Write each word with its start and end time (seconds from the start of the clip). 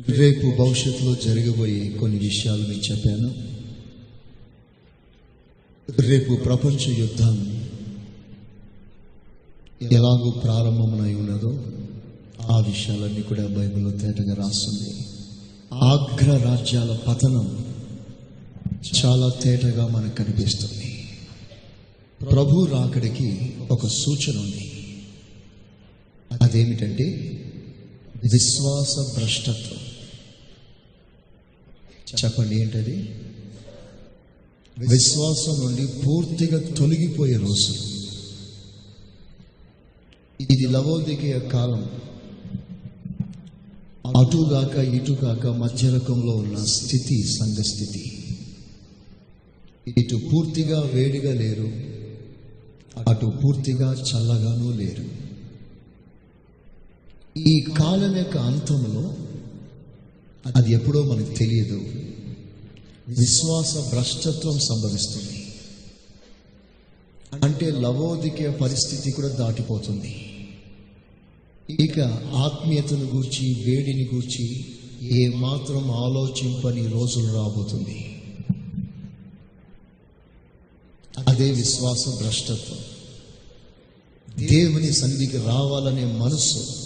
రేపు 0.00 0.62
భవిష్యత్తులో 0.62 1.14
జరగబోయే 1.14 1.88
కొన్ని 1.88 2.18
విషయాలు 2.18 2.68
మీకు 2.68 2.92
చెప్పాను. 2.92 3.34
రేపు 6.00 6.34
ప్రపంచ 6.34 6.98
యుద్ధం 6.98 7.66
ఎలాగో 9.82 10.30
ప్రారంభమై 10.30 11.14
ఉన్నదో 11.14 11.64
ఆ 12.40 12.58
విషయాలన్నీ 12.58 13.22
కూడా 13.22 13.46
బైబిల్లో 13.46 13.90
తేటగా 13.90 14.34
రాస్తుంది. 14.34 15.06
ఆగ్ర 15.72 16.36
రాజ్యాల 16.44 16.96
పతనం 16.96 17.66
చాలా 19.04 19.28
తేటగా 19.28 19.86
మనకు 19.86 20.16
కనిపిస్తుంది. 20.16 21.08
ప్రభు 22.30 22.64
రాకడికి 22.64 23.54
ఒక 23.70 23.86
సూచన 23.86 24.38
ఉంది. 24.38 24.70
అదేమిటంటే 26.42 27.04
విశ్వాస 28.32 29.18
భ్రష్టత్వం. 29.18 29.85
చెప్పండి. 32.14 32.60
ఏంటది? 32.60 33.14
విశ్వాసం 34.78 35.66
నుండి 35.66 35.86
పూర్తిగా 35.86 36.74
తొలగిపోయే 36.74 37.36
రోజు. 37.36 37.74
ఇది 40.40 40.66
లవోదికయ 40.66 41.38
కాలం. 41.38 41.90
అటుగాక 44.16 44.76
ఇటుగాక 44.76 45.46
మధ్య 45.46 45.90
రకంలో 45.90 46.32
ఉన్న 46.36 46.64
స్థితి 46.64 47.22
సంఘ 47.22 47.56
స్థితి. 47.56 48.12
ఇటు 49.98 50.20
పూర్తిగా 50.32 50.80
వేడిగా 50.80 51.34
లేరు 51.34 51.96
అటు 53.08 53.26
పూర్తిగా 53.26 53.92
చల్లగానూ 53.92 54.72
లేరు. 54.72 55.26
ఈ 57.38 57.60
కాలం 57.60 58.16
యొక్క 58.16 58.36
అంతంలో 58.36 59.14
అది 60.54 60.72
ఎప్పుడో 60.72 61.02
మనకు 61.02 61.34
తెలియదు. 61.34 61.84
విశ్వాస 63.08 63.76
భ్రష్టత్వం 63.76 64.58
సంభవిస్తుంది. 64.58 65.52
అంటే 67.42 67.70
లవోదికే 67.70 68.50
పరిస్థితి 68.50 69.10
కూడా 69.10 69.28
దాటిపోతుంది. 69.28 70.22
ఇక 71.70 72.00
ఆత్మీయతను 72.34 73.04
గూర్చి 73.04 73.64
వేడిని 73.66 74.10
గూర్చి 74.14 74.64
ఏమాత్రం 75.02 75.90
ఆలోచింపని 75.90 76.86
రోజులు 76.86 77.32
రాబోతుంది. 77.32 78.12
అదే 81.28 81.50
విశ్వాస 81.50 82.08
భ్రష్టత్వం 82.08 82.78
దేవుని 84.46 84.92
సన్నిధికి 84.92 85.36
రావాలనే 85.36 86.04
మనస్సు 86.04 86.85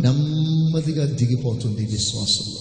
నెమ్మదిగా 0.00 1.04
దిగిపోతుంది 1.04 1.86
విశ్వాసంలో. 1.86 2.60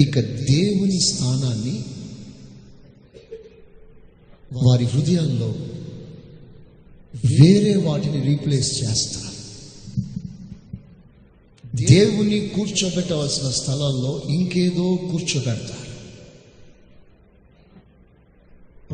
ఇక 0.00 0.20
దేవుని 0.20 1.00
స్థానాన్ని 1.00 1.84
వారి 4.52 4.84
హృదయాల్లో 4.84 5.54
వేరే 7.40 7.76
వాటిని 7.76 8.20
రీప్లేస్ 8.22 8.84
చేస్తారు. 8.84 9.30
దేవుని 11.76 12.48
కూర్చోబెట్టవలసిన 12.48 13.50
స్థలాల్లో 13.50 14.22
ఇంకేదో 14.28 14.96
కూర్చోబెడతారు. 14.96 15.80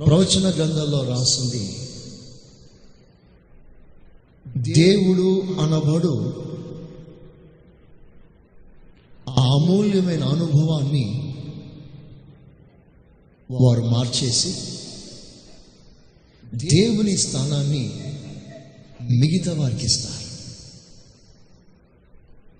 ప్రవచన 0.05 0.51
గ్రంథంలో 0.57 1.05
రాసింది 1.05 1.86
దేవుడు 4.73 5.43
అనబడు. 5.61 6.43
ఆ 9.29 9.43
అమూల్యమైన 9.43 10.25
అనుభవాన్ని 10.25 11.35
వారు 13.51 13.81
మార్చేసి 13.81 14.55
దేవుని 16.55 17.17
స్థానాన్ని 17.17 17.91
మిగతా 19.03 19.53
వారికి 19.53 19.87
ఇస్తారు. 19.87 20.27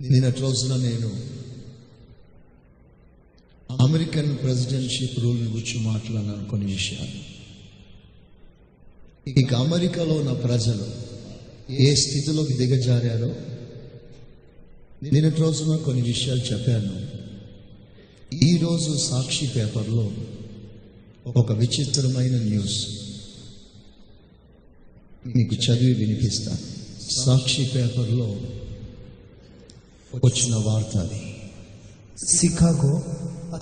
నిన్నటి 0.03 0.41
రోజున 0.41 0.77
నేను 0.77 1.37
అమెరికన్ 3.83 4.39
ప్రెసిడెన్షిప్ 4.39 5.21
రూల్ 5.21 5.49
గురించి 5.49 5.81
మాట్లాడినాను 5.81 6.45
కొన్ని 6.45 6.73
విషయాలు. 6.73 7.37
ఇక 9.31 9.55
అమెరికాలో 9.55 10.15
ఉన్న 10.15 10.33
ప్రజలు 10.33 11.06
ఏ 11.71 11.95
స్థితిలోకి 11.95 12.55
దిగజారారో? 12.55 13.35
నిన్నటి 15.03 15.41
రోజున 15.41 15.77
కొన్ని 15.77 16.03
విషయాలు 16.03 16.41
చెప్పాను. 16.41 17.07
ఈరోజు 18.45 18.99
సాక్షి 18.99 19.47
పేపర్లో 19.47 20.11
ఒక 21.37 21.53
విచిత్రమైన 21.53 22.43
న్యూస్. 22.43 22.87
మీకు 25.37 25.55
చదివి 25.55 25.95
వినిపిస్తాను. 25.95 26.59
సాక్షి 27.11 27.71
పేపర్లో 27.75 28.37
వచ్చిన 30.25 30.57
వార్త 30.57 30.97
అది. 30.97 31.37
సికాగో 32.37 33.03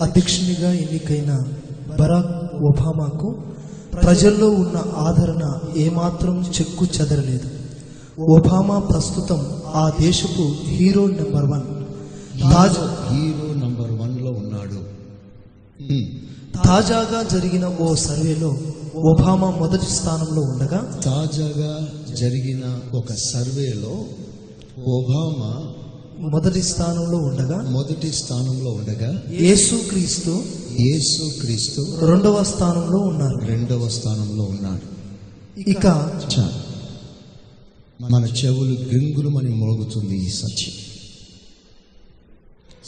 అధ్యక్షునిగా 0.01 0.73
ఎన్నికైన 0.73 1.53
బరాక్ 1.99 2.55
ఒబామాకు 2.55 3.43
ప్రజల్లో 4.03 4.51
ఉన్న 4.51 4.77
ఆదరణ 4.77 5.61
ఏమాత్రం 5.77 6.53
చెక్కు 6.61 6.87
చెదరలేదు. 7.01 7.64
ఒబామా 8.19 8.79
ప్రస్తుతం 8.79 9.47
ఆ 9.75 9.93
దేశపు 10.01 10.55
హీరో 10.65 11.07
నెంబర్ 11.07 11.45
వన్. 11.45 11.63
తాజా 12.53 13.09
హీరో 13.13 13.55
నంబర్ 13.55 13.91
వన్లో 13.91 14.31
ఉన్నాడు. 14.31 14.75
తాజాగా 16.65 17.23
జరిగిన 17.23 17.77
ఓ 17.81 17.95
సర్వేలో 17.95 18.57
ఒబామా 18.95 19.51
మొదటి 19.51 19.87
స్థానంలో 19.87 20.43
ఉండగా 20.43 21.01
తాజాగా 21.05 21.89
జరిగిన 22.15 22.81
ఒక 22.95 23.13
సర్వేలో 23.13 24.05
ఒబామా 24.79 25.63
మొదటి 26.19 26.63
స్థానంలో 26.63 27.19
ఉండగా 27.19 27.63
మొదటి 27.71 28.13
స్థానంలో 28.13 28.71
ఉండగా 28.71 29.23
యేసుక్రీస్తు 29.31 30.43
యేసు 30.81 31.41
క్రీస్తు 31.41 32.07
రెండవ 32.07 32.43
స్థానంలో 32.43 32.99
ఉన్నారు. 32.99 33.47
రెండవ 33.47 33.89
స్థానంలో 33.89 34.45
ఉన్నాడు. 34.45 34.87
ఇక 35.61 35.87
చా 36.35 36.53
మన 38.01 38.29
చెవులు 38.45 38.79
గ్రింగురుమని 38.79 39.49
మోగుతుంది 39.49 40.27
ఈ 40.27 40.31
సత్యం. 40.31 40.75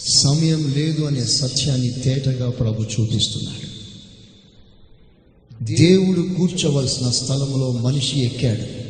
సమయం 0.08 0.72
లేదు 0.76 1.04
అనే 1.04 1.24
సత్యాన్ని 1.24 1.90
తేటగా 1.90 2.50
ప్రభు 2.50 2.82
చూపిస్తున్నాడు. 2.82 3.76
దేవుడు 5.64 6.34
కూర్చోవలసిన 6.34 7.10
స్థలంలో 7.10 7.72
మనిషి 7.72 8.20
ఎక్కాడు. 8.20 8.86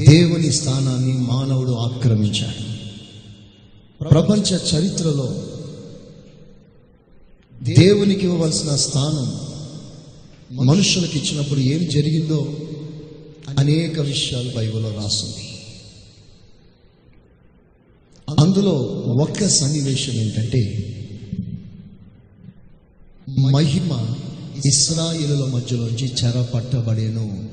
దేవుని 0.00 0.52
స్థానాన్ని 0.52 1.12
మానవుడు 1.12 1.70
ఆక్రమించాడు. 1.70 2.76
ప్రపంచ 4.08 4.54
చరిత్రలో 4.54 5.46
దేవునికి 7.62 8.26
ఇవ్వవలసిన 8.26 8.76
స్థానం 8.76 9.46
మనుషులకు 10.56 11.16
ఇచ్చినప్పుడు 11.16 11.60
ఏం 11.60 11.88
జరిగిందో 11.88 12.56
అనేక 13.58 14.00
విషయాలు 14.00 14.50
బైబిల్లో 14.56 14.94
రాస్తుంది. 14.94 15.48
అందులో 18.38 18.72
ఒక్క 19.22 19.48
సన్నివేశం 19.48 20.12
ఏంటంటే 20.12 20.92
మహిమ 23.50 24.16
ఇస్రాయిలుల 24.66 25.44
మధ్యలోంచి 25.44 26.12
చెర 26.24 26.42
పట్టబడేను 26.54 27.50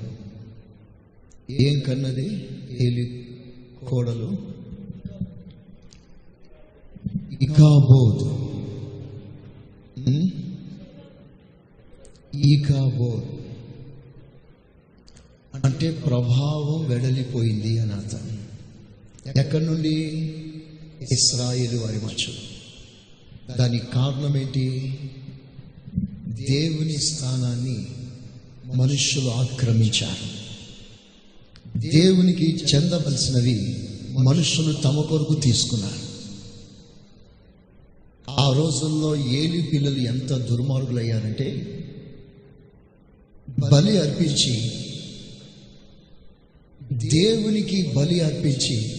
ఏం 1.52 1.80
కన్నది? 1.80 2.48
ఏలి 2.82 3.28
కోడలు. 3.88 4.54
ఇకాబోద్ 7.42 8.24
ఉమ్? 10.08 10.30
అంటే 15.66 15.92
ప్రభావం 15.92 16.90
వెడలిపోయింది 16.90 17.80
అని 17.80 17.92
అర్థం. 17.92 18.40
ఎక్కడి 19.38 19.66
నుండి? 19.66 19.96
ఇస్రాయేలు 21.12 21.78
వారి 21.78 21.98
మధ్యలో 21.98 23.56
దానికి 23.56 23.86
కారణం 23.86 24.38
ఏంటి? 24.38 24.98
దేవుని 26.28 26.98
స్థానాన్ని 26.98 27.88
మనుషులు 28.76 29.30
ఆక్రమించారు. 29.30 30.44
దేవునికి 31.80 32.64
చెందవలసినవి 32.76 33.88
మనుషులు 34.20 34.74
తమ 34.74 35.02
కొరకు 35.02 35.34
తీసుకున్నారు. 35.34 36.14
ఆ 38.30 38.54
రోజుల్లో 38.58 39.16
ఏలి 39.16 39.62
పిల్లలు 39.62 40.00
ఎంత 40.00 40.34
దుర్మార్గులయ్యారంటే 40.34 41.80
బలి 43.72 43.98
అర్పించి 43.98 44.72
దేవునికి 46.98 47.94
బలి 47.96 48.20
అర్పించి 48.20 48.96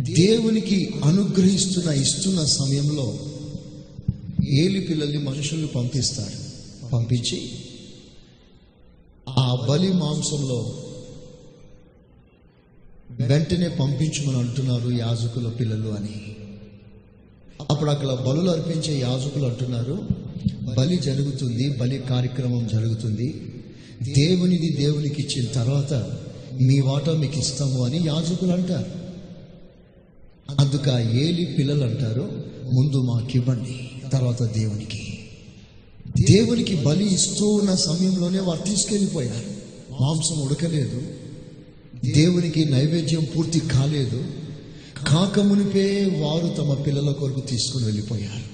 దేవునికి 0.00 0.90
అనుగ్రహిస్తున్న 1.04 1.90
ఇస్తున్న 1.90 2.44
సమయంలో 2.44 3.18
ఏలి 4.50 4.80
పిల్లల్ని 4.80 5.18
మనుషుల్ని 5.18 5.66
పంపిస్తారు. 5.66 6.52
పంపించి 6.88 7.50
ఆ 9.28 9.66
బలి 9.68 9.92
మాంసంలో 9.92 10.78
వెంటనే 13.10 13.68
పంపించమని 13.68 14.38
అంటున్నారు 14.38 14.90
యాజకుల 14.90 15.48
పిల్లలు 15.48 15.88
అని. 15.88 16.36
అప్పుడు 17.70 17.90
అక్కడ 17.90 18.08
బలులు 18.08 18.50
అర్పించే 18.50 18.98
యాజకులు 19.00 19.44
అంటున్నారు 19.44 20.08
బలి 20.78 20.96
జరుగుతుంది 20.96 21.68
బలి 21.68 21.98
కార్యక్రమం 21.98 22.68
జరుగుతుంది. 22.72 23.42
దేవునిది 24.02 24.68
దేవునికి 24.68 25.22
ఇచ్చిన 25.22 25.52
తర్వాత 25.52 26.18
మీ 26.62 26.80
వాటా 26.80 27.12
మీకు 27.12 27.38
ఇస్తాము 27.38 27.84
అని 27.84 28.06
యాజకులు 28.06 28.50
అంటారు. 28.50 29.02
అందుకు 30.60 30.98
ఏలి 30.98 31.44
పిల్లలు 31.44 31.84
అంటారు 31.84 32.44
ముందు 32.72 33.02
మాకివ్వండి 33.02 33.90
తర్వాత 34.12 34.42
దేవునికి. 34.42 35.18
దేవునికి 36.20 36.74
బలి 36.74 37.14
ఇస్తూ 37.14 37.46
ఉన్న 37.46 37.74
సమయంలోనే 37.74 38.38
వారు 38.38 38.62
తీసుకెళ్ళిపోయారు. 38.62 39.62
మాంసం 40.02 40.40
ఉడకలేదు 40.40 41.02
దేవునికి 42.12 42.64
నైవేద్యం 42.64 43.26
పూర్తి 43.36 43.60
కాలేదు. 43.60 44.24
కాకమునిపే 45.06 46.04
వారు 46.04 46.54
తమ 46.54 46.74
పిల్లల 46.74 47.12
కొరకు 47.12 47.40
తీసుకుని 47.40 47.84
వెళ్ళిపోయారు. 47.84 48.52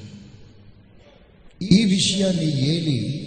ఈ 1.75 1.85
విషయాన్ని 1.85 2.77
ఏలి 2.77 3.25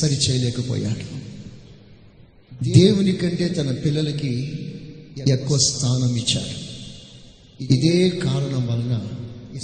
సరి 0.00 0.14
చేయలేకపోయాడు 0.14 1.31
దేవుని 2.70 3.12
కంటే 3.12 3.48
తన 3.48 3.72
పిల్లలకి 3.72 4.52
ఎక్కువ 5.28 5.58
స్థానం 5.58 6.16
ఇచ్చాడు 6.16 6.62
ఇదే 7.62 8.10
కారణం 8.10 8.66
వలన 8.66 9.00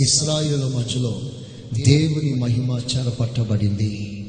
ఇస్రాయేల్ 0.01 0.77
మధ్యలో 0.77 1.23
దేవుని 1.85 2.35
మహిమ 2.35 2.81
చెరపట్టబడింది. 2.97 4.25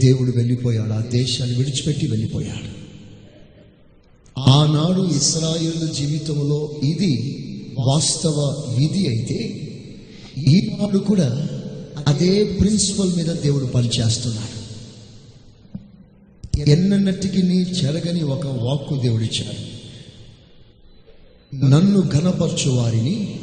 దేవుడు 0.00 0.32
వెళ్ళిపోయాడు 0.36 0.92
ఆ 0.92 1.02
దేశాన్ని 1.10 1.56
విడిచిపెట్టి 1.56 2.06
వెళ్ళిపోయాడు. 2.06 2.82
ఆనాడు 4.40 5.16
ఇస్రాయేల్ 5.16 5.94
జీవితంలో 5.94 6.80
ఇది 6.84 7.38
వాస్తవ 7.78 8.64
విధి 8.78 9.08
అయితే 9.08 9.68
ఈనాడు 10.38 10.98
కూడా 10.98 11.48
అదే 12.06 12.44
ప్రిన్సిపల్ 12.44 13.16
మీద 13.16 13.26
దేవుడు 13.26 13.66
పనిచేస్తున్నాడు. 13.66 14.61
ఎన్నటికి 16.58 17.42
నీ 17.42 17.62
చెరగని 17.62 18.22
ఒక 18.22 18.46
వాక్కు 18.46 19.00
దేవుడిచ్చాడు. 19.02 19.72
నన్ను 21.56 22.00
ఘనపరచు 22.00 22.70
వారిని 22.70 23.40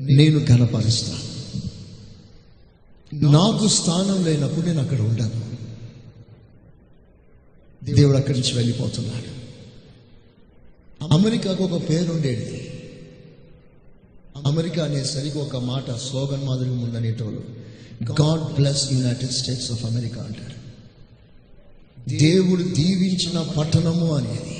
నేను 0.00 0.44
ఘనపరుస్తాను 0.44 1.24
నాకు 3.30 3.68
స్థానం 3.68 4.24
లేనప్పుడు 4.24 4.66
నేను 4.66 4.82
అక్కడ 4.82 5.00
ఉండను. 5.00 5.54
దేవుడు 7.94 8.16
అక్కడి 8.16 8.40
నుంచి 8.40 8.56
వెళ్ళిపోతున్నాడు. 8.56 9.44
అమెరికాకు 11.14 11.64
ఒక 11.64 11.88
పేరు 11.88 12.12
ఉండేది. 12.12 12.70
అమెరికా 14.46 14.84
అనేసరికి 14.84 15.38
ఒక 15.38 15.56
మాట 15.56 15.90
స్లోగన్ 15.90 16.44
మాదిరిగా 16.44 16.78
ఉందనేటోళ్ళు. 16.78 17.42
God 18.22 18.54
bless 18.54 18.92
United 18.92 19.32
States 19.32 19.72
of 19.72 19.84
America 19.84 20.22
అంటారు. 20.22 20.53
దేవుడు 22.08 22.62
దీవించిన 22.62 23.52
పట్టణము 23.58 24.14
అనేది 24.14 24.54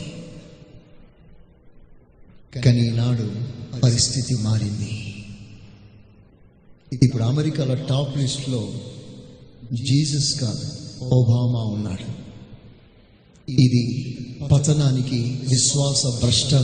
కానీ 2.61 2.81
ఈనాడు 2.81 3.33
పరిస్థితి 3.81 4.35
మారింది. 4.35 5.01
ఇప్పుడు 7.03 7.23
అమెరికాలో 7.23 7.75
టాప్ 7.75 8.19
లిస్ట్లో 8.19 8.73
జీసస్ 9.73 10.41
కాదు 10.41 10.67
ఒబామా 11.05 11.63
ఉన్నాడు. 11.63 12.25
ఇది 13.51 13.85
పతనానికి 14.53 15.41
విశ్వాస 15.49 16.07
భ్రష్ట 16.07 16.55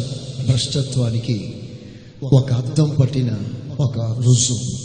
భ్రష్టత్వానికి 0.47 1.55
ఒక 2.23 2.53
అర్థం 2.53 2.97
పట్టిన 3.01 3.31
ఒక 3.81 4.01
రుజువు. 4.01 4.81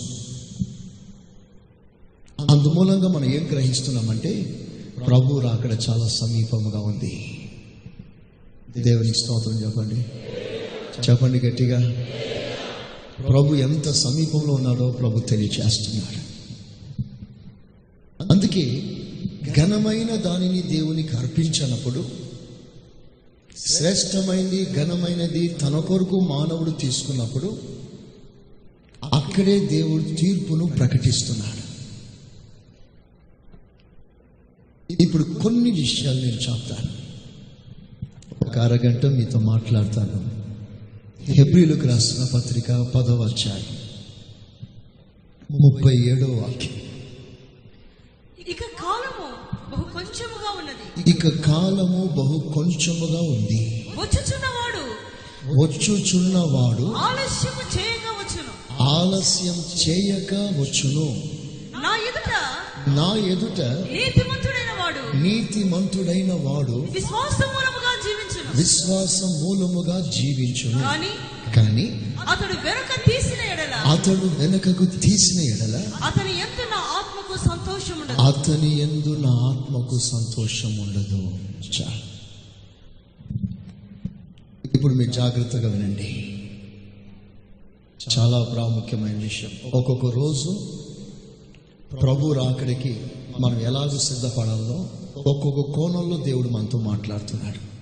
అందుమూలంగా 2.51 3.07
మనం 3.07 3.33
ఏం 3.33 3.47
గ్రహిస్తున్నామంటే 3.51 4.61
ప్రభు 5.07 5.39
రాకడ 5.39 5.77
చాలా 5.89 6.07
సమీపముగా 6.07 6.79
ఉంది. 6.79 7.41
దేవునికి 8.77 9.19
స్తోత్రం 9.19 9.65
చెప్పండి. 9.65 9.95
చెప్పండి 11.09 11.39
గట్టిగా. 11.39 12.05
ప్రభు 13.27 13.55
ఎంత 13.55 13.91
సమీపంలో 13.91 14.53
ఉన్నాడో 14.53 14.91
ప్రభు 14.91 15.19
తెలియచేస్తున్నాడు. 15.19 16.25
అందుకే 18.33 18.91
ఘనమైన 19.57 20.15
దానిని 20.15 20.61
దేవునికి 20.61 21.17
అర్పించినప్పుడు 21.17 22.05
శ్రేష్టమైనది 23.67 24.65
ఘనమైనది 24.73 25.47
తన 25.47 25.79
కొరకు 25.79 26.19
మానవుడు 26.19 26.71
తీసుకున్నప్పుడు 26.71 27.59
అక్కడే 29.13 29.65
దేవుడు 29.65 30.03
తీర్పును 30.03 30.65
ప్రకటిస్తున్నాడు. 30.65 31.64
ఇప్పుడు 34.91 35.23
కొన్ని 35.23 35.71
విషయాలు 35.71 36.17
నేను 36.17 36.35
చెప్తాను. 36.35 37.05
ఒక 38.47 38.57
అరగంట 38.57 39.05
మీతో 39.05 39.39
మాట్లాడతాను. 39.39 40.45
హెబ్రిలకు 41.31 41.87
రాసిన 41.87 42.25
పత్రిక 42.33 42.71
పదవ 42.71 43.23
అధ్యాయం 43.23 43.77
ముప్పై 45.61 45.95
ఏడో 45.95 46.25
వాక్యం. 46.25 46.81
ఇక 48.49 48.61
కాలము 48.61 49.27
బహు 49.71 49.93
కొంచెముగా 49.93 50.59
ఉన్నది. 50.59 51.09
ఇక 51.09 51.41
కాలము 51.45 52.05
బహు 52.05 52.51
కొంచెముగా 52.53 53.21
ఉంది. 53.21 53.85
వచ్చుచున్నవాడు 53.97 54.85
వచ్చుచున్నవాడు 55.61 56.93
ఆలస్యము 56.93 57.77
చేయక 57.77 58.07
వచ్చును. 58.21 58.83
ఆలస్యం 58.83 59.63
చేయక 59.87 60.33
వచ్చును. 60.33 61.23
నా 61.81 61.95
ఎదుట 61.95 62.31
నా 62.89 63.15
ఎదుట 63.27 63.61
నీతిమంతుడైన 63.91 64.74
వాడు. 64.85 65.17
నీతిమంతుడైన 65.17 66.33
వాడు 66.33 66.87
విశ్వాస 66.91 67.39
మూలముగా 67.45 67.93
జీవించును. 68.03 68.57
విశ్వాస 68.57 69.23
మూలముగా 69.23 70.11
జీవించును. 70.11 70.81
కానీ 70.81 71.07
కానీ 71.55 71.85
అతడు 72.29 72.53
వెనుక 72.53 73.09
తీసిన 73.09 73.41
ఎడల. 73.53 73.73
అతడు 73.89 74.41
వెనకకు 74.41 74.85
తీసిన 74.85 75.39
ఎడల 75.41 75.75
అతని 76.03 76.29
ఎంత 76.29 76.59
నా 76.71 76.81
ఆత్మకు 76.97 77.49
సంతోషం 77.49 78.01
ఉండదు. 78.01 78.21
అతని 78.21 78.79
ఎందు 78.79 79.17
నా 79.19 79.31
ఆత్మకు 79.31 79.99
సంతోషం 79.99 80.77
ఉండదు. 80.77 81.31
చాలు 81.81 82.15
ఇప్పుడు 84.73 84.93
మీరు 84.93 85.11
జాగ్రత్తగా 85.11 85.69
వినండి. 85.69 86.21
చాలా 88.17 88.43
ప్రాముఖ్యమైన 88.43 89.17
విషయం. 89.17 89.51
ఒక్కొక్క 89.73 90.05
రోజు 90.05 90.69
ప్రభు 92.01 92.33
రాకడికి 92.33 93.01
మనం 93.39 93.59
ఎలాగ 93.59 93.97
సిద్ధపడాలో 93.97 94.89
ఒక్కొక్క 95.17 95.71
కోణంలో 95.71 96.17
దేవుడు 96.23 96.49
మనతో 96.49 96.77
మాట్లాడుతున్నాడు. 96.77 97.75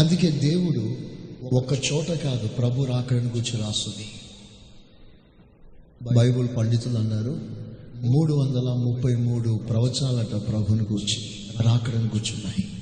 అందుకే 0.00 0.30
దేవుడు 0.30 0.96
ఒక్క 1.54 1.72
చోట 1.92 2.06
కాదు 2.06 2.48
ప్రభు 2.48 2.84
రాకడిని 2.84 3.30
గురించి 3.30 3.60
రాస్తుంది. 3.60 4.08
బైబుల్ 6.14 6.56
పండితులు 6.56 6.98
అన్నారు 6.98 7.40
మూడు 8.00 8.34
వందల 8.34 8.72
ముప్పై 8.72 9.16
మూడు 9.16 9.60
ప్రవచనాలట 9.68 10.48
ప్రభుని 10.48 10.82
గూర్చి 10.82 11.46
రాకడని 11.60 12.08
కూర్చున్నాయి 12.08 12.72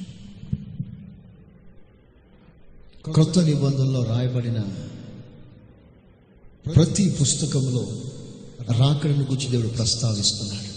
క్రొత్త 3.12 3.38
నిబంధనలో 3.38 4.02
రాయబడిన 4.02 4.60
ప్రతి 6.74 7.10
పుస్తకంలో 7.10 7.88
రాకడను 8.78 9.24
గురించి 9.24 9.50
దేవుడు 9.50 9.68
ప్రస్తావిస్తున్నాడు. 9.68 10.70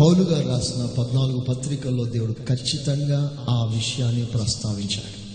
పౌలు 0.00 0.22
గారు 0.22 0.48
రాసిన 0.48 0.86
పద్నాలుగు 0.86 1.40
పత్రికల్లో 1.40 2.04
దేవుడు 2.04 2.32
ఖచ్చితంగా 2.32 3.46
ఆ 3.48 3.64
విషయాన్ని 3.64 4.26
ప్రస్తావించాడు. 4.26 5.28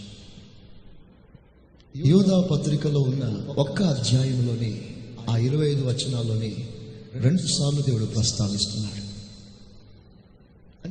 యోధా 2.08 2.42
పత్రికలో 2.42 3.00
ఉన్న 3.00 3.46
ఒక్క 3.58 3.84
అధ్యాయంలోనే 3.84 4.96
ఆ 5.30 5.38
ఇరవై 5.38 5.72
ఐదు 5.72 5.82
వచనాల్లోనే 5.86 6.68
రెండు 7.14 7.42
సార్లు 7.42 7.82
దేవుడు 7.82 8.06
ప్రస్తావిస్తున్నాడు. 8.06 9.04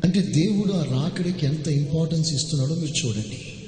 అంటే 0.06 0.20
దేవుడు 0.20 0.72
ఆ 0.72 0.84
రాకడికి 0.84 1.46
ఎంత 1.46 1.68
ఇంపార్టెన్స్ 1.68 2.32
ఇస్తున్నాడో 2.32 2.74
మీరు 2.74 3.06
చూడండి. 3.06 3.61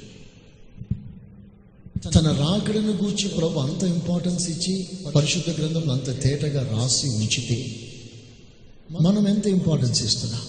తన 2.13 2.31
రాకడను 2.31 2.91
గూర్చి 2.91 3.29
ప్రభు 3.29 3.59
అంత 3.59 3.83
ఇంపార్టెన్స్ 3.83 4.49
ఇచ్చి 4.49 4.87
పరిశుద్ధ 5.15 5.61
గ్రంథంలో 5.61 5.93
అంత 5.93 6.23
తేటగా 6.23 6.77
రాసి 6.77 7.07
ఉంచితే 7.07 7.75
మనం 9.01 9.27
ఎంత 9.27 9.47
ఇంపార్టెన్స్ 9.47 10.03
ఇస్తున్నాం? 10.03 10.41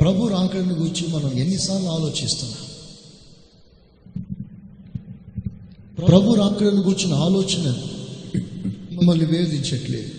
ప్రభు 0.00 0.26
రాకడను 0.26 0.74
గూర్చి 0.74 1.06
మనం 1.06 1.32
ఎన్నిసార్లు 1.32 1.88
ఆలోచిస్తున్నాం? 1.88 2.64
ప్రభు 6.06 6.34
రాకడను 6.34 6.82
గూర్చిన 6.82 7.14
ఆలోచన 7.14 7.74
మిమ్మల్ని 8.92 9.24
వేధించట్లేదు. 9.24 10.10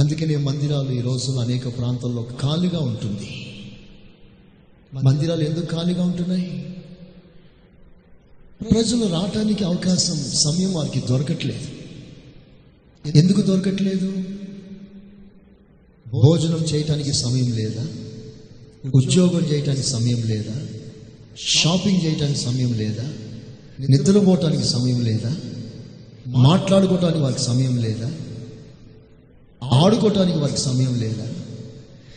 అందుకనే 0.00 0.36
మందిరాలు 0.36 0.90
ఈ 0.92 1.00
రోజులు 1.00 1.38
అనేక 1.38 1.78
ప్రాంతాల్లో 1.78 2.28
ఖాళీగా 2.40 2.80
ఉంటుంది. 2.80 3.49
మందిరాలు 4.94 5.44
ఎందుకు 5.44 5.66
ఖాళీగా 5.66 6.02
ఉంటున్నాయి? 6.04 6.76
ప్రజలు 8.70 9.06
రావటానికి 9.06 9.64
అవకాశం 9.64 10.16
సమయం 10.16 10.72
వారికి 10.74 11.00
దొరకట్లేదు. 11.00 11.68
ఎందుకు 13.18 13.40
దొరకట్లేదు? 13.40 14.12
భోజనం 16.08 16.56
చేయటానికి 16.56 17.12
సమయం 17.12 17.52
లేదా? 17.52 17.86
ఉద్యోగం 18.94 19.40
చేయటానికి 19.52 19.86
సమయం 19.86 20.22
లేదా? 20.22 20.54
షాపింగ్ 21.38 22.04
చేయటానికి 22.04 22.38
సమయం 22.38 22.72
లేదా? 22.72 23.02
నిద్రపోవటానికి 23.90 24.64
సమయం 24.64 25.00
లేదా? 25.00 25.36
మాట్లాడుకోవటానికి 26.26 27.20
వారికి 27.20 27.40
సమయం 27.40 27.76
లేదా? 27.76 28.12
ఆడుకోవటానికి 29.72 30.38
వారికి 30.38 30.60
సమయం 30.60 30.94
లేదా? 30.94 31.28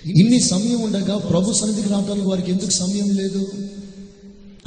ఇన్ని 0.05 0.39
సమయం 0.39 0.81
ఉండగా 0.81 1.17
ప్రభు 1.17 1.53
సన్నిధికి 1.53 1.89
రావడానికి 1.89 2.27
వారికి 2.27 2.51
ఎందుకు 2.51 2.69
సమయం 2.69 3.09
లేదు? 3.09 3.47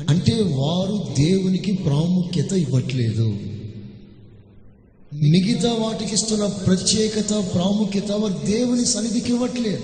అంటే 0.09 0.33
వారు 0.33 1.09
దేవునికి 1.19 1.73
ప్రాముఖ్యత 1.73 2.53
ఇవ్వట్లేదు. 2.53 3.37
మిగతా 5.15 5.73
వాటికి 5.73 6.15
ఇస్తున్న 6.15 6.47
ప్రత్యేకత 6.47 7.31
ప్రాముఖ్యత 7.31 8.13
వారు 8.13 8.47
దేవుని 8.47 8.85
సన్నిధికి 8.85 9.33
ఇవ్వట్లేదు. 9.33 9.83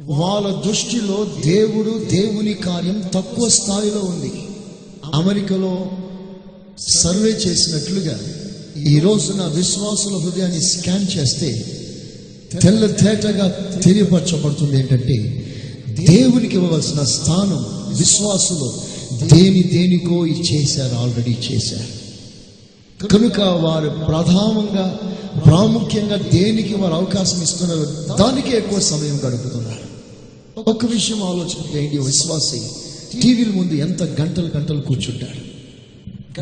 వాళ్ళ 0.00 0.62
దృష్టిలో 0.66 1.26
దేవుడు 1.44 2.04
దేవుని 2.10 2.54
కార్యం 2.54 3.02
తక్కువ 3.14 3.48
స్థాయిలో 3.48 4.00
ఉంది. 4.00 4.32
అమెరికాలో 5.14 5.90
సర్వే 6.78 7.30
చేసినట్లుగా 7.30 8.20
ఈ 8.82 8.98
రోజున 8.98 9.52
విశ్వాసుల 9.56 10.16
హృదయాన్ని 10.16 10.62
స్కాన్ 10.62 11.18
చేస్తే 11.18 11.74
తెల్ల 12.52 12.86
తేటగా 12.86 13.48
తెలియపరచబడుతుంది 13.84 14.78
ఏంటంటే 14.78 15.44
దేవునికి 15.88 16.56
ఇవ్వవలసిన 16.56 17.02
స్థానం 17.02 17.64
విశ్వాసులు 17.98 18.72
దేని 19.34 19.62
దేనికో 19.62 20.26
చేశారు 20.26 20.94
ఆల్రెడీ 20.94 21.36
చేశారు 21.52 21.98
కనుక 23.06 23.40
వారు 23.40 23.88
ప్రధానంగా 23.88 24.98
ప్రాముఖ్యంగా 25.46 26.16
దేనికి 26.16 26.74
వారు 26.74 26.94
అవకాశం 26.94 27.42
ఇస్తున్నారు 27.42 28.06
దానికే 28.18 28.56
ఎక్కువ 28.56 28.80
సమయం 28.80 29.20
గడుపుతున్నారు. 29.26 29.88
ఒక 30.70 30.86
విషయం 30.86 31.22
ఆలోచించేయండి 31.22 31.98
విశ్వాసి. 31.98 32.62
టీవీల 33.22 33.48
ముందు 33.48 33.74
ఎంత 33.74 34.02
గంటలు 34.02 34.50
గంటలు 34.56 34.80
కూర్చుంటాడు 34.80 35.58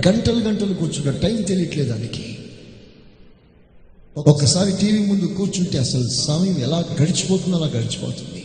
గంటలు 0.08 0.40
గంటలు 0.40 0.74
కూర్చుంటాడు 0.74 1.16
టైం 1.16 1.42
తెలియట్లేదు 1.42 1.90
దానికి. 1.90 2.38
ఒక్కసారి 4.16 4.72
టీవీ 4.80 4.98
ముందు 5.06 5.26
కూర్చుంటే 5.26 5.78
అసలు 5.78 6.08
సమయం 6.08 6.58
ఎలా 6.58 6.78
గడిచిపోతుందో 7.02 7.56
అలా 7.56 7.66
గడిచిపోతుంది. 7.66 8.42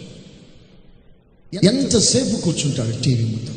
ఎంతసేపు 1.54 2.36
కూర్చుంటాడు 2.42 3.02
టీవీ 3.04 3.26
ముందు? 3.26 3.54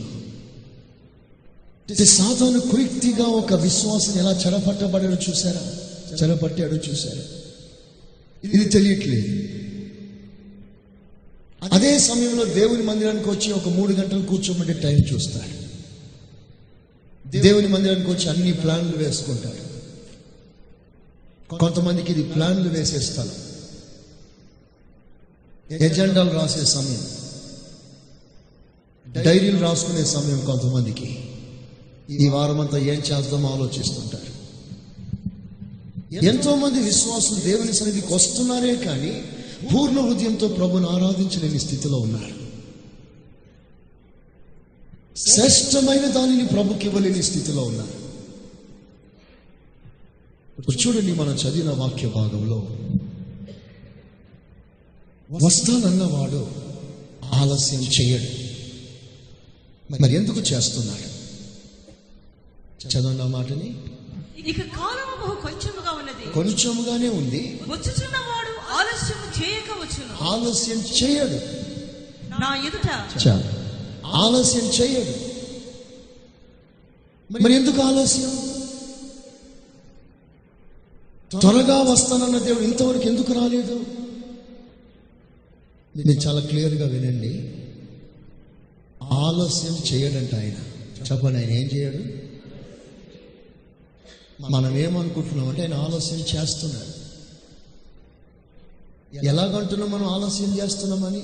ఇది 1.90 2.06
సాధారణ 2.06 2.58
కుయుక్తిగా 2.58 3.24
ఒక 3.24 3.54
విశ్వాసం 3.54 4.18
ఎలా 4.18 4.32
చెరపట్టబడాడో 4.32 5.16
చూసారా 5.30 5.62
చెరపట్టాడో 6.20 6.76
చూసారా 6.76 7.24
ఇది 8.44 8.64
తెలియట్లేదు. 8.64 9.32
అదే 11.72 11.98
సమయంలో 11.98 12.44
దేవుని 12.44 12.82
మందిరానికి 12.82 13.28
వచ్చి 13.30 13.52
ఒక 13.52 13.68
మూడు 13.68 13.92
గంటలు 13.92 14.22
కూర్చోమంటే 14.22 14.72
టైం 14.72 14.98
చూస్తాడు 15.12 15.54
దేవుని 17.24 17.68
మందిరానికి 17.68 18.10
వచ్చి 18.10 18.28
అన్ని 18.28 18.52
ప్లాన్లు 18.52 18.96
వేసుకుంటాడు 18.96 19.63
కొంతమందికి 21.50 22.12
ఇది 22.12 22.22
ప్లాన్లు 22.22 22.68
వేసే 22.68 22.98
స్థలం. 22.98 23.32
ఎజెండాలు 25.70 26.30
రాసే 26.30 26.64
సమయం. 26.64 27.06
డైరీలు 29.24 29.58
రాసుకునే 29.58 30.04
సమయం 30.04 30.44
కొంతమందికి. 30.44 31.28
ఈ 32.10 32.28
వారమంతా 32.28 32.78
ఏం 32.78 32.98
చేద్దామో 32.98 33.48
ఆలోచిస్తుంటారు. 33.48 34.34
ఎంతో 36.24 36.54
మంది 36.54 36.78
విశ్వాసులు 36.78 37.38
దేవుని 37.38 37.72
సన్నిధికి 37.72 38.14
వస్తున్నారే 38.14 38.76
కానీ 38.76 39.24
పూర్ణ 39.74 40.00
హృదయంతో 40.00 40.48
ప్రభుని 40.48 40.86
ఆరాధించలేని 40.86 41.60
స్థితిలో 41.60 41.98
ఉన్నారు. 41.98 42.44
శ్రేష్టమైన 45.18 46.06
దానిని 46.06 46.46
ప్రభుకి 46.46 46.86
ఇవ్వలేని 46.86 47.22
స్థితిలో 47.22 47.62
ఉన్నారు. 47.62 48.03
ఇప్పుడు 50.58 50.88
చూడండి 50.88 51.14
మనం 51.14 51.32
చదివిన 51.32 51.70
వాక్య 51.70 52.08
భాగంలో. 52.08 52.68
వస్తానన్నవాడు 55.46 56.48
ఆలస్యం 57.34 57.80
చేయడు. 57.80 58.44
మరి 59.92 60.14
ఎందుకు 60.14 60.40
చేస్తున్నాడు? 60.40 61.14
చదవండి 62.88 63.22
ఆ 63.22 63.26
మాటని. 63.26 63.82
ఇక 64.46 64.60
కాలము 64.60 65.26
బహు 65.26 65.40
కొంచెముగా 65.40 65.90
ఉన్నది. 65.90 66.32
కొంచెముగానే 66.32 67.08
ఉంది. 67.08 67.60
వచ్చుచున్నవాడు 67.68 68.72
ఆలస్యము 68.72 69.44
చేయక 69.44 69.72
వచ్చును. 69.72 70.24
ఆలస్యం 70.24 70.78
చేయడు. 70.78 71.64
నా 72.40 72.56
ఎదుట 72.56 73.26
చాలు 73.26 73.64
ఆలస్యం 74.06 74.64
చేయడు. 74.64 75.34
మరి 77.42 77.54
ఎందుకు 77.54 77.82
ఆలస్యం? 77.82 78.63
త్వరగా 81.40 81.82
వస్తానన్న 81.82 82.38
దేవుడు 82.38 82.64
ఇంతవరకు 82.64 83.08
ఎందుకు 83.08 83.32
రాలేదు? 83.32 83.84
నేను 85.96 86.12
చాలా 86.12 86.40
క్లియర్గా 86.40 86.88
వినండి. 86.88 87.54
ఆలస్యం 89.02 89.78
చేయడంట 89.92 90.34
ఆయన. 90.34 90.54
చెప్పండి 91.12 91.38
ఆయన 91.38 91.50
ఏం 91.50 91.68
చేయడు? 91.74 92.24
మనం 94.52 94.76
ఏమనుకుంటున్నాం 94.76 95.48
అంటే 95.48 95.62
ఆయన 95.62 95.74
ఆలస్యం 95.74 96.18
చేస్తున్నాడు. 96.18 97.04
ఎలాగంటున్నాం 99.26 99.90
మనం 99.90 100.06
ఆలస్యం 100.06 100.58
చేస్తున్నామని? 100.62 101.22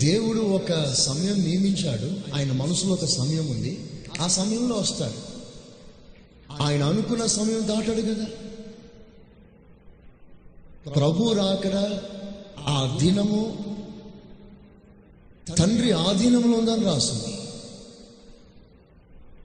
దేవుడు 0.00 0.40
ఒక 0.40 0.92
సమయం 0.92 1.40
నియమించాడు. 1.40 2.36
ఆయన 2.36 2.52
మనసులో 2.52 2.92
ఒక 2.92 3.04
సమయం 3.04 3.46
ఉంది. 3.46 3.90
ఆ 4.20 4.26
సమయంలో 4.26 4.76
వస్తాడు. 4.76 5.30
ఆయన 6.62 6.82
అనుకున్న 6.82 7.26
సమయం 7.26 7.68
దాటాడు 7.68 8.02
కదా. 8.02 8.26
ప్రభు 10.86 11.32
రాకడ 11.32 12.00
ఆ 12.68 12.98
దినము 13.00 13.56
తండ్రి 15.58 15.90
ఆధీనంలో 15.90 16.58
ఉందని 16.58 16.84
రాస్తుంది 16.84 17.36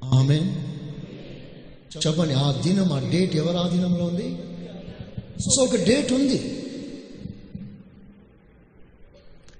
ఆమె 0.04 0.39
చెప్పండి 2.08 2.34
ఆ 2.34 2.62
దినం 2.62 2.94
ఆ 2.94 3.00
డేట్ 3.00 3.36
ఎవరి 3.36 3.58
ఆధీనంలో 3.58 4.06
ఉంది? 4.06 4.38
సో 5.50 5.63
ఒక 5.63 5.75
డేట్ 5.75 6.13
ఉంది. 6.13 6.38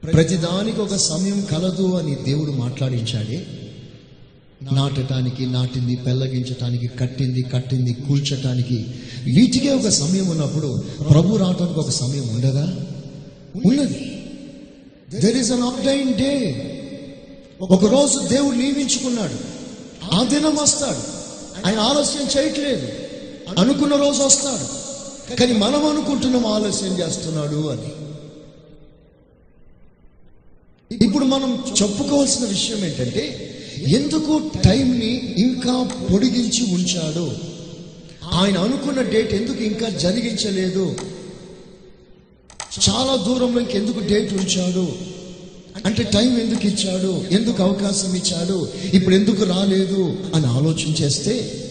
ప్రతిదానికి 0.04 0.82
ఒక 0.82 0.96
సమయం 0.96 1.42
కలదు 1.42 1.98
అని 1.98 2.16
దేవుడు 2.16 2.52
మాట్లాడించాడే. 2.52 3.48
నాటటానికి 4.74 5.46
నాటింది 5.46 5.96
పెళ్ళగించటానికి 5.96 6.88
కట్టింది 6.88 7.42
కట్టింది 7.42 7.94
కూల్చటానికి. 7.94 8.86
వీటికే 9.24 9.70
ఒక 9.70 9.88
సమయం 9.88 10.28
ఉన్నప్పుడు 10.28 10.84
ప్రభు 11.10 11.36
రావటానికి 11.36 11.80
ఒక 11.80 11.90
సమయం 11.90 12.28
ఉండదా? 12.28 12.76
ఉన్నది. 13.66 14.22
దెర్ 15.20 15.38
ఇస్ 15.38 15.52
అన్ 15.52 15.62
అప్డైన్ 15.62 16.14
డే 16.14 16.62
ఒక 17.62 17.86
రోజు 17.86 18.20
దేవుడు 18.20 18.56
నియమించుకున్నాడు. 18.56 19.56
ఆ 20.16 20.24
దినం 20.24 20.56
వస్తాడు. 20.56 21.26
ఆయన 21.68 21.80
ఆలస్యం 21.80 22.28
చేయట్లేదు. 22.38 22.88
అనుకున్న 23.58 23.96
రోజు 23.96 24.24
వస్తాడు. 24.24 24.86
కానీ 25.36 25.54
మనం 25.54 25.86
అనుకుంటున్నాం 25.86 26.46
ఆలస్యం 26.46 27.00
చేస్తున్నాడు 27.00 27.70
అని. 27.70 28.06
ఇప్పుడు 31.06 31.26
మనం 31.26 31.64
చెప్పుకోవాల్సిన 31.82 32.46
విషయం 32.46 32.78
ఏంటంటే 32.78 33.45
ఎందుకు 33.88 34.42
టైంని 34.64 35.36
ఇంకా 35.38 35.90
పొడిగించి 36.12 36.74
ఉంచాడు? 36.74 37.32
ఆయన 38.34 38.58
అనుకున్న 38.58 39.02
డేట్ 39.02 39.34
ఎందుకు 39.34 39.64
ఇంకా 39.64 39.90
జరిగించలేదు? 39.90 40.96
చాలా 42.90 43.16
దూరంలో 43.16 43.60
ఇంకెందుకు 43.60 44.00
డేట్ 44.00 44.34
ఉంచాడు? 44.34 44.88
అంటే 45.86 46.04
టైం 46.04 46.40
ఎందుకు 46.40 46.68
ఇచ్చాడు? 46.68 47.26
ఎందుకు 47.32 47.64
అవకాశం 47.64 48.16
ఇచ్చాడు? 48.16 48.68
ఇప్పుడు 48.94 49.16
ఎందుకు 49.16 49.44
రాలేదు? 49.44 50.18
అని 50.36 50.46
ఆలోచన 50.46 51.04
చేస్తే 51.04 51.62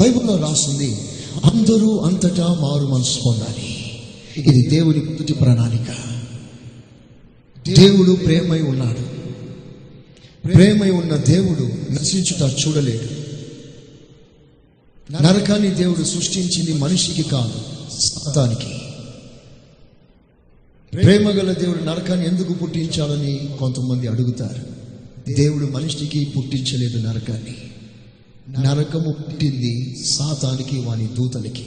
బైబిల్లో 0.00 0.36
రాసింది 0.36 0.96
అందరూ 1.44 1.98
అంతటా 1.98 2.46
మారు 2.46 2.86
మనసు 2.86 3.18
పొందాలి. 3.26 4.00
ఇది 4.36 4.68
దేవుని 4.68 5.00
పుట్టి 5.00 5.32
ప్రణాళిక. 5.32 6.18
దేవుడు 7.74 8.12
ప్రేమై 8.12 8.60
ఉన్నాడు. 8.60 9.17
ప్రేమై 10.44 10.90
ఉన్న 10.90 11.16
దేవుడు 11.16 11.92
నశించుట 11.92 12.52
చూడలేడు. 12.66 13.28
నరకాన్ని 15.22 15.70
దేవుడు 15.70 16.04
సృష్టించింది 16.04 16.72
మనిషికి 16.72 17.22
కాదు 17.22 17.52
సాతానికి 17.98 18.78
ప్రేమ 20.92 21.28
గల 21.28 21.52
దేవుడు 21.52 21.84
నరకాన్ని 21.84 22.26
ఎందుకు 22.26 22.52
పుట్టించాలని 22.52 23.56
కొంతమంది 23.58 24.08
అడుగుతారు. 24.08 24.78
దేవుడు 25.34 25.66
మనిషికి 25.66 26.24
పుట్టించలేదు 26.36 26.98
నరకాన్ని. 26.98 27.56
నరకము 28.62 29.12
పుట్టింది 29.12 29.96
సాతానికి 30.12 30.80
వాని 30.80 31.06
దూతలకి. 31.06 31.66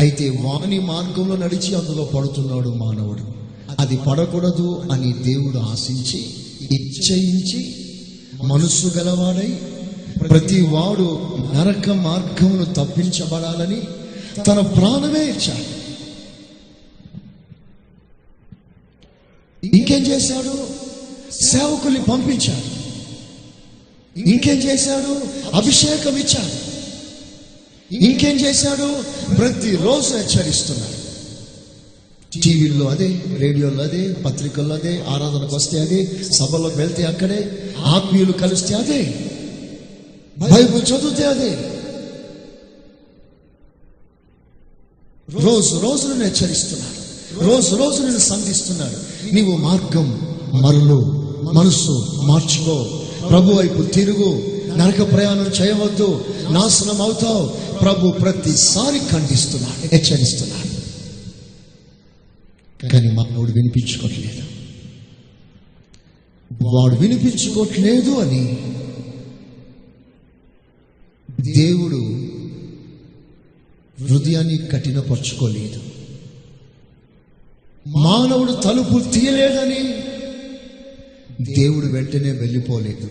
అయితే 0.00 0.30
వాని 0.30 0.78
మార్గంలో 0.78 1.36
నడిచి 1.36 1.74
అందులో 1.74 2.04
పడుతున్నాడు 2.04 2.68
మానవుడు. 2.68 3.22
అది 3.78 3.96
పడకూడదు 3.96 4.82
అని 4.92 5.12
దేవుడు 5.12 5.58
ఆశించి 5.58 6.26
ఇచ్చయించి 6.72 7.76
మనస్సు 8.42 8.86
గలవాడై 8.86 9.58
ప్రతి 10.30 10.60
వాడు 10.60 11.36
నరక 11.54 11.90
మార్గమును 11.90 12.64
తప్పించబడాలని 12.64 13.82
తన 14.46 14.60
ప్రాణమే 14.60 15.24
ఇచ్చాడు. 15.24 15.84
ఇంకేం 19.76 20.06
చేశాడు? 20.06 20.68
సేవకుల్ని 21.42 22.02
పంపించాడు. 22.02 22.84
ఇంకేం 24.20 24.56
చేశాడు? 24.56 25.20
అభిషేకం 25.56 26.16
ఇచ్చాడు. 26.16 26.74
ఇంకేం 27.94 28.36
చేశాడు? 28.36 29.02
ప్రతిరోజు 29.34 30.14
హెచ్చరిస్తున్నాడు. 30.16 31.03
టీవీల్లో 32.42 32.86
అదే 32.86 33.22
రేడియోలో 33.38 33.82
అదే 33.82 34.12
పత్రికల్లో 34.24 34.74
అదే 34.74 35.04
ఆరాధనకు 35.08 35.56
వస్తే 35.56 35.80
అదే 35.80 36.10
సభలోకి 36.32 36.76
వెళ్తే 36.76 37.02
అక్కడే 37.02 37.68
ఆత్మీయులు 37.84 38.32
కలిస్తే 38.32 38.74
అదే 38.74 39.14
బైబుల్ 40.38 40.82
చదివితే 40.82 41.22
అదే. 41.22 41.58
రోజు 45.44 45.80
రోజు 45.82 46.06
నేను 46.06 46.24
హెచ్చరిస్తున్నాడు 46.24 47.04
రోజు 47.44 47.76
రోజు 47.76 48.02
నేను 48.02 48.18
సంధిస్తున్నాడు 48.18 48.96
నీవు 49.34 49.56
మార్గం 49.56 50.36
మరలు 50.54 51.24
మనస్సు 51.52 52.06
మార్చుకో. 52.22 53.00
ప్రభు 53.28 53.52
వైపు 53.52 53.82
తిరుగు. 53.82 54.42
నరక 54.76 55.12
ప్రయాణం 55.12 55.50
చేయవద్దు. 55.62 56.24
నాశనం 56.50 57.02
అవుతావు. 57.02 57.46
ప్రభు 57.78 58.08
ప్రతిసారి 58.08 58.98
ఖండిస్తున్నాడు 58.98 59.94
హెచ్చరిస్తున్నాడు. 59.94 60.73
కానీ 62.82 63.10
మానవుడు 63.10 63.52
వినిపించుకోవట్లేదు 63.52 64.44
వాడు 66.62 66.96
వినిపించుకోవట్లేదు 66.96 68.10
అని 68.10 68.58
దేవుడు 71.54 71.96
హృదయాన్ని 74.04 74.58
కఠినపరుచుకోలేదు. 74.58 75.80
మానవుడు 77.88 78.52
తలుపు 78.52 79.10
తీయలేదని 79.10 80.04
దేవుడు 81.54 81.86
వెంటనే 81.86 82.32
వెళ్ళిపోలేదు. 82.32 83.08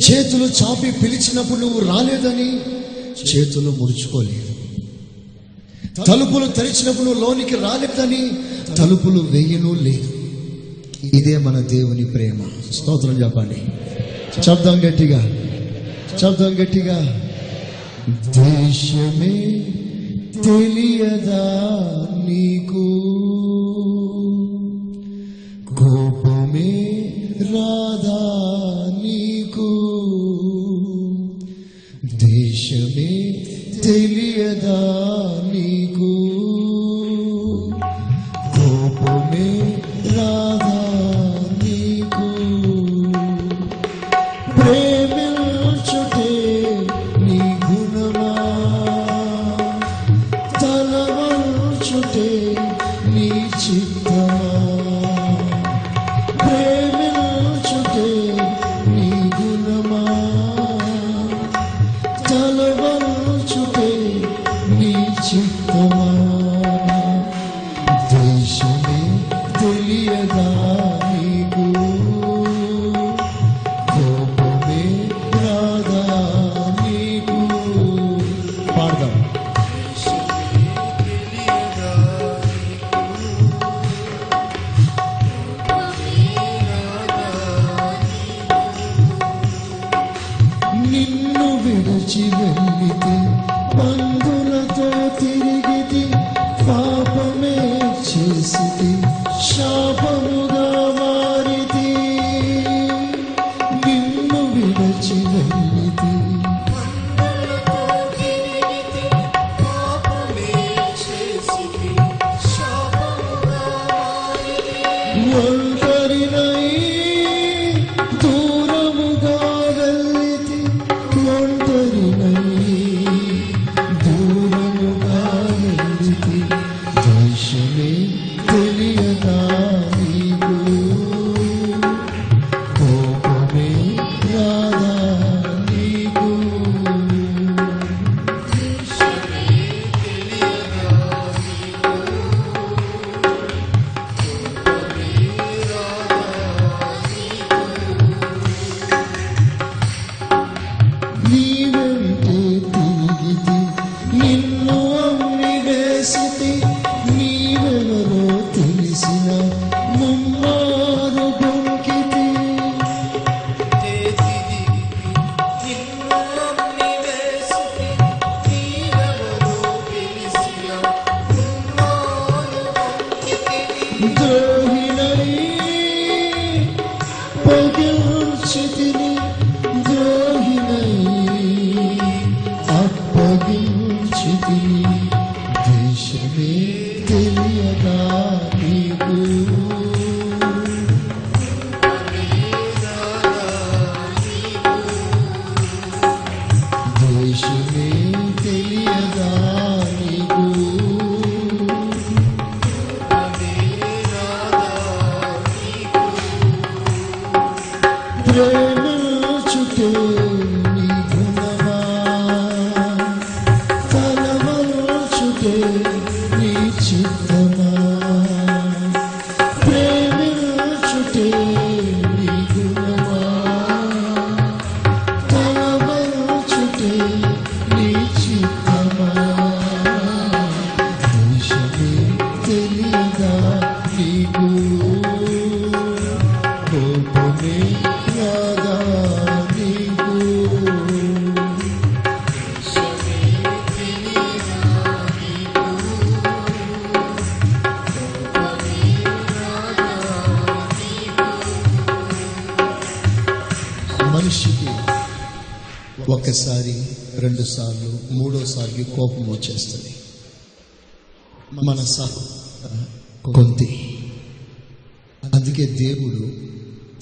చేతులు 0.00 0.44
చాపి 0.44 0.90
పిలిచినప్పుడు 0.90 1.60
నువ్వు 1.60 1.80
రాలేదని 1.80 2.60
చేతులు 3.28 3.70
ముడుచుకోలేదు. 3.70 4.67
తలుపులు 6.06 6.46
తెరిచినప్పుడు 6.46 7.20
లోనికి 7.20 7.54
రాలేదని 7.54 8.30
తలుపులు 8.74 9.20
వేయను 9.20 9.74
లేదు. 9.74 10.12
ఇదే 11.16 11.38
మన 11.38 11.60
దేవుని 11.60 12.04
ప్రేమ. 12.04 12.40
స్తోత్రం 12.72 13.22
చెప్పండి. 13.22 13.56
శబ్దం 14.42 14.88
గట్టిగా. 14.88 15.30
శబ్దం 16.18 16.62
గట్టిగా. 16.62 17.20
దేశమే 18.26 19.66
తెలియదా 20.44 21.66
నీకు? 22.28 23.04
కోపమే 25.74 27.02
రాదా 27.40 28.24
నీకు? 29.02 29.68
దేశమే 32.04 33.44
తెలియదా 33.84 35.07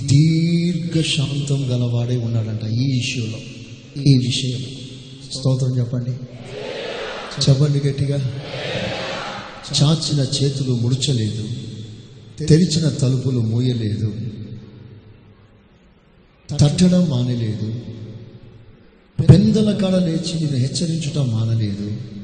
దీర్ఘ 0.07 1.03
శాంతం 1.03 1.61
గలవాడే 1.71 2.17
ఉన్నాడంట 2.17 2.65
ఈ 2.65 2.99
ఇష్యూలో 2.99 3.39
ఈ 4.03 4.19
విషయం 4.27 4.61
స్తోత్రం 5.33 5.79
చెప్పండి. 5.79 6.11
చెప్పండి 7.45 7.89
గట్టిగా. 7.89 8.19
చాచిన 9.83 10.21
చేతులు 10.21 10.75
ముడుచలేదు 10.75 11.49
తెరిచిన 12.47 12.89
తలుపులు 12.89 13.41
మూయలేదు 13.41 14.15
తట్టడం 16.57 17.11
మానలేదు 17.11 17.69
పెందల 19.19 19.79
కాడ 19.79 19.95
లేచి 19.95 20.35
నేను 20.41 20.57
హెచ్చరించడం 20.57 21.29
మానలేదు. 21.29 22.16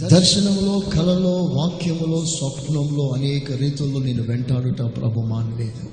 దర్శనంలో 0.00 0.80
కలలో 0.80 1.44
వాక్యములో 1.44 2.26
స్వప్నంలో 2.26 3.08
అనేక 3.08 3.52
రీతుల్లో 3.52 4.00
నేను 4.00 4.22
వెంటాడుట 4.22 4.78
ప్రభు 4.78 5.20
మానలేదు. 5.20 5.92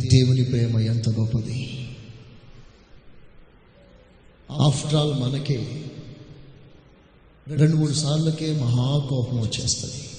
దేవుని 0.00 0.44
ప్రేమ 0.44 0.78
ఎంత 0.78 1.08
గొప్పది. 1.08 1.88
ఆఫ్టర్ 4.50 4.94
ఆల్ 4.94 5.20
మనకే 5.20 5.84
రెండు 7.48 7.76
మూడు 7.76 7.92
సార్లకే 7.92 8.52
మహాకోపం 8.52 9.40
వచ్చేస్తుంది. 9.40 10.10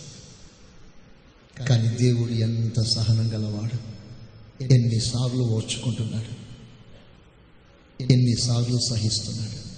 కానీ 1.66 1.98
దేవుడు 1.98 2.32
ఎంత 2.32 2.82
సహనం 2.82 3.34
గలవాడు. 3.34 4.02
ఎన్నిసార్లు 4.64 5.44
ఓర్చుకుంటున్నాడు. 5.44 6.52
ఎన్నిసార్లు 8.04 8.80
సహిస్తున్నాడు. 8.90 9.71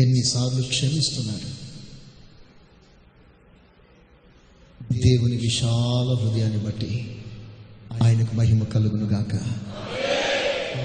ఎన్నిసార్లు 0.00 0.62
క్షమిస్తున్నాడు? 0.62 1.62
దేవుని 4.92 5.36
విశాల 5.36 6.24
హృదయాన్ని 6.24 6.58
బట్టి 6.58 7.22
ఆయనకు 8.02 8.34
మహిమ 8.34 8.64
కలుగును 8.64 9.06
గాక. 9.06 9.34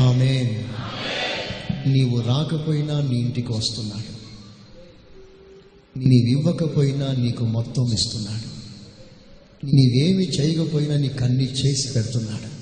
ఆమె 0.01 0.63
నీవు 1.87 2.19
రాకపోయినా 2.19 3.01
నీ 3.01 3.19
ఇంటికి 3.19 3.51
వస్తున్నాడు. 3.51 4.17
నీవివ్వకపోయినా 5.99 7.11
నీకు 7.11 7.45
మొత్తం 7.45 7.93
ఇస్తున్నాడు. 7.93 8.57
నీవేమి 9.65 10.23
చేయకపోయినా 10.23 10.97
నీకు 10.97 11.23
అన్ని 11.23 11.43
చేసి 11.43 11.93
పెడుతున్నాడు. 11.93 12.57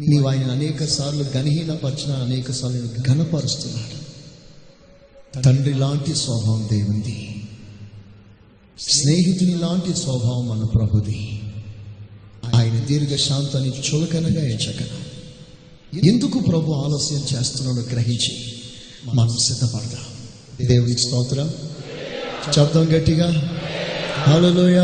నీవు 0.00 0.28
ఆయన 0.28 0.44
అనేక 0.44 0.84
సార్లు 0.84 1.24
గణహీనపరిచిన 1.36 2.12
అనేక 2.12 2.50
సార్లు 2.50 2.88
ఘనపరుస్తున్నాడు. 3.08 4.03
తండ్రి 5.42 5.74
లాంటి 5.74 6.14
స్వభావం 6.14 6.68
దేవుంది 6.72 7.42
స్నేహితుని 8.78 9.54
లాంటి 9.58 9.94
స్వభావం 9.94 10.48
మన 10.48 10.64
ప్రభుది. 10.64 11.42
ఆయన 12.54 12.78
దీర్ఘశాంతాన్ని 12.78 13.70
చులకనగా 13.70 14.46
ఎంచకన 14.46 14.86
ఎందుకు 16.06 16.38
ప్రభు 16.38 16.72
ఆలస్యం 16.72 17.40
చేస్తున్నాడో 17.40 17.80
గ్రహించి 17.80 18.52
మనం 19.14 19.36
సిద్ధపడదాం. 19.38 20.04
దేవునికి 20.66 21.00
స్తోత్రం. 21.00 21.52
చెప్దాం 22.58 22.84
గట్టిగా. 22.84 23.58
హలోయ 24.16 24.78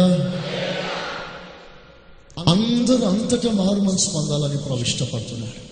అందరూ 2.49 3.07
అంతటా 3.07 3.53
మారు 3.53 3.81
మనసు 3.81 4.11
పొందాలని 4.11 4.59
ప్రభు 4.59 4.79
ఇష్టపడుతున్నాడు 4.79 5.70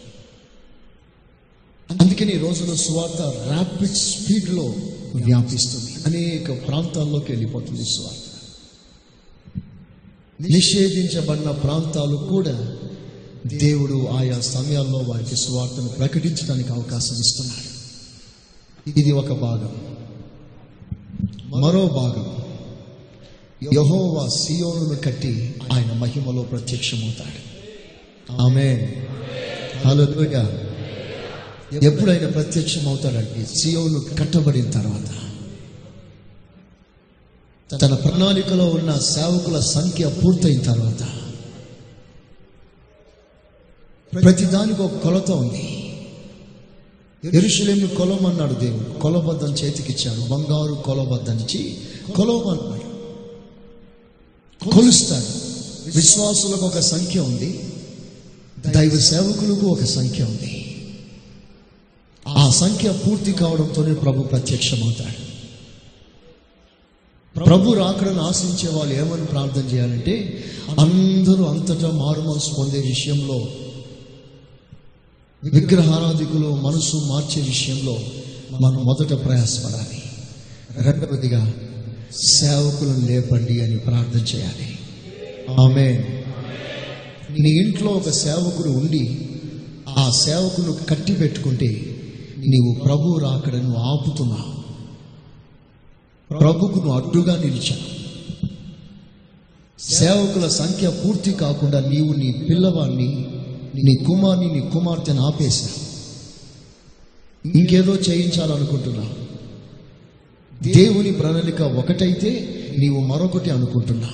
అందుకని 1.90 2.34
ఈ 2.34 2.38
రోజున 2.38 2.74
సువార్త 2.74 3.22
ర్యాపిడ్ 3.22 3.90
స్పీడ్లో 3.90 4.74
వ్యాపిస్తుంది. 5.14 5.92
అనేక 6.06 6.66
ప్రాంతాల్లోకి 6.66 7.32
వెళ్ళిపోతుంది 7.32 7.84
సువార్త. 7.84 8.18
నిషేధించబడిన 10.50 11.50
ప్రాంతాలు 11.50 12.16
కూడా 12.16 12.76
దేవుడు 13.46 14.06
ఆయా 14.06 14.40
సమయాల్లో 14.40 14.98
వారికి 14.98 15.36
సువార్తను 15.36 15.88
ప్రకటించడానికి 15.88 16.68
అవకాశం 16.68 17.16
ఇస్తున్నాడు 17.16 17.78
ఇది 18.98 19.12
ఒక 19.12 19.32
భాగం. 19.32 19.96
మరో 21.44 21.86
భాగం. 21.86 22.36
యహోవా 23.74 24.28
సియోను 24.28 24.96
కట్టి 24.96 25.54
ఆయన 25.72 25.92
మహిమలో 25.92 26.42
ప్రత్యక్షమవుతాడు. 26.42 27.48
ఆమె 28.42 28.94
హలో 29.86 30.04
ఎప్పుడు 31.72 32.10
ఆయన 32.10 32.28
ప్రత్యక్షం 32.28 32.88
అవుతాడండి 32.88 33.46
సియోను 33.46 34.00
కట్టబడిన 34.00 34.70
తర్వాత 34.70 35.18
తన 37.80 37.94
ప్రణాళికలో 37.94 38.68
ఉన్న 38.68 38.98
సేవకుల 38.98 39.60
సంఖ్య 39.60 40.08
పూర్తయిన 40.08 40.60
తర్వాత 40.60 41.02
ప్రతిదానికి 44.14 44.82
ఒక 44.82 44.96
కొలత 44.96 45.30
ఉంది. 45.30 45.84
ఎరుషులేమి 47.24 47.88
కొలమన్నాడు 47.88 48.54
దేవుడు. 48.54 49.00
కొలబద్దం 49.00 49.52
చేతికిచ్చాడు. 49.52 50.20
బంగారు 50.20 50.74
కొలబద్దనిచ్చి 50.74 51.76
కొలవమన్నాడు. 52.16 52.98
కొలుస్తాడు. 54.70 55.26
విశ్వాసులకు 55.90 56.66
ఒక 56.66 56.78
సంఖ్య 56.78 57.20
ఉంది. 57.20 57.70
దైవ 58.66 58.98
సేవకులకు 58.98 59.66
ఒక 59.66 59.84
సంఖ్య 59.84 60.24
ఉంది. 60.24 60.57
ఆ 62.36 62.50
సంఖ్య 62.50 62.92
పూర్తి 62.92 63.32
కావడంతోనే 63.32 63.94
ప్రభు 63.94 64.22
ప్రత్యక్షమవుతాడు. 64.22 65.28
ప్రభు 67.40 67.72
రాకడను 67.72 68.22
ఆశించే 68.22 68.76
వాళ్ళు 68.76 68.94
ఏమని 68.94 69.26
ప్రార్థన 69.26 69.74
చేయాలంటే 69.74 70.44
అందరూ 70.78 71.44
అంతటా 71.44 71.90
మారు 71.90 72.20
మనసు 72.20 72.54
పొందే 72.54 72.78
విషయంలో 72.78 73.48
విగ్రహారాధికులు 75.44 76.48
మనసు 76.48 76.96
మార్చే 76.96 77.42
విషయంలో 77.42 77.98
మనం 78.60 78.84
మొదట 78.84 79.24
ప్రయాసపడాలి. 79.24 80.02
రెండవదిగా 80.84 81.54
సేవకులను 82.40 83.06
లేపండి 83.06 83.60
అని 83.60 83.78
ప్రార్థన 83.78 84.20
చేయాలి. 84.20 84.78
ఆమె 85.60 86.04
నీ 87.30 87.50
ఇంట్లో 87.50 87.88
ఒక 87.88 88.10
సేవకుడు 88.10 88.68
ఉండి 88.68 89.28
ఆ 89.88 90.10
సేవకును 90.10 90.72
కట్టి 90.72 91.14
పెట్టుకుంటే 91.14 91.87
నీవు 92.38 92.84
ప్రభు 92.84 93.18
రాకడను 93.18 93.76
ఆపుతున్నావు. 93.76 94.58
ప్రభుకు 96.34 96.78
నువ్వు 96.78 96.92
అడ్డుగా 96.92 97.36
నిలిచావు. 97.36 97.98
సేవకుల 99.78 100.48
సంఖ్య 100.48 100.88
పూర్తి 100.88 101.32
కాకుండా 101.32 101.80
నీవు 101.80 102.12
నీ 102.12 102.46
పిల్లవాడిని 102.50 103.26
నీ 103.84 103.94
కుమార్ని 104.04 104.52
నీ 104.52 104.60
కుమార్తెను 104.60 105.26
ఆపేశా 105.26 105.68
ఇంకేదో 107.54 107.94
చేయించాలనుకుంటున్నా 107.94 109.08
దేవుని 110.62 111.12
ప్రణాళిక 111.12 111.62
ఒకటైతే 111.62 112.54
నీవు 112.78 113.00
మరొకటి 113.00 113.50
అనుకుంటున్నా 113.50 114.08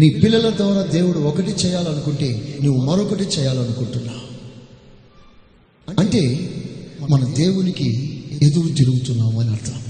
నీ 0.00 0.10
పిల్లల 0.10 0.56
ద్వారా 0.56 0.82
దేవుడు 0.82 1.18
ఒకటి 1.18 1.50
చేయాలనుకుంటే 1.50 2.58
నువ్వు 2.64 2.84
మరొకటి 2.84 3.24
చేయాలనుకుంటున్నావు. 3.24 4.27
అంటే 5.98 6.50
మన 7.10 7.24
దేవునికి 7.24 8.14
ఎదురు 8.42 8.68
తిరుగుతున్నాము 8.68 9.40
అని 9.40 9.50
అర్థం. 9.50 9.82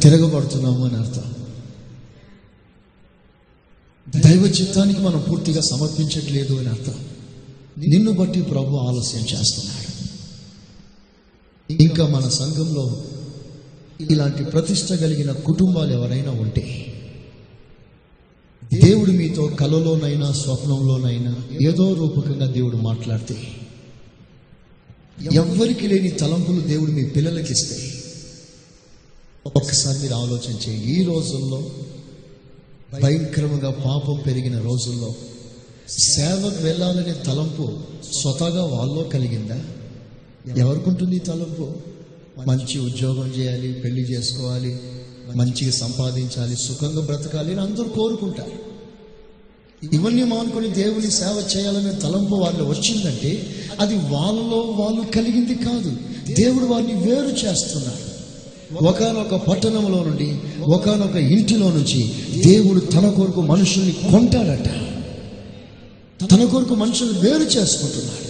తిరగబడుతున్నాము 0.00 0.84
అని 0.86 0.96
అర్థం. 0.96 1.34
దైవ 4.20 4.46
చిత్తానికి 4.46 5.00
మనం 5.00 5.24
పూర్తిగా 5.30 5.60
సమర్పించట్లేదు 5.60 6.54
అని 6.54 6.68
అర్థం. 6.68 6.94
నిన్ను 7.78 8.12
బట్టి 8.12 8.42
ప్రభు 8.42 8.76
ఆలస్యం 8.76 9.22
చేస్తున్నాడు. 9.22 9.88
ఇంకా 11.82 12.06
మన 12.06 12.28
సంఘంలో 12.28 13.02
ఇలాంటి 14.00 14.44
ప్రతిష్ట 14.44 14.92
కలిగిన 14.92 15.32
కుటుంబాలు 15.32 15.92
ఎవరైనా 15.92 16.30
ఉంటే 16.30 16.84
దేవుడు 18.74 19.10
మీతో 19.10 19.46
కలలోనైనా 19.46 20.32
స్వప్నంలోనైనా 20.32 21.36
ఏదో 21.62 21.94
రూపకంగా 21.94 22.46
దేవుడు 22.46 22.76
మాట్లాడితే 22.76 23.36
ఎవ్వరికి 25.24 25.86
లేని 25.86 26.10
తలంపులు 26.10 26.60
దేవుడు 26.60 26.92
మీ 26.92 27.04
పిల్లలకి 27.04 27.52
ఇస్తే. 27.52 27.92
ఒక్కసారి 29.46 29.98
మీరు 29.98 30.14
ఆలోచించే 30.14 30.74
ఈ 30.74 31.04
రోజుల్లో 31.04 31.70
భయంకరంగా 33.02 33.70
పాపం 33.70 34.22
పెరిగిన 34.26 34.60
రోజుల్లో 34.60 35.14
సేవకు 35.88 36.62
వెళ్ళాలనే 36.62 37.12
తలంపు 37.12 37.78
స్వతగా 38.12 38.64
వాళ్ళలో 38.64 39.02
కలిగిందా? 39.02 39.60
ఎవరికుంటుంది 40.56 41.16
ఈ 41.16 41.18
తలంపు? 41.18 41.72
మంచి 42.46 42.78
ఉద్యోగం 42.78 43.28
చేయాలి 43.38 43.72
పెళ్ళి 43.72 44.02
చేసుకోవాలి 44.02 44.78
మంచిగా 45.36 45.70
సంపాదించాలి 45.70 46.56
సుఖంగా 46.56 47.00
బ్రతకాలి 47.00 47.52
అని 47.52 47.60
అందరూ 47.60 47.88
కోరుకుంటారు. 47.88 48.67
ఇవన్నీ 49.92 50.24
మానుకొని 50.24 50.68
దేవుని 50.68 51.10
సేవ 51.10 51.44
చేయాలనే 51.56 51.94
తలంపు 51.94 52.34
వాళ్ళు 52.34 52.64
వచ్చిందంటే 52.64 53.54
అది 53.80 53.94
వాళ్ళలో 53.94 54.56
వాళ్ళు 54.56 55.00
కలిగింది 55.00 55.54
కాదు. 55.54 55.96
దేవుడు 56.34 56.64
వారిని 56.64 56.94
వేరు 56.94 57.26
చేస్తున్నాడు. 57.26 58.08
ఒకనొక 58.84 59.34
పట్టణంలో 59.34 60.04
నుండి 60.04 60.38
ఒకనొక 60.62 61.16
ఇంటిలో 61.16 61.70
నుంచి 61.70 62.12
దేవుడు 62.44 62.80
తన 62.80 63.08
కొరకు 63.10 63.40
మనుషుల్ని 63.40 63.92
కొంటాడట. 63.92 64.68
తన 66.30 66.44
కొరకు 66.44 66.74
మనుషులు 66.74 67.12
వేరు 67.12 67.42
చేసుకుంటున్నాడు. 67.42 68.28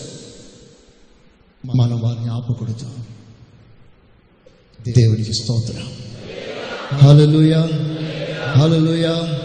మనం 1.77 2.01
వారిని 2.01 2.31
ఆపకూడదు. 2.31 2.91
దేవుడికి 4.97 5.35
స్తోత్రం. 5.35 5.93
హలలుయా 7.03 7.69
హలలుయా 8.57 9.39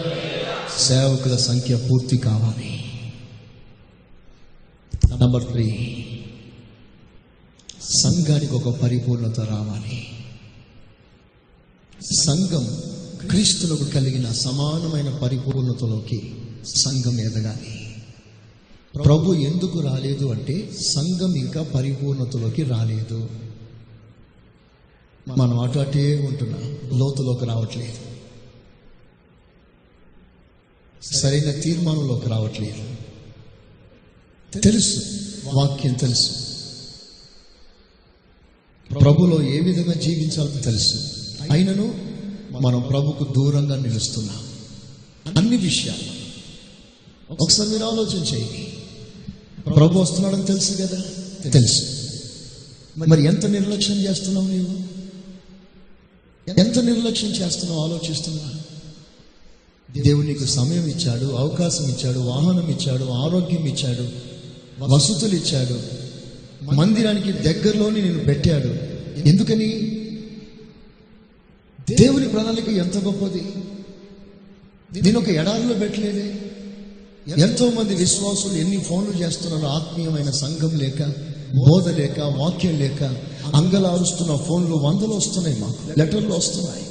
సేవకుల 0.80 1.36
సంఖ్య 1.36 1.88
పూర్తి 1.92 2.18
కావాలి. 2.18 2.86
నంబర్ 5.22 5.44
త్రీ 5.44 5.98
సంఘానికి 7.82 8.54
ఒక 8.54 8.82
పరిపూర్ణత 8.82 9.40
రావాలి. 9.40 10.08
సంఘం 12.12 12.78
క్రీస్తులకు 13.30 13.84
కలిగిన 13.84 14.32
సమానమైన 14.32 15.10
పరిపూర్ణతలోకి 15.10 16.36
సంఘం 16.76 17.20
ఎదగాలి. 17.20 17.96
ప్రభు 19.06 19.34
ఎందుకు 19.34 19.80
రాలేదు 19.80 20.26
అంటే 20.26 20.72
సంఘం 20.88 21.36
ఇంకా 21.36 21.64
పరిపూర్ణతలోకి 21.64 22.64
రాలేదు. 22.64 23.30
మనం 25.38 25.60
అటు 25.60 25.80
అటే 25.80 26.28
ఉంటున్నాం. 26.28 27.00
లోతులోకి 27.00 27.46
రావట్లేదు. 27.46 28.12
సరైన 31.12 31.52
తీర్మానంలోకి 31.52 32.30
రావట్లేదు. 32.30 32.96
తెలుసు 34.60 35.02
వాక్యం 35.54 35.94
తెలుసు. 35.94 36.30
ప్రభులో 39.00 39.44
ఏ 39.44 39.60
విధంగా 39.60 39.94
జీవించాలో 39.94 40.62
తెలుసు. 40.62 40.96
అయినను 41.52 42.13
మనం 42.62 42.82
ప్రభుకు 42.82 43.34
దూరంగా 43.34 43.76
నిలుస్తున్నాం. 43.76 44.44
అన్ని 45.38 45.58
విషయాలు. 45.58 46.24
ఒకసారి 47.34 47.70
మీరు 47.70 47.84
ఆలోచన 47.84 48.24
చేయండి. 48.24 48.74
ప్రభు 49.72 50.00
వస్తున్నాడని 50.00 50.46
తెలుసు 50.46 50.72
కదా? 50.74 51.02
తెలుసు. 51.50 51.82
మరి 52.98 53.26
ఎంత 53.26 53.46
నిర్లక్ష్యం 53.46 53.98
చేస్తున్నావు 53.98 54.48
నీవు? 54.48 54.94
ఎంత 56.60 56.80
నిర్లక్ష్యం 56.80 57.32
చేస్తున్నావు? 57.32 57.82
ఆలోచిస్తున్నావు? 57.82 58.62
దేవుడు 60.02 60.28
నీకు 60.28 60.46
సమయం 60.46 60.86
ఇచ్చాడు 60.86 61.26
అవకాశం 61.26 61.86
ఇచ్చాడు 61.86 62.20
వాహనం 62.20 62.68
ఇచ్చాడు 62.70 63.04
ఆరోగ్యం 63.04 63.66
ఇచ్చాడు 63.66 64.08
వసతులు 64.80 65.36
ఇచ్చాడు. 65.36 66.04
మందిరానికి 66.76 67.32
దగ్గరలోని 67.32 68.02
నేను 68.02 68.20
పెట్టాడు. 68.20 68.94
ఎందుకని? 69.28 69.70
దేవుని 71.90 72.28
ప్రణాళిక 72.28 72.70
ఎంత 72.70 72.98
గొప్పది. 72.98 73.44
నేను 75.02 75.20
ఒక 75.20 75.30
ఎడారిలో 75.30 75.74
పెట్టలేదే. 75.74 76.36
ఎంతో 77.42 77.70
మంది 77.70 77.96
విశ్వాసులు 77.96 78.54
ఎన్ని 78.54 78.78
ఫోన్లు 78.78 79.12
చేస్తున్నారు 79.12 79.66
ఆత్మీయమైన 79.66 80.32
సంఘం 80.32 80.78
లేక 80.78 81.04
బోధ 81.56 81.88
లేక 81.88 82.20
వాక్యం 82.20 82.80
లేక 82.80 83.04
అంగలారుస్తున్న 83.54 84.36
ఫోన్లు 84.36 84.76
వందలు 84.76 85.14
వస్తున్నాయి 85.14 85.60
మాకు 85.60 86.00
లెటర్లు 86.00 86.34
వస్తున్నాయి. 86.34 86.84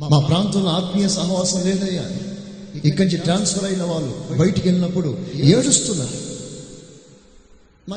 మా 0.00 0.18
ప్రాంతంలో 0.18 0.70
ఆత్మీయ 0.70 1.08
సహవాసం 1.08 1.62
లేదయ్యా. 1.64 2.04
ఇక్కడి 2.84 3.04
నుంచి 3.04 3.18
ట్రాన్స్ఫర్ 3.18 3.64
అయిన 3.64 3.82
వాళ్ళు 3.82 4.36
బయటికి 4.38 4.68
వెళ్ళినప్పుడు 4.68 5.18
ఏడుస్తున్నారు. 5.34 6.26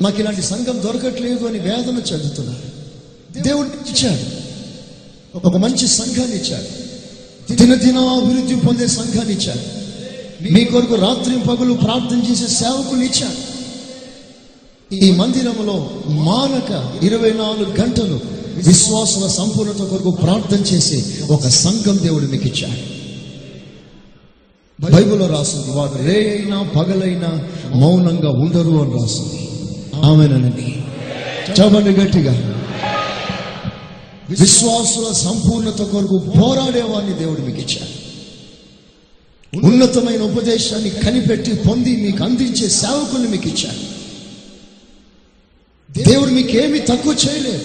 మాకు 0.04 0.20
ఇలాంటి 0.20 0.42
సంఘం 0.42 0.82
దొరకట్లేదు 0.84 1.46
అని 1.46 1.60
వేదన 1.60 2.02
చెందుతున్నారు. 2.14 2.80
దేవుడు 3.42 3.68
ఇచ్చాడు. 3.68 4.40
ఒక 5.38 5.58
మంచి 5.58 5.88
సంఘాన్ని 5.88 6.36
ఇచ్చాడు. 6.36 6.90
దినదిన 7.56 7.98
అభివృద్ధి 7.98 8.56
పొందే 8.56 8.88
సంఘాన్ని 8.88 9.34
ఇచ్చాడు. 9.34 9.80
మీ 10.54 10.66
కొరకు 10.66 10.96
రాత్రి 10.96 11.40
పగులు 11.40 11.74
ప్రార్థన 11.74 12.32
చేసే 12.32 12.48
సేవకులు 12.48 13.02
ఇచ్చాడు. 13.02 13.50
ఈ 14.96 15.12
మందిరంలో 15.12 15.90
మానక 16.08 17.00
ఇరవై 17.04 17.34
నాలుగు 17.34 17.82
గంటలు 17.82 18.38
విశ్వాసుల 18.67 19.28
సంపూర్ణత 19.28 19.88
కొరకు 19.88 20.12
ప్రార్థన 20.12 20.60
చేసే 20.60 21.24
ఒక 21.32 21.48
సంఘం 21.48 22.00
దేవుడు 22.04 22.26
మీకు 22.26 22.48
ఇచ్చాడు. 22.48 23.00
బైబిల్లో 24.91 25.28
రాసింది 25.28 25.72
వారు 25.72 25.98
రే 25.98 26.39
అయినా 26.39 26.63
పగలైనా 26.63 27.50
మౌనంగా 27.76 28.30
ఉండరు 28.30 28.82
అని 28.82 28.93
రాస్తుంది 28.93 29.48
ఆమెనండి 30.06 30.84
చవండి 31.62 31.89
గట్టిగా. 31.89 32.63
విశ్వాసుల 34.39 35.13
సంపూర్ణత 35.13 35.82
కొరకు 35.82 36.17
పోరాడేవాడిని 36.17 37.13
దేవుడు 37.13 37.41
మీకు 37.41 37.58
ఇచ్చాడు. 37.58 38.00
ఉన్నతమైన 39.65 40.22
ఉపదేశాన్ని 40.22 40.89
కనిపెట్టి 40.89 41.54
పొంది 41.56 41.95
మీకు 41.95 42.24
అందించే 42.24 42.69
సేవకుల్ని 42.69 43.30
మీకు 43.30 43.48
ఇచ్చాడు. 43.48 44.00
దేవుడు 46.10 46.32
మీకు 46.32 46.88
తక్కువ 46.88 47.15
చేయలేదు. 47.28 47.62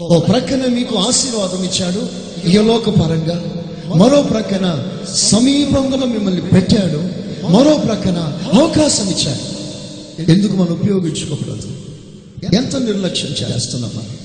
ఓ 0.00 0.20
ప్రక్కన 0.20 0.66
మీకు 0.66 0.96
ఆశీర్వాదం 0.96 1.64
ఇచ్చాడు. 1.64 2.08
యలోక 2.48 2.88
పరంగా 2.88 3.64
మరో 3.96 4.22
ప్రక్కన 4.22 4.88
సమీపంలో 5.14 6.06
మిమ్మల్ని 6.06 6.40
పెట్టాడు. 6.40 6.98
మరో 7.46 7.76
ప్రక్కన 7.76 8.18
అవకాశం 8.52 9.08
ఇచ్చాడు. 9.08 9.56
ఎందుకు 10.30 10.52
మనం 10.52 10.72
ఉపయోగించుకోకూడదు? 10.72 11.68
ఎంత 12.56 12.76
నిర్లక్ష్యం 12.76 13.30
చేస్తున్నాం 13.30 13.90
మనం? 13.94 14.16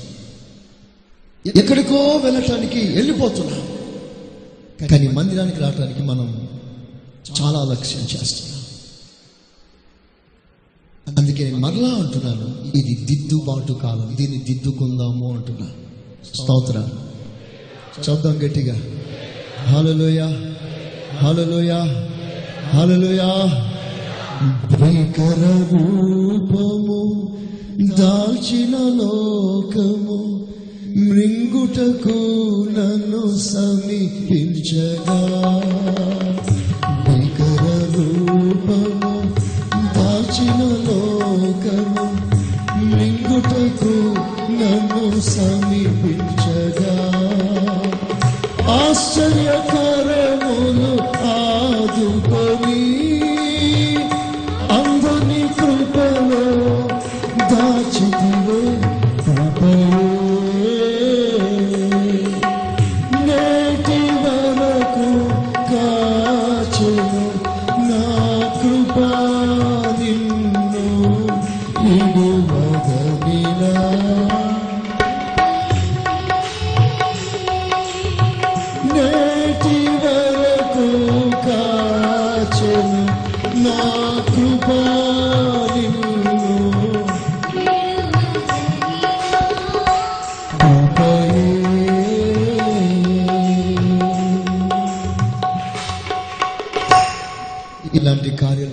ఎక్కడికో 1.56 1.96
వెళ్ళటానికి 1.96 2.80
వెళ్ళిపోతున్నాం. 2.80 3.68
కానీ 4.88 5.08
మందిరానికి 5.08 5.60
రావటానికి 5.60 6.04
మనం 6.04 6.50
చాలా 7.42 7.64
లక్ష్యం 7.64 8.02
చేస్తున్నాం. 8.02 8.51
అందుకే 11.08 11.44
నేను 11.44 11.58
మరలా 11.58 11.90
అంటున్నాను 11.90 12.78
ఇది 12.78 12.94
దిద్దుబాటు 13.06 13.74
కాలం 13.74 14.16
దీన్ని 14.18 14.38
దిద్దుకుందాము 14.38 15.34
అంటున్నా 15.36 15.68
స్తోత్ర. 16.34 16.90
చూద్దాం 18.04 18.36
గట్టిగా. 18.46 18.76
హాలలోయ 19.68 20.22
హాలలోయ 21.22 21.72
హాలలోయ 22.74 23.22
భీకర 24.72 25.42
రూపము 25.72 27.02
దాల్చిన 28.00 28.76
లోకము 29.02 30.20
మృంగుటకు 30.98 32.18
నన్ను 32.78 33.38
సమీపించగా. 33.38 35.18
నన్ను 45.22 45.30
సమీపించగా 45.30 46.94
ఆశ్చర్యకరములు 48.76 50.01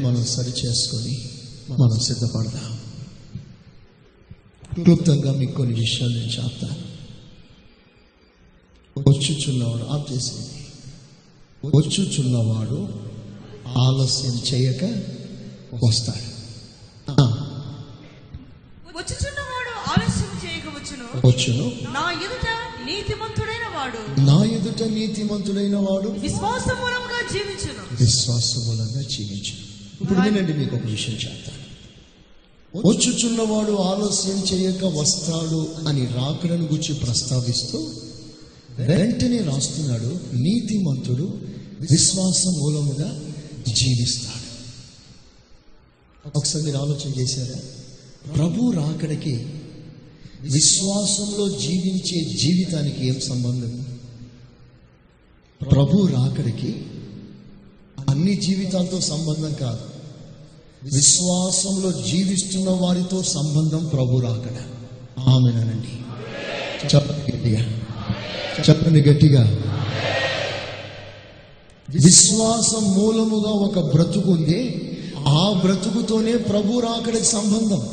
మనం 0.00 0.24
సరి 0.24 0.50
చేసుకొని 0.50 1.30
మనం 1.70 2.00
సిద్ధపడదాం. 2.00 2.80
క్లుప్తంగా 4.82 5.32
మీకు 5.32 5.52
కొన్ని 5.52 5.80
విషయాలు 5.80 6.12
నేను 6.12 6.26
చెప్తాను. 6.26 6.88
వచ్చుచున్నవాడు 9.10 9.84
ఆఫ్ 9.84 10.12
చేసేది 10.12 10.66
వచ్చుచున్నవాడు 11.76 12.88
ఆలస్యం 13.78 14.34
చేయక 14.34 14.84
వస్తాడు. 15.84 16.38
వచ్చుచున్నవాడు 18.98 20.00
ఆలస్యం 20.00 20.40
చేయకవచ్చును 20.44 21.26
వచ్చును. 21.26 21.72
నా 21.92 22.10
ఎదుట 22.10 22.46
నీతిమంతుడైన 22.86 23.47
వాడు 23.88 24.20
నా 24.20 24.44
ఎదుట 24.44 24.82
నీతిమంతుడైన 24.82 25.76
వాడు 25.76 26.08
విశ్వాస 26.08 26.68
మూలముగా 26.68 27.32
జీవించును. 27.32 28.04
విశ్వాసమూలంగా 28.04 29.02
జీవించు 29.02 29.54
ఇప్పుడు 30.00 30.20
వినండి 30.20 30.52
మీకు 30.52 30.76
ఒక 30.76 30.86
విషయం 30.86 31.14
చెప్తాను 31.14 31.58
వచ్చుచున్నవాడు 32.88 33.72
ఆలస్యం 33.72 34.38
చేయక 34.38 34.84
వస్తాడు 34.84 35.88
అని 35.88 36.06
రాకడను 36.06 36.64
గురించి 36.64 36.94
ప్రస్తావిస్తూ 36.94 37.90
వెంటనే 38.78 39.38
రాస్తున్నాడు 39.38 40.20
నీతిమంతుడు 40.34 41.40
విశ్వాస 41.90 42.46
మూలముగా 42.46 43.20
జీవిస్తాడు. 43.68 44.48
ఒకసారి 46.38 46.64
మీరు 46.64 46.76
ఆలోచన 46.76 47.20
చేశారా? 47.20 47.60
ప్రభు 48.32 48.70
రాకడికి 48.70 49.46
విశ్వాసంలో 50.40 51.48
జీవించే 51.48 52.36
జీవితానికి 52.36 53.06
ఏం 53.06 53.20
సంబంధం? 53.20 53.77
ప్రభు 55.62 56.06
రాకడికి 56.06 56.86
అన్ని 58.08 58.34
జీవితాలతో 58.34 59.00
సంబంధం 59.00 59.54
కాదు. 59.54 59.80
విశ్వాసంలో 60.94 61.92
జీవిస్తున్న 61.92 62.70
వారితో 62.70 63.22
సంబంధం 63.22 63.86
ప్రభు 63.86 64.20
రాకడ. 64.20 64.56
ఆమెనండి. 65.28 65.88
చెప్పండి 66.94 67.36
గట్టిగా. 67.36 67.60
చెప్పండి 68.70 69.02
గట్టిగా. 69.02 69.60
విశ్వాసం 71.90 72.94
మూలముగా 72.98 73.50
ఒక 73.50 73.94
బ్రతుకు 73.94 74.30
ఉంది. 74.30 74.84
ఆ 75.28 75.60
బ్రతుకుతోనే 75.64 76.36
ప్రభు 76.36 76.80
రాకడికి 76.80 77.24
సంబంధం. 77.24 77.88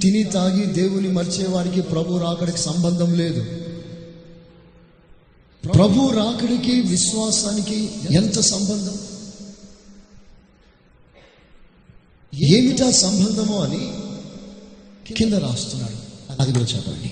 తిని 0.00 0.24
తాగి 0.24 0.66
దేవుని 0.66 1.08
మర్చేవాడికి 1.08 1.80
ప్రభు 1.80 2.18
రాకడికి 2.18 2.58
సంబంధం 2.58 3.14
లేదు. 3.14 3.65
ప్రభు 5.74 6.10
రాకడికి 6.16 6.74
విశ్వాసానికి 6.80 7.78
ఎంత 8.10 8.40
సంబంధం? 8.40 8.96
ఏమిటా 12.32 12.90
సంబంధము 12.90 13.56
అని 13.64 13.82
కింద 15.14 15.32
రాస్తున్నాడు. 15.32 15.98
అది 16.40 16.52
కూడా 16.52 16.66
చెప్పండి. 16.74 17.10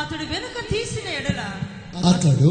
అతడు 0.00 0.24
వెనుక 0.24 0.58
తీసిన 0.72 1.06
ఎడల 1.20 1.40
అతడు 2.10 2.50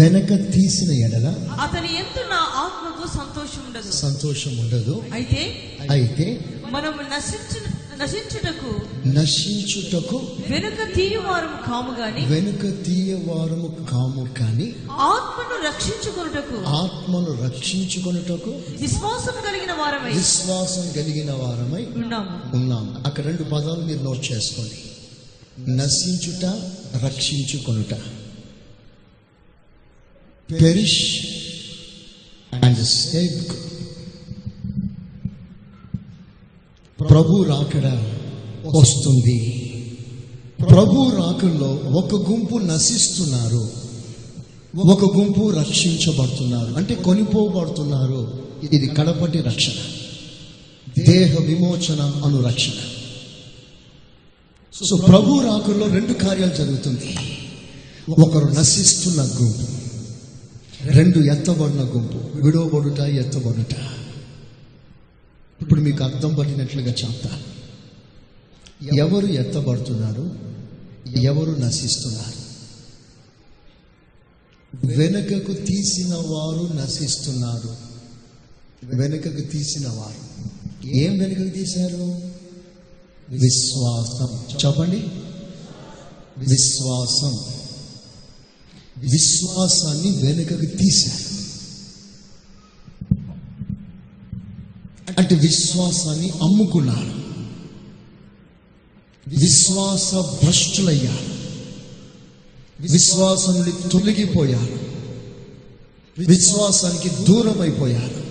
వెనక 0.00 0.30
తీసిన 0.52 0.90
ఎడల 1.06 1.28
అతని 1.64 1.90
ఎందు 1.94 2.22
నా 2.30 2.40
ఆత్మకు 2.64 3.04
సంతోషం 3.18 3.62
ఉండదు. 3.66 3.90
సంతోషం 4.04 4.58
ఉండదు. 4.58 4.94
అయితే 5.12 5.42
అయితే 5.90 6.26
మనము 6.70 7.02
నశించు 7.14 7.58
నశించుటకు 8.00 8.70
నశించుటకు 9.08 10.16
వెనుక 10.50 10.94
తీయువారము 10.94 11.66
కాము 11.66 11.92
గాని 12.00 12.22
వెనుక 12.26 12.62
తీయవారము 12.86 13.68
కాము 13.90 14.34
కాని 14.38 14.68
ఆత్మను 14.90 15.56
రక్షించుకొనుటకు 15.66 16.56
ఆత్మను 16.66 17.32
రక్షించుకొనుటకు 17.44 18.50
విశ్వాసం 18.80 19.36
కలిగిన 19.46 19.72
వారమై 19.72 20.12
విశ్వాసం 20.12 20.92
కలిగిన 20.96 21.32
వారమై 21.32 21.84
ఉన్నాము. 21.96 22.56
ఉన్నాం 22.56 23.02
అక్కడ 23.06 23.24
రెండు 23.24 23.42
పదాలు 23.42 23.80
మీరు 23.80 24.02
నోట్ 24.02 24.32
చేసుకోండి. 24.32 24.78
నశించుట 25.76 26.44
రక్షించుకొనుట. 27.04 27.94
పెరిష్ 30.48 31.02
అండ్ 32.52 32.84
సేవ్ 32.84 33.36
ప్రభు 37.00 37.42
రాకడ 37.42 38.02
వస్తుంది. 38.66 39.56
ప్రభు 40.70 41.12
రాకల్లో 41.16 41.80
ఒక 41.92 42.30
గుంపు 42.30 42.58
నశిస్తున్నారు. 42.58 43.70
ఒక 44.76 45.16
గుంపు 45.16 45.50
రక్షించబడుతున్నారు. 45.50 46.74
అంటే 46.74 46.94
కొనిపోబడుతున్నారు. 46.94 48.42
ఇది 48.72 48.86
కడపటి 48.86 49.38
రక్షణ. 49.38 49.72
దేహ 51.04 51.42
విమోచన 51.42 52.00
అను 52.02 52.42
రక్షణ. 52.42 52.72
సో 54.84 54.96
ప్రభు 54.96 55.40
రాకుల్లో 55.40 55.86
రెండు 55.86 56.12
కార్యాలు 56.12 56.54
జరుగుతుంది. 56.54 57.16
ఒకరు 58.18 58.60
నశిస్తున్న 58.60 59.22
గుంపు. 59.22 59.66
రెండు 60.82 61.18
ఎత్తబడిన 61.18 61.80
గుంపు. 61.80 62.44
విడవబడుట 62.44 63.00
ఎత్తబడుట. 63.00 63.74
ఇప్పుడు 65.62 65.80
మీకు 65.80 66.04
అర్థం 66.04 66.34
పట్టినట్లుగా 66.34 66.92
చెప్తా. 66.92 67.42
ఎవరు 68.96 69.26
ఎత్తబడుతున్నారు? 69.26 70.38
ఎవరు 71.18 71.50
నశిస్తున్నారు? 71.50 72.40
వెనుకకు 74.86 75.52
తీసిన 75.52 76.14
వారు 76.14 76.82
నశిస్తున్నారు. 76.82 77.76
వెనుకకు 78.84 79.40
తీసిన 79.40 79.88
వారు. 79.88 80.30
ఏం 80.86 81.18
వెనుకకు 81.18 81.56
తీశారు? 81.56 82.20
విశ్వాసం. 83.28 84.56
చెప్పండి. 84.66 85.08
విశ్వాసం. 86.38 87.38
విశ్వాసాన్ని 88.98 90.10
వెనుకకు 90.10 90.76
తీశారు. 90.76 91.29
అంటే 95.18 95.34
విశ్వాసాన్ని 95.34 96.30
అమ్ముకున్నారు. 96.30 97.20
విశ్వాస 99.28 100.14
భ్రష్టులయ్యారు 100.14 101.40
విశ్వాసం 102.80 103.54
నుండి 103.54 103.88
తొలగిపోయారు. 103.88 104.78
విశ్వాసానికి 106.18 107.24
దూరమైపోయారు. 107.24 108.24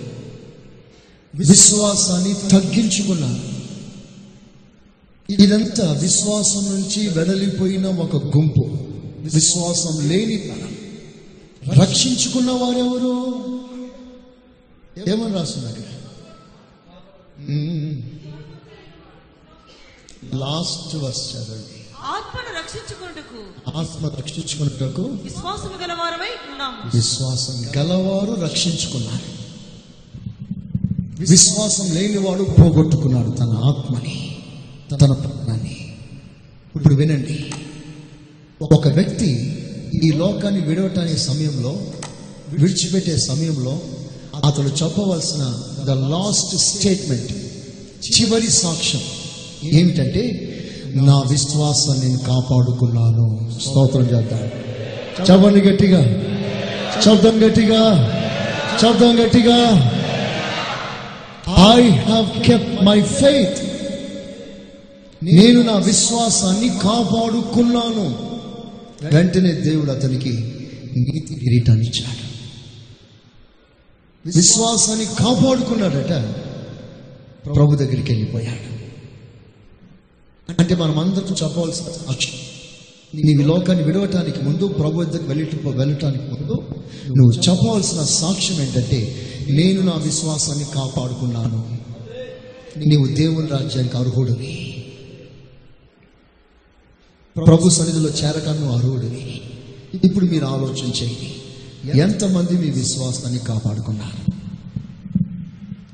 విశ్వాసాన్ని 1.34 2.34
తగ్గించుకున్నారు. 2.34 3.60
ఇదంతా 5.32 5.92
విశ్వాసం 5.92 6.74
నుంచి 6.74 7.08
వెడలిపోయిన 7.08 7.86
ఒక 7.86 8.16
గుంపు. 8.16 8.78
విశ్వాసం 9.34 10.08
లేని 10.08 10.36
తరం. 10.36 10.76
రక్షించుకున్న 11.82 12.50
వారెవరు? 12.50 13.40
ఏమని 15.08 15.34
రాస్తుంది 15.34 15.89
లాస్ట్ 20.34 20.96
వర్స్ 20.96 21.32
చదవండి 21.32 21.80
ఆత్మను 22.00 22.58
రక్షించుకొనుటకు 22.58 23.40
ఆత్మ 23.78 24.06
రక్షించుకున్నటకు 24.18 25.02
విశ్వాసము 25.02 25.82
గల 25.82 25.92
వారమై 25.92 26.32
ఉన్నాము. 26.52 26.96
విశ్వాసం 26.96 27.66
గలవారు 27.76 28.40
రక్షించుకున్నారు. 28.40 29.40
విశ్వాసం 31.20 31.90
లేనివాడు 31.90 32.42
పోగొట్టుకున్నాడు 32.42 33.30
తన 33.30 33.62
ఆత్మని 33.64 34.38
తన 34.90 35.12
ప్రాణాన్ని. 35.12 35.98
ఇప్పుడు 36.76 36.94
వినండి. 36.94 37.50
ఒక 38.62 38.88
వ్యక్తి 38.88 39.56
ఈ 40.04 40.10
లోకాన్ని 40.10 40.60
విడవటానికి 40.60 41.18
సమయంలో 41.18 41.92
విడిచిపెట్టే 42.48 43.16
సమయంలో 43.18 43.78
అతడు 44.44 44.68
చెప్పవలసిన 44.68 45.62
ద 45.84 45.90
లాస్ట్ 45.90 46.56
స్టేట్మెంట్ 46.56 47.32
చివరి 48.04 48.50
సాక్ష్యం. 48.50 49.02
ఏమిటంటే 49.72 50.46
నా 50.94 51.16
విశ్వాసాన్ని 51.20 52.06
నేను 52.06 52.18
కాపాడుకున్నాను. 52.18 53.52
స్తోత్రం 53.60 54.02
చేద్దాం. 54.02 54.40
చెప్పండి 55.30 55.60
గట్టిగా. 55.60 56.02
శబ్దం 57.00 57.48
గట్టిగా. 57.48 58.06
శబ్దం 58.82 59.24
గట్టిగా. 59.24 59.90
I 61.76 61.88
have 61.88 62.46
kept 62.46 62.84
my 62.84 63.02
faith 63.02 63.70
నేను 65.24 65.62
నా 65.62 65.72
విశ్వాసాన్ని 65.72 66.68
కాపాడుకున్నాను. 66.68 68.30
వెంటనే 69.14 69.52
దేవుడు 69.52 69.90
అతనికి 69.90 70.32
నీతి 70.96 71.34
కిరీటాన్ని 71.34 71.86
ఇచ్చాడు. 71.86 72.30
విశ్వాసాన్ని 74.36 75.04
కాపాడుకున్నాడట. 75.04 76.34
ప్రభు 77.46 77.74
దగ్గరికి 77.74 78.12
వెళ్ళిపోయాడు. 78.12 78.80
అంటే 80.58 80.74
మనం 80.74 80.98
అందరం 80.98 81.36
చెప్పవలసిన 81.42 81.86
సాక్ష్యం 81.86 82.34
నీవు 83.14 83.48
లోకాన్ని 83.48 83.84
విడవటానికి 83.84 84.40
ముందు 84.40 84.68
ప్రభు 84.68 85.04
దగ్గరికి 85.04 85.28
వెళ్ళి 85.28 85.68
వెళ్ళటానికి 85.70 86.24
ముందు 86.24 86.64
నువ్వు 87.16 87.50
చెప్పవలసిన 87.50 88.02
సాక్ష్యం 88.02 88.60
ఏంటంటే 88.60 89.26
నేను 89.50 89.82
నా 89.82 89.92
విశ్వాసాన్ని 89.92 90.64
కాపాడుకున్నాను. 90.64 91.78
నీవు 92.78 93.06
దేవుని 93.06 93.46
రాజ్యానికి 93.46 93.96
అర్హుడివి. 93.96 94.84
ప్రభు 97.36 97.68
సన్నిధిలో 97.68 98.08
చేరకను 98.08 98.60
నువ్వు 98.60 98.76
అర్హుడివి. 98.76 99.40
ఇప్పుడు 100.04 100.24
మీరు 100.24 100.44
ఆలోచన 100.44 100.92
చేయండి 101.02 101.34
ఎంతమంది 101.98 102.52
మీ 102.52 102.70
విశ్వాసాన్ని 102.70 103.38
కాపాడుకున్నారు? 103.38 104.39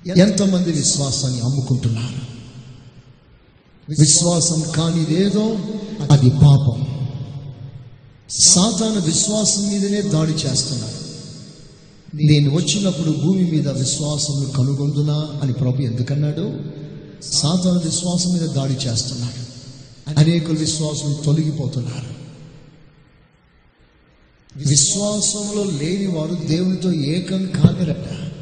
ఎంతమంది 0.07 0.73
విశ్వాసాన్ని 0.73 1.41
అమ్ముకుంటున్నారు? 1.41 2.27
విశ్వాసం 4.01 4.65
కానిదేదో 4.77 5.59
అది 6.11 6.31
పాపం. 6.31 6.87
సాతాను 8.31 9.01
విశ్వాసం 9.01 9.69
మీదనే 9.69 10.03
దాడి 10.03 10.33
చేస్తున్నాడు 10.33 11.07
నేను 12.17 12.55
వచ్చినప్పుడు 12.55 13.13
భూమి 13.13 13.51
మీద 13.51 13.69
విశ్వాసం 13.69 14.51
కనుగొందునా 14.57 15.41
అని 15.43 15.53
ప్రభు 15.53 15.83
ఎందుకన్నాడు? 15.83 16.61
సాతాను 17.33 17.81
విశ్వాసం 17.85 18.33
మీద 18.33 18.49
దాడి 18.49 18.73
చేస్తున్నాడు 18.73 19.47
అనేకులు 20.21 20.59
విశ్వాసం 20.59 21.17
తొలగిపోతున్నారు. 21.25 22.17
విశ్వాసంలో 24.69 25.65
లేని 25.65 26.07
వారు 26.07 26.35
దేవునితో 26.35 26.93
ఏకం 26.93 27.47
కాగలట 27.47 28.33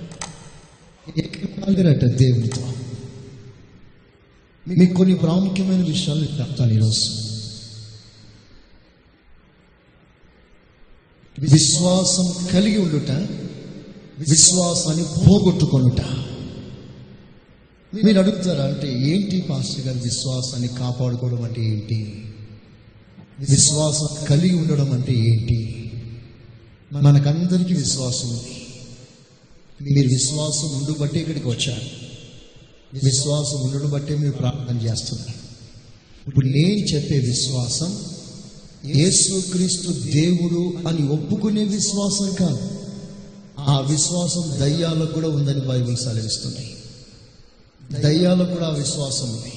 ఏకం 1.68 2.18
దేవునితో. 2.18 2.72
మీకు 4.68 4.94
కొన్ని 4.94 5.14
ప్రాముఖ్యమైన 5.14 5.84
విషయాలు 5.84 6.24
చెప్తాను 6.24 6.72
ఈరోజు. 6.72 7.10
విశ్వాసం 11.38 12.46
కలిగి 12.52 12.78
ఉండుట 12.78 13.10
విశ్వాసాన్ని 14.28 15.04
పోగొట్టుకొనుట. 15.04 16.00
మీరు 18.04 18.18
అడుగుతారా 18.18 18.64
అంటే 18.64 18.92
ఏంటి 18.92 19.40
పాస్టర్ 19.40 19.86
గారు 19.86 19.98
విశ్వాసాన్ని 19.98 20.68
కాపాడుకోవడం 20.68 21.42
అంటే 21.42 21.64
ఏంటి? 21.64 22.24
విశ్వాసం 23.50 24.24
కలిగి 24.24 24.56
ఉండడం 24.56 24.92
అంటే 24.92 25.12
ఏంటి? 25.12 25.90
మనకందరికీ 26.92 27.74
విశ్వాసం 27.74 28.28
ఉంది. 28.28 28.63
మీరు 29.82 30.08
విశ్వాసం 30.08 30.68
ఉండు 30.68 30.98
బట్టి 30.98 31.18
ఇక్కడికి 31.18 31.48
వచ్చారు. 31.48 32.04
విశ్వాసం 33.04 33.60
ఉండడం 33.60 33.90
బట్టే 33.90 34.16
మీరు 34.16 34.32
ప్రార్థన 34.32 34.76
చేస్తున్నారు. 34.86 35.44
ఇప్పుడు 36.28 36.46
నేను 36.46 36.86
చెప్పే 36.86 37.18
విశ్వాసం 37.18 37.98
యేసుక్రీస్తు 38.84 39.92
దేవుడు 39.92 40.88
అని 40.88 41.08
ఒప్పుకునే 41.08 41.64
విశ్వాసం 41.64 42.34
కాదు. 42.34 42.70
ఆ 43.58 43.80
విశ్వాసం 43.80 44.56
దయ్యాలకు 44.60 45.12
కూడా 45.12 45.28
ఉందని 45.28 45.60
బైబిల్ 45.60 45.96
సెలవిస్తున్నాయి 45.96 46.76
దయ్యాలకు 48.02 48.54
కూడా 48.54 48.66
ఆ 48.66 48.70
విశ్వాసం 48.70 49.30
ఉంది. 49.30 49.52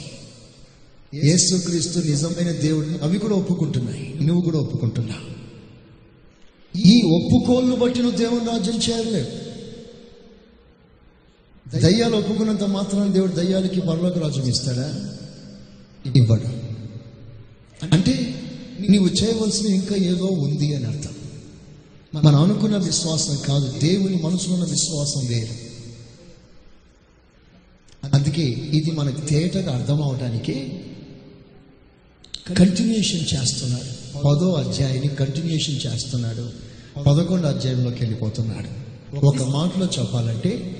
యేసుక్రీస్తు 1.27 1.99
నిజమైన 1.99 2.51
దేవుడిని 2.51 2.97
అవి 2.97 3.19
కూడా 3.19 3.35
ఒప్పుకుంటున్నాయి. 3.35 4.13
నువ్వు 4.21 4.43
కూడా 4.43 4.59
ఒప్పుకుంటున్నావు. 4.59 5.37
ఈ 6.87 7.01
ఒప్పుకోళ్ళు 7.01 7.75
బట్టి 7.75 7.99
నువ్వు 8.01 8.17
దేవుని 8.17 8.45
రాజ్యం 8.45 8.75
చేయలేవు. 8.75 9.46
దయ్యాలు 11.75 12.15
ఒప్పుకున్నంత 12.17 12.63
మాత్రం 12.63 13.13
దేవుడు 13.13 13.31
దయ్యాలకి 13.31 13.81
పరలోక 13.81 14.17
రాజ్యం 14.17 14.47
ఇస్తాడా? 14.47 15.17
ఇవ్వడు. 16.15 16.67
అంటే 17.85 18.41
నీవు 18.89 19.07
చేయవలసిన 19.07 19.67
ఇంకా 19.67 19.95
ఏదో 19.95 20.25
ఉంది 20.25 20.75
అని 20.75 20.85
అర్థం. 20.85 21.13
మనం 22.13 22.35
అనుకున్న 22.35 22.77
విశ్వాసం 22.77 23.37
కాదు 23.47 23.79
దేవుని 23.79 24.21
మనసులో 24.23 24.53
ఉన్న 24.53 24.65
విశ్వాసం 24.65 25.27
వేరు. 25.27 25.67
అందుకే 28.13 28.43
ఇది 28.43 28.91
మనకు 28.91 29.21
తేటగా 29.21 29.79
అర్థం 29.79 30.01
అవడానికి 30.01 30.81
కంటిన్యూషన్ 32.57 33.21
చేస్తున్నాడు. 33.21 34.17
పదో 34.19 34.53
అధ్యాయాన్ని 34.53 35.07
కంటిన్యూషన్ 35.07 35.79
చేస్తున్నాడు. 35.85 36.49
పదకొండు 37.03 37.47
అధ్యాయంలోకి 37.47 37.97
వెళ్ళిపోతున్నాడు. 37.99 38.87
ఒక 39.25 39.43
మాటలో 39.43 39.85
చెప్పాలంటే 39.85 40.75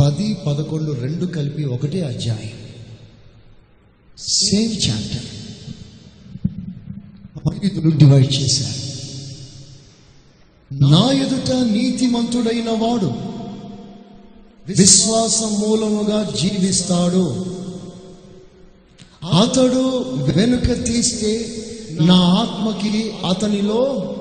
పది 0.00 0.34
పదకొండు 0.46 0.92
రెండు 0.92 1.26
కలిపి 1.26 1.64
ఒకటే 1.64 2.00
అధ్యాయం. 2.00 2.50
సేమ్ 4.18 4.90
చాప్టర్ 4.90 5.28
డివైడ్ 7.96 8.32
చేశారు. 8.32 8.88
నా 10.74 11.12
ఎదుట 11.12 11.50
నీతిమంతుడైన 11.50 12.70
వాడు 12.70 13.12
విశ్వాసం 14.66 15.60
మూలముగా 15.60 16.30
జీవిస్తాడు. 16.30 17.58
అతడు 19.24 19.98
వెనుక 20.22 20.86
తీస్తే 20.86 21.62
నా 22.00 22.14
ఆత్మకి 22.14 23.12
అతనిలో 23.28 24.14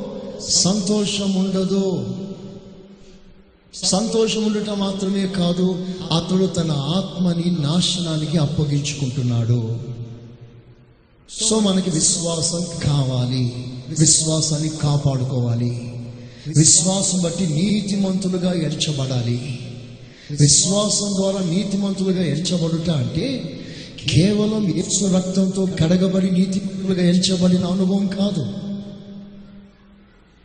సంతోషం 0.49 1.36
ఉండదు 1.36 2.15
సంతోషం. 3.84 4.46
ఉండటం 4.46 4.80
మాత్రమే 4.80 5.28
కాదు 5.28 5.86
అతడు 6.12 6.46
తన 6.46 6.72
ఆత్మని 6.72 7.62
నాశనానికి 7.62 8.38
అప్పగించుకుంటున్నాడు. 8.38 9.78
సో 11.48 11.60
మనకి 11.60 11.90
విశ్వాసం 11.90 12.66
కావాలి 12.84 13.66
విశ్వాసాన్ని 14.00 14.70
కాపాడుకోవాలి. 14.70 15.94
విశ్వాసం 16.58 17.22
బట్టి 17.22 17.48
నీతిమంతులుగా 17.48 18.54
ఎంచబడాలి. 18.54 19.60
విశ్వాసం 20.32 21.16
ద్వారా 21.16 21.40
నీతిమంతులుగా 21.40 22.24
ఎంచబడుట 22.24 22.90
అంటే 22.90 23.60
కేవలం 24.10 24.76
యేసు 24.78 25.06
రక్తంతో 25.06 25.66
కడగబడి 25.66 26.32
నీతిమంతులుగా 26.32 27.08
ఎంచబడిన 27.08 27.66
అనుభవం 27.66 28.08
కాదు. 28.08 28.66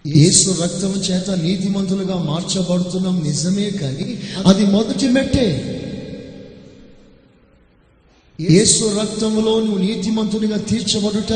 యేసు 0.06 0.62
రక్తం 0.62 0.90
చేత 0.90 1.30
నీతిమంతులుగా 1.30 2.16
మార్చబడుతున్నాం 2.22 3.22
నిజమే 3.22 3.70
కానీ 3.70 4.18
అది 4.46 4.66
మొదటి 4.66 5.08
మెట్టే. 5.08 5.78
యేసు 8.40 9.00
రక్తంలో 9.00 9.60
నువ్వు 9.60 9.78
నీతిమంతునిగా 9.78 10.56
తీర్చబడుట 10.56 11.32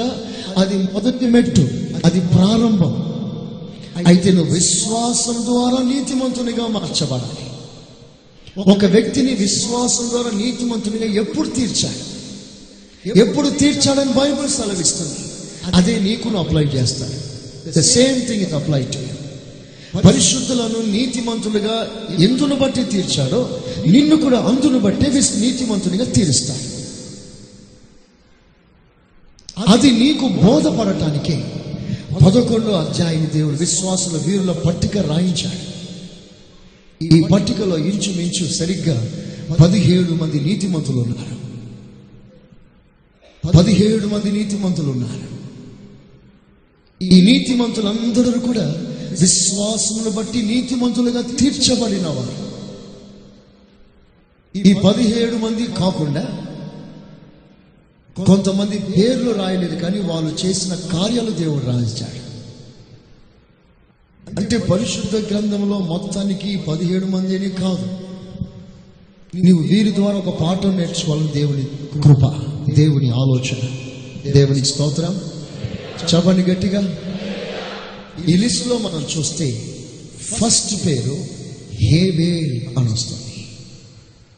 అది 0.58 0.76
మొదటి 0.76 1.26
మెట్టు 1.26 1.68
అది 2.04 2.20
ప్రారంభం. 2.20 3.06
అయితే 4.06 4.32
నువ్వు 4.32 4.54
విశ్వాసం 4.54 5.34
ద్వారా 5.34 5.82
నీతిమంతునిగా 5.82 6.66
మార్చబడాలి. 6.66 7.46
ఒక 8.70 8.84
వ్యక్తిని 8.84 9.34
విశ్వాసం 9.34 10.10
ద్వారా 10.10 10.30
నీతిమంతునిగా 10.30 11.04
ఎప్పుడు 11.04 11.48
తీర్చాలి? 11.48 12.02
ఎప్పుడు 13.20 13.48
తీర్చాడని 13.48 14.12
బైబిల్ 14.12 14.48
సెలవిస్తుంది. 14.48 15.18
అదే 15.74 15.98
నీకు 15.98 16.38
అప్లై 16.38 16.64
చేస్తాడు 16.64 17.35
the 17.66 17.80
same 17.80 18.26
thing 18.26 18.42
it 18.42 18.52
apply 18.52 18.82
to 18.82 19.16
పరిశుద్ధులను 19.98 20.92
నీతిమంతులుగా 20.92 21.88
ఎందును 22.20 22.56
బట్టి 22.56 22.84
తీర్చాడో 22.84 23.60
నిన్ను 23.86 24.16
కూడా 24.16 24.38
అందును 24.38 24.78
బట్టి 24.78 25.10
విస్- 25.10 25.40
నీతిమంతునిగా 25.40 26.04
తీరుస్తాడు. 26.04 26.76
అది 29.70 29.90
నీకు 29.90 30.28
బోధపడటానికే 30.28 31.44
పదకొండో 32.26 32.70
అధ్యాయం 32.70 33.30
దేవుడు 33.34 33.56
విశ్వాసుల 33.56 34.20
వీరుల 34.26 34.52
పట్టిక 34.52 34.98
రాయించాడు. 34.98 35.76
ఈ 37.04 37.22
పట్టికలో 37.32 37.78
ఇంచుమించు 37.78 38.52
సరిగ్గా 38.52 39.10
పదిహేడు 39.60 40.12
మంది 40.12 40.40
నీతిమంతులు 40.40 40.98
ఉన్నారు. 40.98 41.36
పదిహేడు 43.56 44.06
మంది 44.06 44.32
నీతిమంతులు 44.32 44.90
ఉన్నారు. 44.90 45.35
ఈ 47.02 47.20
నీతిమంతులందరూ 47.20 48.40
కూడా 48.40 48.74
విశ్వాసమును 49.20 50.10
బట్టి 50.10 50.42
నీతిమంతులుగా 50.42 51.20
తీర్చబడిన 51.20 52.06
వారు 52.06 52.46
ఈ 54.58 54.72
పదిహేడు 54.72 55.36
మంది 55.36 55.66
కాకుండా 55.66 56.28
కొంతమంది 58.26 58.78
పేర్లు 58.78 59.30
రాయలేదు 59.30 59.76
కానీ 59.76 60.00
వాళ్ళు 60.00 60.46
చేసిన 60.46 60.74
కార్యాలు 60.74 61.30
దేవుడు 61.30 61.64
రాయించాడు. 61.64 62.26
అంటే 64.40 64.58
పరిశుద్ధ 64.58 65.16
గ్రంథంలో 65.16 65.78
మొత్తానికి 65.78 66.56
పదిహేడు 66.56 67.06
మందిని 67.06 67.50
కాదు. 67.50 67.88
నీవు 69.34 69.58
వీరి 69.58 69.94
ద్వారా 69.94 70.16
ఒక 70.16 70.40
పాఠం 70.40 70.76
నేర్చుకోవాలని 70.76 71.28
దేవుని 71.28 71.64
కృప 72.02 72.34
దేవుని 72.74 73.10
ఆలోచన. 73.10 73.68
దేవుని 74.30 74.64
స్తోత్రం. 74.64 75.20
చెప్పండి 76.04 76.42
గట్టిగా. 76.42 76.94
ఈ 78.28 78.36
లిస్ట్లో 78.36 78.78
మనం 78.78 79.06
చూస్తే 79.18 79.74
ఫస్ట్ 80.20 80.86
పేరు 80.86 81.24
హేబేల్ 81.72 82.78
అని 82.78 82.92
వస్తుంది. 82.92 83.46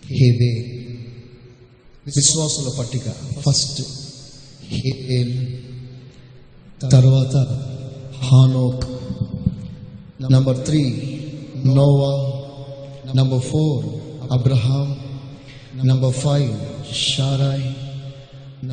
హేబేల్. 0.07 0.79
విశ్వాసుల 2.17 2.69
పట్టిక. 2.79 3.03
ఫస్ట్ 3.41 3.83
హేబేల్. 4.69 5.47
తర్వాత 6.91 7.37
హానోక్. 8.17 8.85
Number 10.33 10.67
three 10.67 10.85
Noah. 11.65 12.39
Number 13.15 13.41
four 13.41 13.87
Abraham. 14.33 14.99
Number 15.87 16.15
five 16.15 16.57
Sarai. 16.95 17.73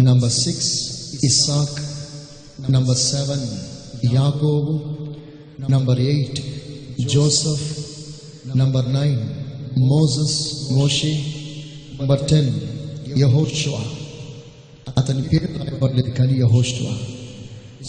Number 0.04 0.32
six 0.32 0.90
Isaac 1.24 1.95
number 2.72 2.98
seven 2.98 3.48
యాకోబు 4.16 4.80
number 5.72 6.00
eight 6.00 6.40
Joseph 7.10 7.78
number 8.58 8.94
nine 8.94 9.20
Moses 9.80 10.56
మోషే 10.72 11.26
నంబర్ 12.02 12.30
టెన్ 12.30 12.60
యహోషువా 13.18 13.84
అతని 14.98 15.22
పేరు 15.22 15.46
రాయబడలేదు 15.46 16.10
కానీ 16.10 16.40
యహోషువా. 16.40 16.92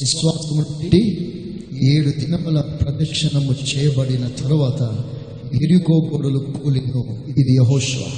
విశ్వాసము 0.01 0.61
నుండి 0.61 1.31
ఏడు 1.93 2.11
దినముల 2.11 2.61
ప్రదక్షిణము 2.61 3.53
చేయబడిన 3.53 4.29
తరువాత 4.29 4.83
ఎరుకో 5.63 6.11
గోడలు 6.13 6.39
కూలిను 6.39 7.25
ఇది 7.29 7.55
యహోష్వా. 7.55 8.09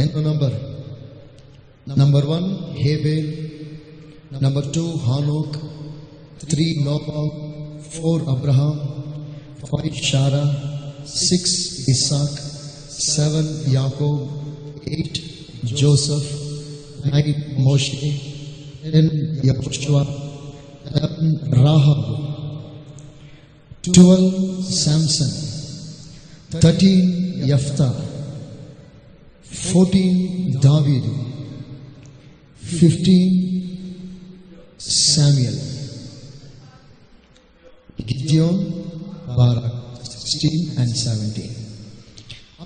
ఎంతో 0.00 0.20
నంబర్ 0.20 0.54
నంబర్ 1.98 2.26
వన్ 2.26 2.78
హేబేల్ 2.78 3.45
నంబర్ 4.34 4.66
టూ 4.74 4.84
హానోక్ 5.06 5.56
త్రీ 6.42 6.64
నోబా 6.84 7.20
four 7.90 8.22
Abraham 8.28 8.74
five 9.62 9.98
Sarah 10.02 10.42
six 11.20 11.56
Isaac 11.88 12.38
seven 13.06 13.50
యాకోబ్ 13.74 14.22
ఎయిట్ 14.90 15.20
జోసఫ్ 15.80 16.30
నైన్ 17.06 17.32
మోషే 17.58 18.10
టెన్ 18.84 19.10
యహోషువా 19.48 20.02
eleven 20.88 21.32
Rahab 21.58 22.04
twelve 23.88 24.36
Samson 24.74 25.34
thirteen 26.60 27.08
యఫ్తా 27.52 27.88
fourteen 29.62 30.20
దావీదు 30.62 31.12
fifteen 32.62 33.34
Samuel 34.90 35.60
Gideon 38.00 38.64
Barak 39.36 40.06
sixteen 40.08 40.78
and 40.78 40.96
seventeen 40.96 41.54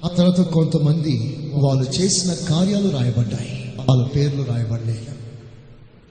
ఆ 0.04 0.08
తర్వాత 0.08 0.40
కొంతమంది 0.40 1.18
వాళ్ళు 1.52 1.90
చేసిన 1.90 2.34
కార్యాలు 2.34 2.88
రాయబడ్డాయి. 2.88 3.74
వాళ్ళ 3.78 4.06
పేర్లు 4.06 4.42
రాయబడలేదు. 4.42 5.06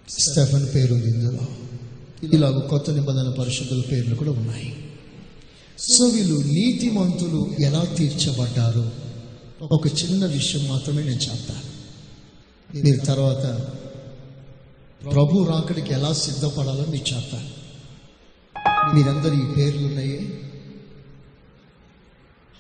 స్టెఫన్ 0.09 0.75
పేరు 0.75 0.93
ఉంది 0.93 1.07
ఇందులో. 1.07 1.39
ఇలాగ 2.33 2.59
కొత్త 2.59 2.89
నిబంధన 2.89 3.29
పరిషత్తుల 3.39 3.81
పేర్లు 3.81 4.15
కూడా 4.15 4.31
ఉన్నాయి. 4.31 4.75
సో 5.79 6.05
వీళ్ళు 6.05 6.35
నీతిమంతులు 6.35 7.49
ఎలా 7.59 7.83
తీర్చబడ్డారు? 7.83 8.91
ఒక 9.61 9.87
చిన్న 9.87 10.25
విషయం 10.25 10.67
మాత్రమే 10.67 11.03
నేను 11.03 11.15
చెప్తాను. 11.15 11.69
దీని 12.81 12.97
తర్వాత 12.97 13.67
ప్రభు 15.03 15.47
రాకడికి 15.49 15.93
ఎలా 15.93 16.13
సిద్ధపడాలో 16.13 16.85
మీకు 16.85 17.15
చెప్తాను 17.15 17.49
మీరందరూ 18.95 19.51
ఈ 19.51 19.55
పేర్లు 19.55 19.87
ఉన్నాయి 19.87 20.43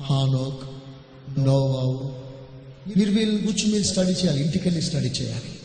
హానోక్ 0.01 0.69
నోవావు. 1.39 2.19
మీరు 2.97 3.11
వీళ్ళని 3.11 3.41
గురించి 3.41 3.71
మీరు 3.71 3.83
స్టడీ 3.83 4.11
చేయాలి 4.11 4.43
ఇంటికెళ్ళి 4.43 4.81
స్టడీ 4.81 5.07
చేయాలి. 5.07 5.59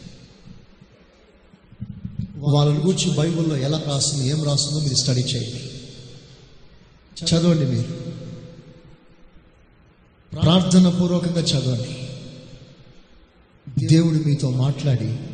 వాళ్ళని 2.37 2.81
గురించి 2.81 3.17
బైబిల్లో 3.17 3.57
ఎలా 3.57 3.79
రాస్తుందో 3.79 4.25
ఏం 4.25 4.45
రాస్తుందో 4.45 4.81
మీరు 4.81 4.95
స్టడీ 4.95 5.21
చేయండి. 5.21 5.71
చదవండి 7.25 7.65
మీరు. 7.65 8.15
ప్రార్థన 10.41 10.89
పూర్వకంగా 10.89 11.41
చదవండి. 11.41 12.09
దేవుడు 13.87 14.19
మీతో 14.25 14.51
మాట్లాడి 14.51 15.34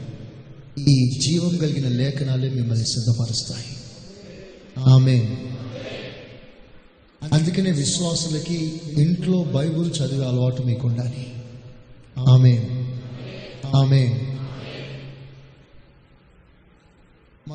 ఈ 0.79 1.19
జీవం 1.21 1.57
కలిగిన 1.57 1.89
లేఖనాలే 1.89 2.51
మిమ్మల్ని 2.51 2.85
సిద్ధపరుస్తాయి. 2.85 3.77
ఆమె 4.91 5.37
అందుకనే 7.33 7.71
విశ్వాసులకి 7.71 8.81
ఇంట్లో 8.99 9.45
బైబుల్ 9.45 9.91
చదివే 9.91 10.27
అలవాటు 10.27 10.63
మీకు 10.63 10.89
ఉండాలి 10.89 11.33
ఆమె 12.29 12.53
ఆమె 13.77 14.21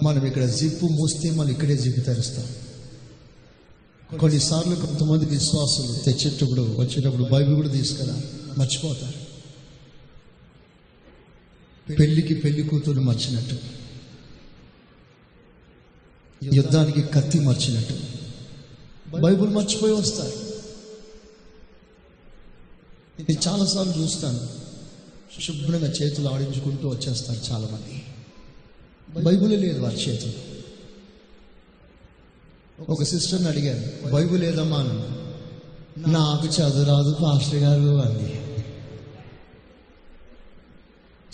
మనం 0.04 0.28
ఇక్కడ 0.28 0.46
జిప్పు 0.46 0.86
మూస్తే 0.86 1.32
మనం 1.32 1.50
ఇక్కడే 1.50 1.78
జిప్పు 1.78 2.00
తెరుస్తాం. 2.00 2.46
కొన్నిసార్లు 4.18 4.76
కొంతమంది 4.76 5.26
విశ్వాసులు 5.26 6.04
తెచ్చేటప్పుడు 6.04 6.62
వచ్చేటప్పుడు 6.62 7.24
బైబిల్ 7.24 7.56
కూడా 7.56 7.70
తీసుకురా 7.70 8.22
మర్చిపోతారు. 8.58 9.25
పెళ్ళికి 11.90 12.34
పెళ్ళి 12.34 12.64
కూతురు 12.64 13.02
మర్చినట్టు. 13.02 13.56
యుద్ధానికి 16.54 17.02
కత్తి 17.02 17.40
మర్చినట్టు. 17.40 17.94
బైబిల్ 19.20 19.50
మర్చిపోయి 19.50 19.94
వస్తారు. 19.94 20.46
నేను 23.22 23.48
చాలాసార్లు 23.48 24.02
చూస్తాను. 24.02 24.66
శుభ్రంగా 25.42 25.88
చేతులు 25.88 26.30
ఆడించుకుంటూ 26.30 26.90
వచ్చేస్తారు 26.90 27.54
చాలామంది. 27.54 28.04
బైబిలే 29.24 29.56
లేదు 29.56 29.80
వారి 29.80 29.96
చేతులు. 29.96 30.34
ఒక 32.92 33.04
సిస్టర్ని 33.04 33.48
అడిగాను 33.48 34.12
బైబిల్ 34.12 34.44
ఏదమ్మా 34.44 34.78
అని. 34.80 35.26
నాకు 36.12 36.48
చదువు 36.48 36.84
రాదు 36.84 37.18
పాస్టర్ 37.24 37.60
గారు 37.60 38.02
అంది. 38.02 38.45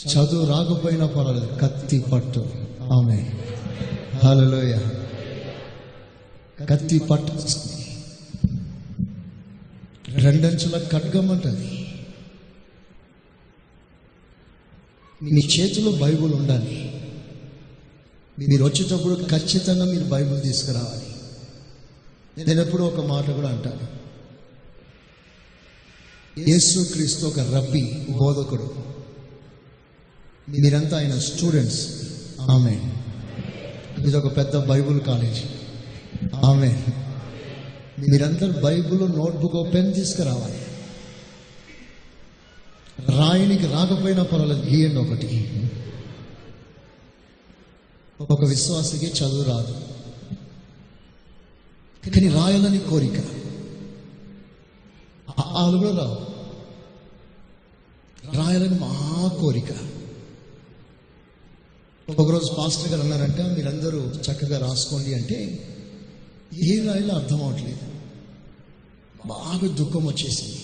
చదువు 0.08 0.46
రాకపోయినా 0.46 1.08
పర్వాలేదు. 1.08 1.58
కత్తి 1.62 2.00
పట్టు. 2.00 2.50
ఆమె. 2.82 3.30
హలోయ 4.24 4.80
కత్తి 6.70 7.00
పట్టు. 7.00 7.32
రెండంచుల 10.10 10.88
ఖడ్గమంటది. 10.92 11.88
మీ 15.24 15.42
చేతిలో 15.42 15.92
బైబుల్ 15.92 16.34
ఉండాలి. 16.34 16.88
మీరు 18.50 18.64
వచ్చేటప్పుడు 18.64 19.26
ఖచ్చితంగా 19.30 19.86
మీరు 19.86 20.04
బైబిల్ 20.04 20.42
తీసుకురావాలి. 20.42 21.16
నేను 22.46 22.62
ఎప్పుడు 22.62 22.84
ఒక 22.84 23.06
మాట 23.06 23.32
కూడా 23.32 23.50
అంటాను. 23.50 24.02
యేసు 26.50 26.94
క్రీస్తు 26.94 27.26
ఒక 27.26 27.40
రబ్బీ 27.40 28.06
బోధకుడు. 28.10 28.91
మీరంతా 30.50 30.98
ఆయన 30.98 31.20
స్టూడెంట్స్ 31.20 32.02
ఆమె 32.42 32.82
ఇది 34.00 34.18
ఒక 34.18 34.38
పెద్ద 34.38 34.58
బైబుల్ 34.58 35.02
కాలేజ్ 35.02 35.44
ఆమె 36.36 36.84
మీరందరూ 38.00 38.62
బైబుల్ 38.62 39.12
నోట్బుక్ 39.18 39.74
పెన్ 39.74 39.94
తీసుకురావాలి. 39.94 40.62
రాయనికి 43.12 43.68
రాకపోయినా 43.68 44.24
పర్వాలేదు 44.24 44.70
గీయండి 44.70 44.98
ఒకటి. 44.98 45.70
ఒక 48.22 48.46
విశ్వాసకి 48.46 49.06
చదువు 49.06 49.44
రాదు. 49.44 49.74
కానీ 52.10 52.28
రాయాలని 52.28 52.80
కోరిక. 52.80 53.20
వాళ్ళు 55.48 55.78
కూడా 55.78 55.98
రావు. 55.98 56.32
రాయాలని 58.36 58.80
మా 58.80 59.32
కోరిక. 59.42 59.91
ఒకరోజు 62.20 62.54
పాస్టర్ 62.54 62.88
గారు 62.88 63.02
అన్నారంట 63.02 63.42
మీరందరూ 63.42 64.00
చక్కగా 64.00 64.68
రాసుకోండి 64.68 65.14
అంటే 65.14 65.70
ఏ 66.64 66.80
రాయాలో 66.80 67.16
అర్థం 67.16 67.44
అవట్లేదు. 67.44 67.80
బాగా 69.26 69.74
దుఃఖం 69.74 70.06
వచ్చేసింది. 70.06 70.60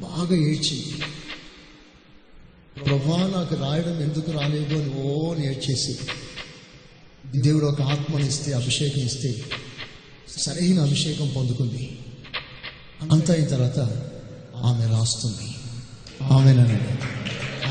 బాగా 0.00 0.36
ఏడ్చింది. 0.36 1.02
ప్రభా 2.84 3.26
నాకు 3.26 3.54
రాయడం 3.54 4.02
ఎందుకు 4.02 4.30
రాలేదు 4.30 4.74
అని 4.74 5.02
ఓ 5.02 5.34
నేర్చేసి 5.34 5.98
దేవుడు 7.40 7.66
ఒక 7.66 7.82
ఆత్మనిస్తే 7.82 8.52
అభిషేకం 8.52 9.00
ఇస్తే 9.00 9.44
సరైన 10.38 10.80
అభిషేకం 10.80 11.32
పొందుకుంది. 11.36 11.98
అంత 13.12 13.30
అయిన 13.30 13.48
తర్వాత 13.48 13.78
ఆమె 14.56 14.86
రాస్తుంది. 14.86 15.50
ఆమెనండి 16.24 17.04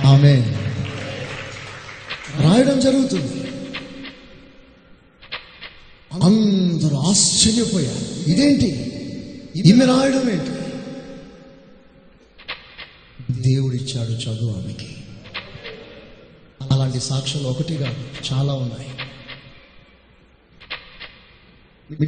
ఆమె 0.08 0.64
రాయడం 2.42 2.80
జరుగుతుంది. 2.80 3.48
అందరూ 6.24 6.98
ఆశ్చర్యపోయారు. 6.98 8.30
ఇదేంటి? 8.30 8.84
ఈమె 9.66 9.86
రాయడం 9.86 10.30
ఏంటి? 10.30 10.68
దేవుడిచ్చాడు 13.42 14.12
చదువు 14.12 14.62
ఆమెకి. 14.62 14.96
అలాంటి 16.72 17.00
సాక్ష్యాలు 17.00 17.48
ఒకటిగా 17.48 18.12
చాలా 18.34 18.54
ఉన్నాయి. 18.54 18.90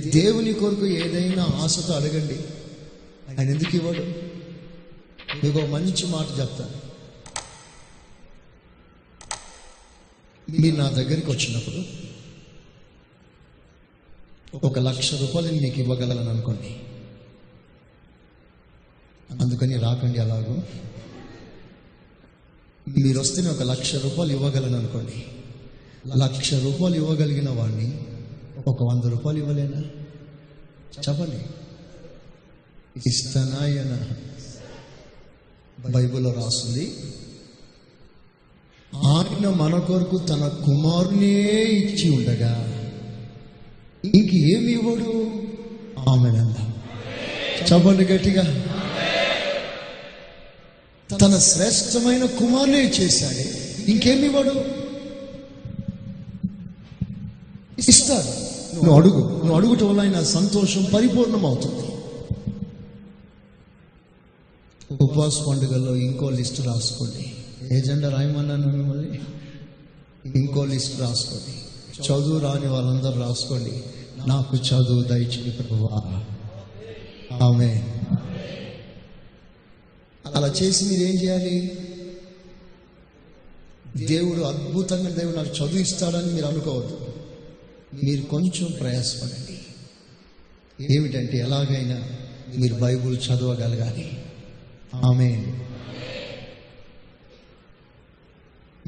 దేవుని 0.10 0.54
కొరకు 0.54 0.86
ఏదైనా 0.86 1.48
ఆశతో 1.56 1.94
అడగండి. 1.94 2.40
ఆయన 3.30 3.50
ఎందుకు 3.50 3.76
ఇవ్వడు? 3.76 4.02
మీకు 5.46 5.66
మంచి 5.66 6.08
మాట 6.08 6.40
చెప్తాను. 6.40 6.89
మీరు 10.58 10.76
నా 10.76 10.90
దగ్గరికి 10.90 11.32
వచ్చినప్పుడు 11.32 12.10
ఒక 14.66 14.80
లక్ష 14.80 15.14
రూపాయలు 15.14 15.62
మీకు 15.62 15.80
ఇవ్వగలను 15.80 16.30
అనుకోండి. 16.30 16.82
అందుకని 19.42 19.78
రాకండి 19.78 20.20
అలాగూ. 20.20 20.58
మీరు 22.98 23.20
వస్తే 23.20 23.50
ఒక 23.50 23.64
లక్ష 23.64 23.96
రూపాయలు 23.96 24.34
ఇవ్వగలను 24.34 24.78
అనుకోండి. 24.78 25.26
లక్ష 26.18 26.54
రూపాయలు 26.54 26.96
ఇవ్వగలిగిన 26.96 27.50
వాడిని 27.50 28.08
ఒక 28.68 28.84
వంద 28.84 29.04
రూపాయలు 29.04 29.40
ఇవ్వలేనా? 29.40 29.82
చెప్పండి. 31.10 31.46
ఇస్తానాయన. 33.10 34.10
బైబిల్లో 35.92 36.34
రాస్తుంది 36.34 36.96
ఆయన 38.96 39.50
మన 39.50 39.80
కొరకు 39.80 40.18
తన 40.18 40.48
కుమారునే 40.48 41.64
ఇచ్చి 41.64 42.10
ఉండగా 42.18 42.66
ఇంకేమి 44.16 44.72
ఇవ్వడు? 44.72 45.32
ఆమెనంద. 46.10 46.56
చెప్పండి 47.72 48.06
గట్టిగా. 48.06 48.66
తన 51.22 51.38
శ్రేష్టమైన 51.38 52.26
కుమారునే 52.26 52.86
చేశాడు 52.86 53.70
ఇంకేమి 53.92 54.26
ఇవ్వడు? 54.26 54.80
ఇస్తాడు. 57.90 58.50
నువ్వు 58.76 58.96
అడుగు. 58.96 59.20
నువ్వు 59.20 59.56
అడుగుట 59.56 59.84
వల్ల 59.84 60.00
ఆయన 60.02 60.24
సంతోషం 60.24 60.88
పరిపూర్ణం 60.94 61.46
అవుతుంది 61.46 61.90
ఉపవాస 65.04 65.42
పండుగలో 65.42 65.96
ఇంకో 65.96 66.30
లిస్ట్ 66.30 66.62
రాసుకోండి. 66.62 67.32
ఏజెండా 67.72 68.10
రాయమన్నాను 68.10 68.68
మిమ్మల్ని? 68.68 69.20
ఇంకో 70.36 70.66
లిస్ట్ 70.66 71.02
రాసుకోండి. 71.02 71.56
చదువు 72.04 72.40
రాని 72.40 72.68
వాళ్ళందరూ 72.68 73.22
రాసుకోండి. 73.22 73.84
నాకు 74.28 74.56
చదువు 74.56 75.04
దయచేయి 75.04 75.52
ప్రభువా. 75.52 76.24
ఆమె 77.48 77.84
అలా 80.36 80.48
చేసి 80.48 80.86
మీరు 80.86 81.02
ఏం 81.02 81.16
చేయాలి? 81.16 81.78
దేవుడు 83.98 84.42
అద్భుతంగా 84.42 85.10
దేవుడు 85.10 85.38
నాకు 85.38 85.50
చదువు 85.50 85.80
ఇస్తాడని 85.80 86.34
మీరు 86.34 86.46
అనుకోవద్దు. 86.46 87.14
మీరు 88.04 88.22
కొంచెం 88.22 88.72
ప్రయాసపడండి. 88.80 89.60
ఏమిటంటే 90.96 91.38
ఎలాగైనా 91.38 92.04
మీరు 92.58 92.74
బైబుల్ 92.74 93.18
చదవగలగాలి. 93.18 94.24
ఆమె 94.96 95.54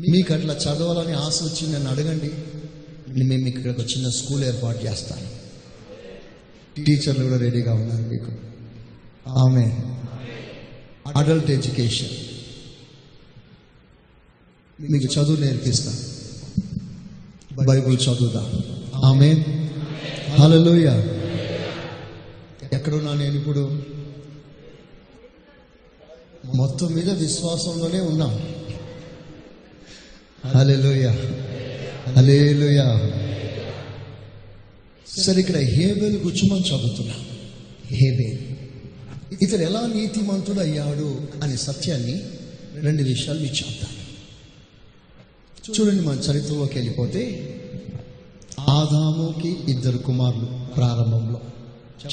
మీకు 0.10 0.34
అట్లా 0.34 0.54
చదవాలని 0.54 1.14
ఆశ 1.14 1.40
వచ్చి 1.44 1.74
నన్ను 1.74 1.92
అడగండి. 1.92 2.32
మేము 3.24 3.48
ఇక్కడ 3.48 3.72
ఒక 3.72 3.80
చిన్న 3.80 4.10
స్కూల్ 4.10 4.44
ఏర్పాటు 4.44 4.86
చేస్తాను. 4.86 5.28
టీచర్లు 6.84 7.24
కూడా 7.24 7.38
రెడీగా 7.38 7.74
ఉన్నారు 7.74 8.04
మీకు. 8.04 8.32
ఆమె 9.30 9.82
అడల్ట్ 11.16 11.52
ఎడ్యుకేషన్. 11.52 12.10
మీకు 14.92 15.06
చదువు 15.06 15.36
నేర్పిస్తాను 15.36 15.98
బైబుల్ 17.66 17.98
చదువుదా? 17.98 18.54
ఆమె 19.06 19.46
హలలోయ 20.40 20.88
ఎక్కడున్నా 22.74 23.14
నేను 23.14 23.36
ఇప్పుడు? 23.36 23.84
మొత్తం 26.56 26.88
మీద 26.88 27.10
విశ్వాసంలోనే 27.10 28.00
ఉన్నాం. 28.00 28.61
హలలోయ 30.46 31.08
హలేలుయ 32.18 33.10
సరే 35.22 35.40
ఇక్కడ 35.40 35.58
హేబేలు 35.58 36.18
గుచ్చుమని 36.18 36.62
చదువుతున్నా. 36.62 37.14
హేబేల్. 37.86 38.40
ఇతడు 39.44 39.62
ఎలా 39.62 39.82
నీతిమంతుడు 39.96 40.60
అయ్యాడు 40.60 41.22
అనే 41.44 41.56
సత్యాన్ని 41.56 42.22
రెండు 42.80 43.04
విషయాలు 43.04 43.40
మీకు 43.40 43.56
చెప్తాను. 43.56 44.02
చూడండి 45.80 46.04
మన 46.04 46.16
చరిత్రలోకి 46.16 46.78
వెళ్ళిపోతే 46.78 47.22
ఆదాముకి 48.60 49.72
ఇద్దరు 49.72 49.98
కుమారులు 49.98 50.74
ప్రారంభంలో. 50.74 51.42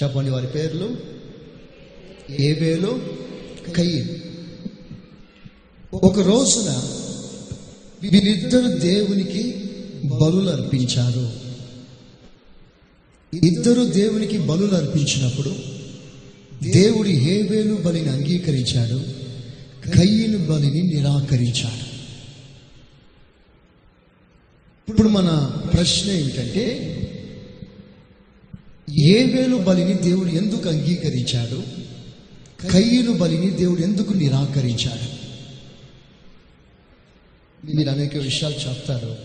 చెప్పండి 0.02 0.30
వారి 0.30 0.46
పేర్లు? 0.46 0.96
ఏబేలు 2.40 3.02
కయ్యి 3.76 4.22
ఒక 5.94 6.20
రోజున 6.20 6.97
వీరిద్దరు 8.02 8.78
దేవునికి 8.78 9.54
బలులు 10.04 10.50
అర్పించారు. 10.50 11.48
ఇద్దరు 13.44 13.84
దేవునికి 13.84 14.38
బలులు 14.38 14.74
అర్పించినప్పుడు 14.74 15.56
దేవుడి 16.62 17.10
హేబేలు 17.10 17.74
బలిని 17.74 18.08
అంగీకరించాడు. 18.08 19.02
కయ్యను 19.90 20.38
బలిని 20.38 20.82
నిరాకరించాడు. 20.82 21.88
ఇప్పుడు 24.90 25.08
మన 25.08 25.52
ప్రశ్న 25.74 26.10
ఏమిటంటే 26.10 26.94
ఏవేలు 28.98 29.56
బలిని 29.56 29.94
దేవుడు 29.94 30.28
ఎందుకు 30.28 30.68
అంగీకరించాడు? 30.68 31.62
కయ్యను 32.70 33.12
బలిని 33.12 33.50
దేవుడు 33.50 33.80
ఎందుకు 33.80 34.12
నిరాకరించాడు? 34.12 35.17
మీరు 37.64 37.90
అనేక 37.90 38.16
విషయాలు 38.16 38.54
చెప్తారు. 38.54 39.16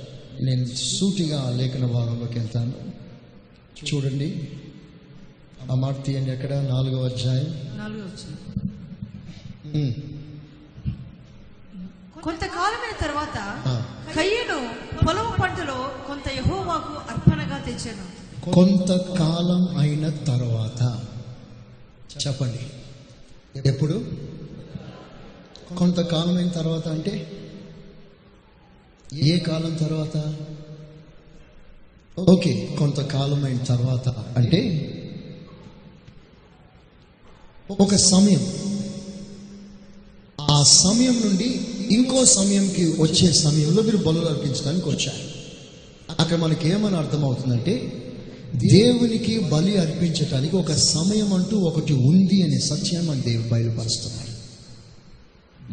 నేను 0.42 0.66
సూటిగా 0.66 1.42
ఆ 1.42 1.50
లేఖన 1.50 1.86
భాగంలోకి 1.86 2.40
వెళ్తాను. 2.40 2.74
చూడండి. 3.86 4.52
ఆ 5.72 5.76
మాట 5.76 6.06
తీయండి 6.06 6.32
ఎక్కడ 6.32 6.54
అధ్యాయం. 6.54 7.78
నాలుగో 7.78 8.06
ఉమ్, 9.76 9.94
కొంతకాలమైన 12.24 13.02
తర్వాత. 13.02 13.62
కయ్యను 14.16 14.70
పొలం 15.06 15.34
పంటలో 15.42 15.92
కొంత 16.08 16.28
యహోవాకు 16.38 17.14
అర్పణగా 17.14 17.58
తెచ్చాను. 17.58 18.24
కొంతకాలం 18.52 19.78
అయిన 19.78 20.10
తర్వాత. 20.10 21.06
చెప్పండి. 22.28 22.60
ఎప్పుడు? 23.70 24.12
కొంతకాలం 25.78 26.38
అయిన 26.38 26.48
తర్వాత 26.48 26.88
అంటే? 26.88 27.43
ఏ 29.22 29.38
కాలం 29.40 29.74
తర్వాత? 29.76 30.34
ఓకే 32.30 32.70
కొంతకాలం 32.80 33.44
అయిన 33.44 33.58
తర్వాత 33.58 34.10
అంటే 34.10 34.90
ఒక 37.80 37.96
సమయం. 37.96 38.54
ఆ 40.52 40.64
సమయం 40.64 41.22
నుండి 41.26 41.62
ఇంకో 41.92 42.26
సమయంకి 42.26 43.02
వచ్చే 43.02 43.34
సమయంలో 43.34 43.84
మీరు 43.84 43.98
బలులు 43.98 44.26
అర్పించడానికి 44.26 44.90
వచ్చారు. 44.90 45.34
అక్కడ 46.20 46.38
మనకి 46.38 46.70
ఏమని 46.70 46.96
అర్థమవుతుందంటే 46.96 48.00
దేవునికి 48.56 49.40
బలి 49.40 49.78
అర్పించటానికి 49.78 50.56
ఒక 50.56 50.72
సమయం 50.72 51.34
అంటూ 51.34 51.58
ఒకటి 51.58 51.94
ఉంది 51.94 52.42
అనే 52.42 52.60
సత్యాన్ని 52.60 53.12
మన 53.12 53.22
దేవుడు 53.22 53.48
బయలుపరుస్తున్నారు. 53.48 54.33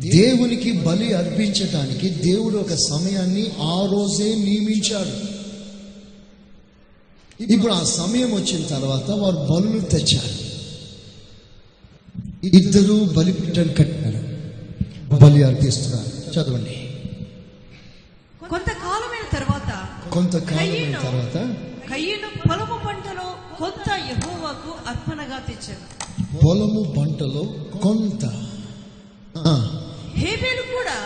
దేవునికి 0.00 0.72
బలి 0.72 1.14
అర్పించటానికి 1.14 2.08
దేవుడు 2.08 2.58
ఒక 2.58 2.74
సమయాన్ని 2.74 3.46
ఆ 3.60 3.88
రోజే 3.92 4.34
నియమించాడు. 4.34 5.40
ఇప్పుడు 7.52 7.72
ఆ 7.72 7.84
సమయం 7.84 8.34
వచ్చిన 8.34 8.66
తర్వాత 8.66 9.10
వారు 9.10 9.36
బలులు 9.36 9.80
తెచ్చారు. 9.80 10.50
ఇద్దరు 12.46 13.14
బలిపీఠం 13.16 13.68
కట్టారు 13.68 14.20
బలి 15.24 15.42
అర్పిస్తున్నారు. 15.42 16.30
చదవండి. 16.30 16.76
కొంతకాలమైన 18.50 19.38
తర్వాత 19.38 19.88
కొంతకాలమైన 20.10 20.98
తర్వాత 20.98 21.56
కయ్యను 21.92 22.48
పొలము 22.48 22.86
పంటలో 22.86 23.34
కొంత 23.58 23.90
యహోవాకు 23.90 24.88
అర్పణగా 24.88 25.38
తెచ్చాను 25.38 26.38
పొలము 26.44 26.94
పంటలో 26.98 27.42
కొంత. 27.82 28.46
ఆ, 29.38 29.79
హేబేలు 30.22 30.62
కూడా 30.74 30.96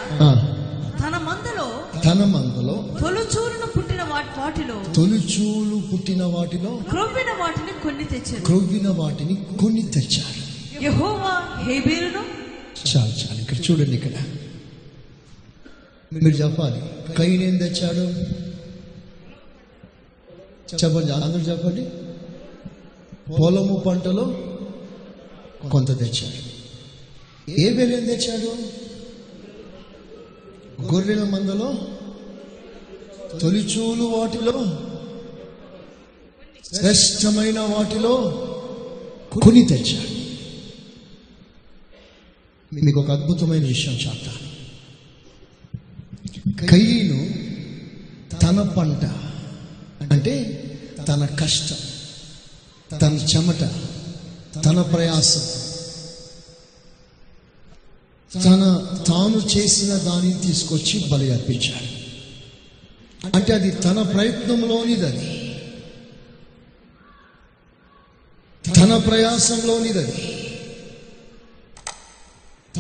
తన 1.02 1.14
మందలో 1.28 1.66
తన 2.04 2.20
మందలో 2.34 2.76
తొలుచూరును 3.00 3.66
పుట్టిన 3.76 4.02
వాటి 4.12 4.30
వాటిలో 4.40 4.76
తొలిచూలు 4.96 5.76
పుట్టిన 5.90 6.22
వాటిలో 6.34 6.72
క్రొవ్విన 6.90 7.30
వాటిని 7.40 7.72
కొన్ని 7.84 8.04
తెచ్చాను 8.04 8.44
క్రొవ్విన 8.44 8.88
వాటిని 9.00 9.34
కొన్ని 9.60 9.82
తెచ్చారు. 9.96 10.40
యహోవా 10.84 11.34
హేబేలును 11.66 12.22
చాలు 12.88 13.14
చాలు 13.20 13.38
ఇక్కడ 13.40 13.58
చూడండి 13.66 13.96
ఇక్కడ. 13.96 14.16
మీరు 16.12 16.34
చెప్పాలి. 16.34 16.80
కైన్ 17.18 17.42
ఏం 17.42 17.56
తెచ్చాడు? 17.56 18.04
చెప్పండి 20.80 21.12
అందరూ 21.12 21.42
చెప్పండి. 21.50 21.84
పొలము 23.38 23.76
పంటలో 23.86 24.24
కొంత 25.72 25.90
తెచ్చాడు 26.00 26.40
ఏ 27.60 27.66
బెల్లం 27.76 28.04
తెచ్చాడు? 28.04 28.50
గొర్రెల 30.82 31.24
మందలో 31.24 31.88
తొలిచూలు 33.38 34.04
వాటిలో 34.04 34.78
శ్రేష్టమైన 36.74 37.60
వాటిలో 37.60 38.14
కొని 39.32 39.66
తెచ్చాడు. 39.66 40.14
మీకు 42.84 43.00
ఒక 43.00 43.10
అద్భుతమైన 43.10 43.66
విషయం 43.66 43.94
చెప్తాను 43.94 44.42
కయ్యను 46.66 47.20
తన 48.38 48.62
పంట 48.62 49.04
అంటే 50.12 50.34
తన 51.08 51.24
కష్టం 51.24 51.76
తన 52.98 53.12
చెమట 53.12 53.62
తన 54.64 54.82
ప్రయాసం. 54.82 55.63
తన 58.34 58.86
తాను 59.06 59.56
చేసిన 59.56 59.96
దానిని 59.96 60.46
తీసుకొచ్చి 60.46 61.04
బలి 61.12 61.32
అర్పించాడు. 61.32 62.04
అంటే 63.36 63.52
అది 63.52 63.70
తన 63.70 64.02
ప్రయత్నంలోనిది 64.02 65.06
అది 65.06 65.40
తన 68.76 68.96
ప్రయాసంలోనిది 68.96 69.98
అది 69.98 70.12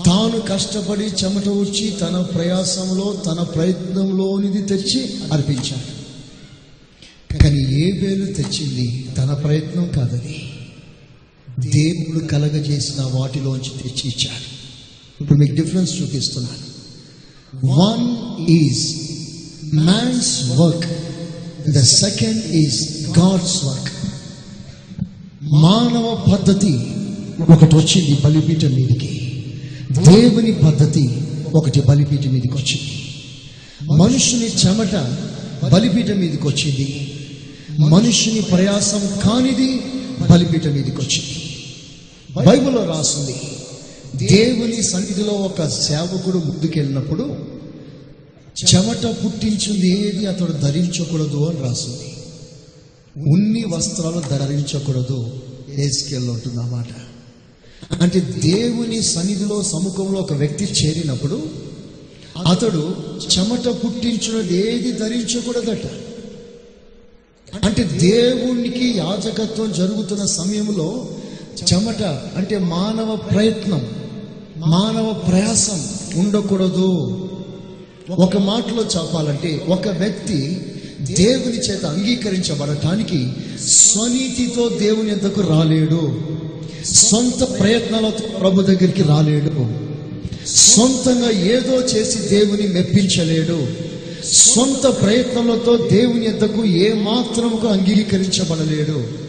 తాను 0.06 0.40
కష్టపడి 0.40 1.04
చెమట 1.04 1.48
వచ్చి 1.48 1.90
తన 1.90 2.22
ప్రయాసంలో 2.22 3.22
తన 3.26 3.42
ప్రయత్నంలోనిది 3.42 4.62
తెచ్చి 4.62 5.20
అర్పించాడు. 5.32 6.04
కానీ 7.42 7.60
ఏ 7.60 7.92
వేలు 7.92 8.32
తెచ్చింది? 8.32 9.08
తన 9.18 9.34
ప్రయత్నం 9.34 9.88
కాదని 9.88 10.52
దేవుడు 11.58 12.26
కలగజేసిన 12.26 13.04
వాటిలోంచి 13.04 13.70
తెచ్చి 13.70 14.08
ఇచ్చాడు. 14.08 14.53
ఇప్పుడు 15.20 15.38
మీకు 15.38 15.54
డిఫరెన్స్ 15.54 16.02
చూపిస్తున్నాను. 16.02 16.64
One 17.66 18.04
is 18.50 18.96
man's 19.74 20.50
work 20.60 20.86
the 21.70 21.82
second 21.82 22.44
is 22.46 23.08
God's 23.18 23.64
work 23.64 23.92
మానవ 25.54 26.24
పద్ధతి 26.32 26.72
ఒకటి 27.52 27.76
వచ్చింది 27.76 28.20
బలిపీఠం 28.24 28.74
మీదకి. 28.74 29.42
దేవుని 29.90 30.52
పద్ధతి 30.52 31.08
ఒకటి 31.54 31.80
బలిపీఠం 31.80 32.32
మీదకి 32.32 32.54
వచ్చింది. 32.54 32.92
మనుషుని 33.98 34.48
చెమట 34.48 34.94
బలిపీఠం 35.72 36.16
మీదకి 36.20 36.46
వచ్చింది. 36.48 37.10
మనుషుని 37.78 38.40
ప్రయాసం 38.40 39.20
కానిది 39.24 39.80
బలిపీఠం 40.30 40.70
మీదకి 40.70 41.00
వచ్చింది. 41.00 41.36
బైబిల్లో 42.46 42.84
రాసింది. 42.84 43.34
దేవుని 44.16 44.82
సన్నిధిలో 44.82 45.32
ఒక 45.32 45.66
సేవకుడు 45.66 46.38
ముందుకెళ్ళినప్పుడు 46.38 47.22
చెమట 48.74 49.06
పుట్టించింది 49.06 49.88
ఏది? 49.88 50.26
అతడు 50.26 50.52
ధరించకూడదు 50.52 51.50
అని 51.50 51.60
రాసింది. 51.60 52.16
ఉన్ని 53.30 53.64
వస్త్రాలు 53.68 54.22
ధరించకూడదు. 54.30 55.40
ఏస్కేల్లో 55.74 56.32
ఉంటుంది 56.32 56.58
అన్నమాట 56.60 56.86
అంటే 58.02 58.20
దేవుని 58.20 59.02
సన్నిధిలో 59.02 59.62
సముఖంలో 59.62 60.20
ఒక 60.20 60.32
వ్యక్తి 60.32 60.64
చేరినప్పుడు 60.64 61.48
అతడు 62.46 62.96
చెమట 63.36 63.66
పుట్టించినది 63.84 64.74
ఏది 64.74 64.92
ధరించకూడదట. 64.92 65.86
అంటే 67.64 67.84
దేవునికి 67.84 68.94
యాజకత్వం 68.96 69.72
జరుగుతున్న 69.72 70.24
సమయంలో 70.24 71.08
చెమట 71.72 72.02
అంటే 72.36 72.58
మానవ 72.58 73.16
ప్రయత్నం. 73.16 74.03
మానవ 74.56 75.12
ప్రయాసం 75.12 75.88
ఉండకూడదు. 76.16 77.20
ఒక 78.10 78.36
మాటలో 78.36 78.82
చెప్పాలంటే 78.82 79.64
ఒక 79.68 79.88
వ్యక్తి 79.88 80.66
దేవుని 81.00 81.56
చేత 81.56 81.84
అంగీకరించబడటానికి 81.84 83.28
స్వనీతితో 83.68 84.68
దేవుని 84.68 85.10
ఎద్దకు 85.10 85.40
రాలేడు. 85.40 86.20
సొంత 86.84 87.60
ప్రయత్నాలతో 87.60 88.38
ప్రభు 88.38 88.62
దగ్గరికి 88.62 89.02
రాలేడు. 89.02 89.72
సొంతంగా 90.46 91.30
ఏదో 91.30 91.80
చేసి 91.80 92.18
దేవుని 92.18 92.66
మెప్పించలేడు. 92.66 93.66
సొంత 94.24 95.02
ప్రయత్నాలతో 95.02 95.76
దేవుని 95.76 96.26
ఎద్దకు 96.26 96.64
ఏ 96.64 96.92
మాత్రముకు 96.92 97.66
అంగీకరించబడలేడు. 97.66 99.24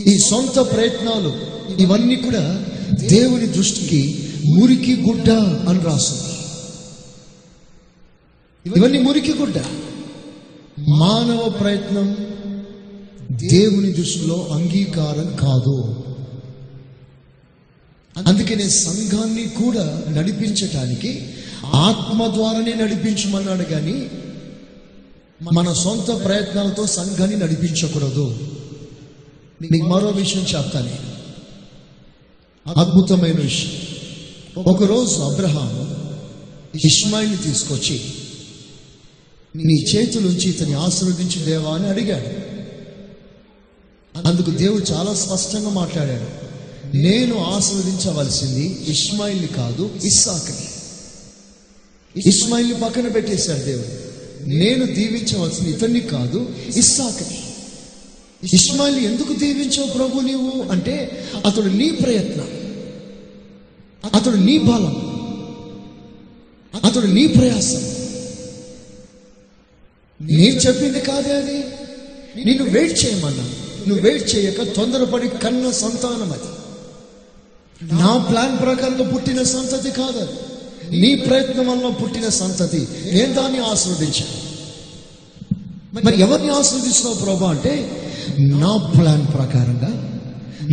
ఈ 0.00 0.18
సొంత 0.18 0.58
ప్రయత్నాలు 0.58 1.32
ఇవన్నీ 1.82 2.16
కూడా 2.16 2.64
దేవుని 2.96 3.46
దృష్టికి 3.46 4.28
మురికి 4.46 4.96
గుడ్డ 4.96 5.30
అని 5.68 5.78
రాస్తుంది 5.78 6.28
ఇవన్నీ 8.76 8.98
మురికి 8.98 9.32
గుడ్డ. 9.32 9.54
మానవ 10.88 11.48
ప్రయత్నం 11.48 12.16
దేవుని 13.30 13.92
దృష్టిలో 13.92 14.48
అంగీకారం 14.52 15.36
కాదు. 15.36 16.04
అందుకనే 18.26 18.68
సంఘాన్ని 18.68 19.48
కూడా 19.48 20.02
నడిపించటానికి 20.10 21.28
ఆత్మ 21.64 22.26
ద్వారానే 22.26 22.74
నడిపించమన్నాడు 22.74 23.62
కానీ 23.62 24.10
మన 25.52 25.72
సొంత 25.72 26.24
ప్రయత్నాలతో 26.24 26.86
సంఘాన్ని 26.86 27.36
నడిపించకూడదు. 27.36 28.38
మీకు 29.72 29.86
మరో 29.86 30.08
విషయం 30.08 30.42
చెప్తాను. 30.42 31.17
అద్భుతమైన 32.76 33.40
విషయం. 33.40 33.70
ఒకరోజు 34.62 35.14
అబ్రహాం 35.14 35.88
ఇస్మాయిల్ని 36.84 37.36
తీసుకొచ్చి 37.36 38.00
నీ 39.56 39.74
చేతులుంచి 39.74 40.48
ఇతని 40.48 40.72
ఆశీర్వదించి 40.72 41.42
దేవా 41.44 41.74
అని 41.74 41.86
అడిగాడు. 41.86 42.48
అందుకు 44.28 44.50
దేవుడు 44.50 44.82
చాలా 44.82 45.14
స్పష్టంగా 45.14 45.68
మాట్లాడాడు. 45.68 46.48
నేను 46.96 47.44
ఆశీర్వదించవలసింది 47.44 48.84
ఇస్మాయిల్ని 48.88 49.46
కాదు 49.46 49.90
ఇస్సాక్ని. 50.04 50.68
ఇస్మాయిల్ని 52.26 52.80
పక్కన 52.80 53.08
పెట్టేశాడు 53.08 53.60
దేవుడు. 53.60 54.08
నేను 54.48 54.86
దీవించవలసింది 54.86 55.70
ఇతన్ని 55.70 56.00
కాదు 56.00 56.48
ఇస్సాక్ని. 56.76 57.40
ఇస్మాయిల్ 58.54 58.98
ఎందుకు 58.98 59.32
దీవించావు 59.32 59.90
ప్రభు 59.90 60.20
నీవు? 60.20 60.70
అంటే 60.70 61.24
అతడు 61.46 61.68
నీ 61.68 61.90
ప్రయత్నం. 61.90 62.57
అతడు 64.14 64.36
నీ 64.36 64.58
బలం. 64.58 65.08
అతడు 66.84 67.06
నీ 67.06 67.26
ప్రయాసం. 67.26 67.94
నేను 70.20 70.56
చెప్పింది 70.56 71.00
కాదే 71.00 71.36
అది 71.36 71.64
నిన్ను 72.44 72.64
వెయిట్ 72.64 73.04
చేయమన్నా. 73.04 73.44
నువ్వు 73.88 74.04
వెయిట్ 74.04 74.36
చేయక 74.36 74.62
తొందరపడి 74.62 75.28
కన్న 75.28 75.70
సంతానం 75.70 76.32
అది. 76.32 76.58
నా 77.94 78.26
ప్లాన్ 78.30 78.58
ప్రకారంలో 78.58 79.04
పుట్టిన 79.04 79.42
సంతతి 79.42 79.90
కాదు 79.90 80.28
నీ 80.90 81.14
ప్రయత్నం 81.14 81.66
వల్ల 81.66 81.88
పుట్టిన 81.88 82.28
సంతతి. 82.28 82.88
నేను 83.12 83.34
దాన్ని 83.34 83.58
ఆస్వాదించాను. 83.58 84.48
మరి 86.04 86.20
ఎవరిని 86.20 86.50
ఆస్వాదిస్తున్నావు 86.50 87.24
ప్రభా 87.24 87.50
అంటే 87.50 88.02
నా 88.38 88.76
ప్లాన్ 88.76 89.26
ప్రకారంగా 89.26 90.20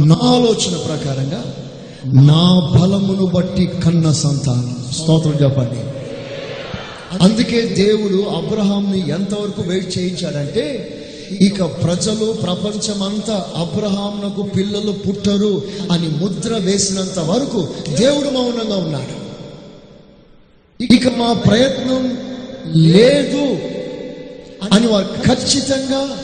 నా 0.05 0.15
ఆలోచన 0.15 0.77
ప్రకారంగా 0.77 1.64
నా 2.13 2.71
బలమును 2.79 3.25
బట్టి 3.25 3.65
కన్న 3.65 4.11
సంతానం. 4.11 4.85
స్తోత్రం 4.93 5.33
చెప్పండి. 5.43 5.95
అందుకే 7.23 7.61
దేవుడు 7.61 8.29
అబ్రహాంని 8.29 9.09
ఎంతవరకు 9.09 9.61
వెయిట్ 9.61 9.97
చేయించాడంటే 9.97 10.91
ఇక 11.41 11.63
ప్రజలు 11.63 12.31
ప్రపంచమంతా 12.31 13.45
అబ్రహాంనకు 13.55 14.41
పిల్లలు 14.41 14.91
పుట్టరు 14.91 15.61
అని 15.91 16.07
ముద్ర 16.07 16.57
వేసినంత 16.57 17.19
వరకు 17.19 17.67
దేవుడు 17.99 18.29
మౌనంగా 18.29 18.77
ఉన్నాడు. 18.77 19.25
ఇక 20.93 21.07
మా 21.07 21.33
ప్రయత్నం 21.33 22.17
లేదు 22.75 23.57
అని 24.73 24.87
వారు 24.87 25.07
ఖచ్చితంగా 25.27 26.17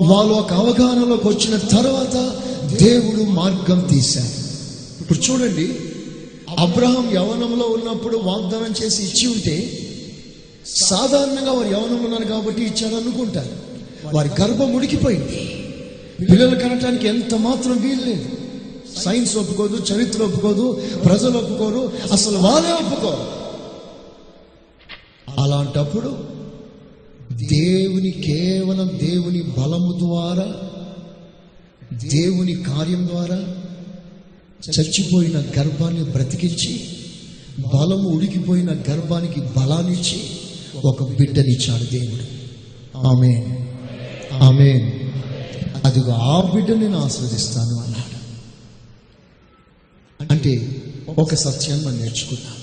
వాళ్ళు 0.00 0.34
ఒక 0.34 0.52
అవగాహనలోకి 0.52 1.28
వచ్చిన 1.28 1.56
తర్వాత 1.58 2.30
దేవుడు 2.76 3.22
మార్గం 3.30 3.80
తీశారు. 3.80 4.43
ఇప్పుడు 5.04 5.18
చూడండి 5.18 5.66
అబ్రహం 6.58 7.10
యవనంలో 7.14 7.66
ఉన్నప్పుడు 7.66 8.16
వాగ్దానం 8.16 8.74
చేసి 8.82 9.02
ఇచ్చి 9.02 9.26
ఉంటే 9.26 9.80
సాధారణంగా 10.66 11.52
వారు 11.52 11.68
యవనంలో 11.68 12.02
ఉన్నారు 12.02 12.24
కాబట్టి 12.24 12.62
ఇచ్చారు 12.62 12.94
అనుకుంటారు. 12.94 13.52
వారి 14.14 14.30
గర్భం 14.40 14.74
ఉడికిపోయింది. 14.74 15.38
పిల్లలు 16.30 16.56
కనటానికి 16.56 17.06
ఎంత 17.06 17.34
మాత్రం 17.34 17.82
వీలు 17.82 18.04
లేదు 18.04 18.28
సైన్స్ 18.96 19.36
ఒప్పుకోదు 19.36 19.84
చరిత్ర 19.92 20.22
ఒప్పుకోదు 20.22 20.82
ప్రజలు 21.04 21.38
ఒప్పుకోరు 21.38 21.92
అసలు 22.12 22.38
వాళ్ళే 22.38 22.72
ఒప్పుకోరు. 22.72 23.24
అలాంటప్పుడు 25.40 26.08
దేవుని 27.32 28.10
కేవలం 28.10 28.88
దేవుని 29.02 29.42
బలము 29.42 29.98
ద్వారా 29.98 30.48
దేవుని 31.92 32.54
కార్యం 32.62 33.08
ద్వారా 33.08 33.54
చచ్చిపోయిన 34.70 35.38
గర్భాన్ని 35.58 36.04
బ్రతికించి 36.04 36.88
బలము 37.58 38.08
ఉడికిపోయిన 38.08 38.70
గర్భానికి 38.70 39.40
బలాన్నిచ్చి 39.40 40.22
ఒక 40.84 41.02
బిడ్డనిచ్చాడు 41.02 41.84
దేవుడు. 41.84 42.22
ఆమె 42.98 43.58
ఆమె 44.32 44.92
అదిగో 45.84 46.12
ఆ 46.12 46.50
బిడ్డని 46.54 46.78
నేను 46.78 46.98
ఆస్వాదిస్తాను 46.98 47.82
అన్నాడు. 47.82 48.14
అంటే 50.32 50.82
ఒక 51.18 51.34
సత్యాన్ని 51.34 51.86
మనం 51.86 52.00
నేర్చుకున్నాం 52.00 52.54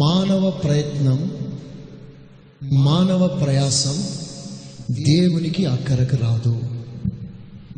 మానవ 0.00 0.50
ప్రయత్నం 0.50 1.30
మానవ 2.72 3.26
ప్రయాసం 3.26 4.08
దేవునికి 4.90 5.66
అక్కరకు 5.66 6.16
రాదు. 6.16 6.60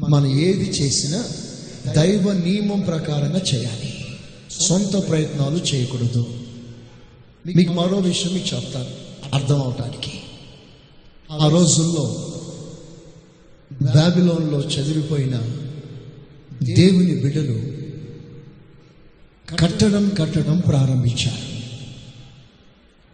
మనం 0.09 0.41
ఏది 0.41 0.71
చేసినా 0.71 1.25
దైవ 1.97 2.33
నియమం 2.33 2.81
ప్రకారంగా 2.81 3.41
చేయాలి. 3.55 3.95
సొంత 4.51 5.09
ప్రయత్నాలు 5.09 5.57
చేయకూడదు. 5.57 6.27
మీకు 7.57 7.73
మరో 7.73 7.99
విషయం 7.99 8.33
మీకు 8.33 8.57
చెప్తాను. 8.57 8.87
అర్థం 9.35 9.63
అవటానికి 9.63 10.21
ఆ 11.31 11.49
రోజుల్లో 11.49 12.33
బాబిలోన్లో 13.73 14.61
చదివిపోయిన 14.61 15.39
దేవుని 16.63 17.15
బిడ్డలు 17.15 17.79
కట్టడం 19.57 20.09
కట్టడం 20.09 20.59
ప్రారంభించారు. 20.59 21.49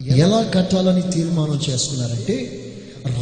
ఎలా 0.04 0.42
కట్టాలని 0.42 1.12
తీర్మానం 1.12 1.60
చేసుకున్నారంటే 1.70 2.60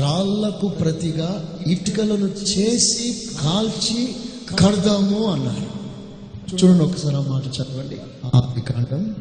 రాళ్ళకు 0.00 0.68
ప్రతిగా 0.68 1.58
ఇటుకలను 1.66 2.28
చేసి 2.28 3.28
కాల్చి 3.42 4.08
కడదాము 4.58 5.24
అన్నారు. 5.24 5.82
చూడండి 6.56 6.84
ఒకసారి 6.84 7.16
ఆ 7.16 7.20
మాట 7.20 7.44
చదవండి. 7.46 7.96
ఆది 8.34 8.60
కాండం 8.60 9.14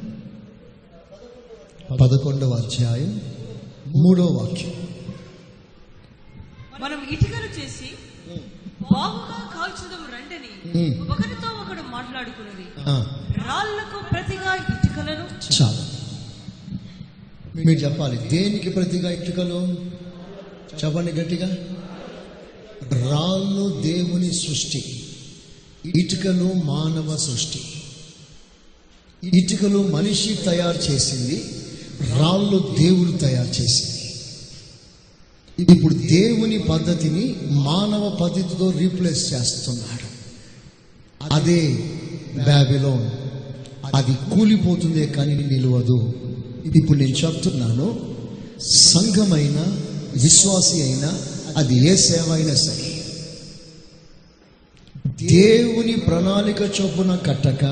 పదకొండవ 2.02 2.52
అధ్యాయం 2.52 3.22
మూడో 3.88 4.26
వాక్యం. 4.26 4.74
మనం 6.80 7.08
ఇటుకలు 7.12 7.50
చేసి 7.60 7.90
బాగుగా 8.94 9.50
కాల్చుదాం 9.56 10.04
రండని. 10.16 11.00
ఒకరితో 11.00 11.50
ఒకడు 11.62 11.82
మాట్లాడుకున్నది. 11.92 12.66
రాళ్ళకు 13.48 14.10
ప్రతిగా 14.14 14.56
ఇటుకలను 14.56 15.28
చాలు. 15.62 16.02
మీరు 17.66 17.80
చెప్పాలి 17.80 18.18
దేనికి 18.18 18.70
ప్రతిగా 18.70 19.12
ఇటుకలు? 19.12 19.76
చెప్పండి 20.86 21.12
గట్టిగా. 21.12 21.48
రాళ్ళు 22.92 23.82
దేవుని 23.82 24.34
సృష్టి. 24.34 25.01
ఇటుకలు 25.86 26.54
మానవ 26.66 27.18
సృష్టి. 27.18 27.62
ఇటుకలు 29.38 29.88
మనిషి 29.88 30.40
తయారు 30.46 30.92
చేసింది 30.92 31.44
రాళ్ళు 32.20 32.76
దేవుడు 32.80 33.12
తయారు 33.12 33.62
చేసింది. 33.62 34.02
ఇప్పుడు 35.72 35.94
దేవుని 35.94 36.60
పద్ధతిని 36.60 37.36
మానవ 37.52 38.10
పద్ధతితో 38.10 38.72
రీప్లేస్ 38.72 39.34
చేస్తున్నాడు. 39.34 40.12
అదే 41.34 41.72
బ్యాబిలోన్ 42.44 43.12
అది 43.96 44.36
కూలిపోతుందే 44.36 45.06
కానీ 45.06 45.36
నిలవదు. 45.36 46.14
ఇప్పుడు 46.76 46.98
నేను 46.98 47.16
చెప్తున్నాను 47.16 48.16
సంఘమైన 48.72 49.78
విశ్వాసి 50.24 50.82
అయినా 50.82 51.22
అది 51.58 51.90
ఏ 51.90 51.96
సేవ 51.96 52.34
అయినా 52.34 52.56
సరే 52.56 52.91
దేవుని 55.28 55.94
ప్రణాళిక 55.94 56.62
చొప్పున 56.62 57.16
కట్టక 57.16 57.66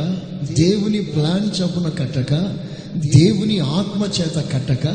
దేవుని 0.54 1.02
ప్లాన్ 1.02 1.62
చొప్పున 1.62 1.90
కట్టక 1.90 2.34
దేవుని 2.96 3.60
ఆత్మ 3.60 4.08
చేత 4.22 4.52
కట్టక 4.52 4.88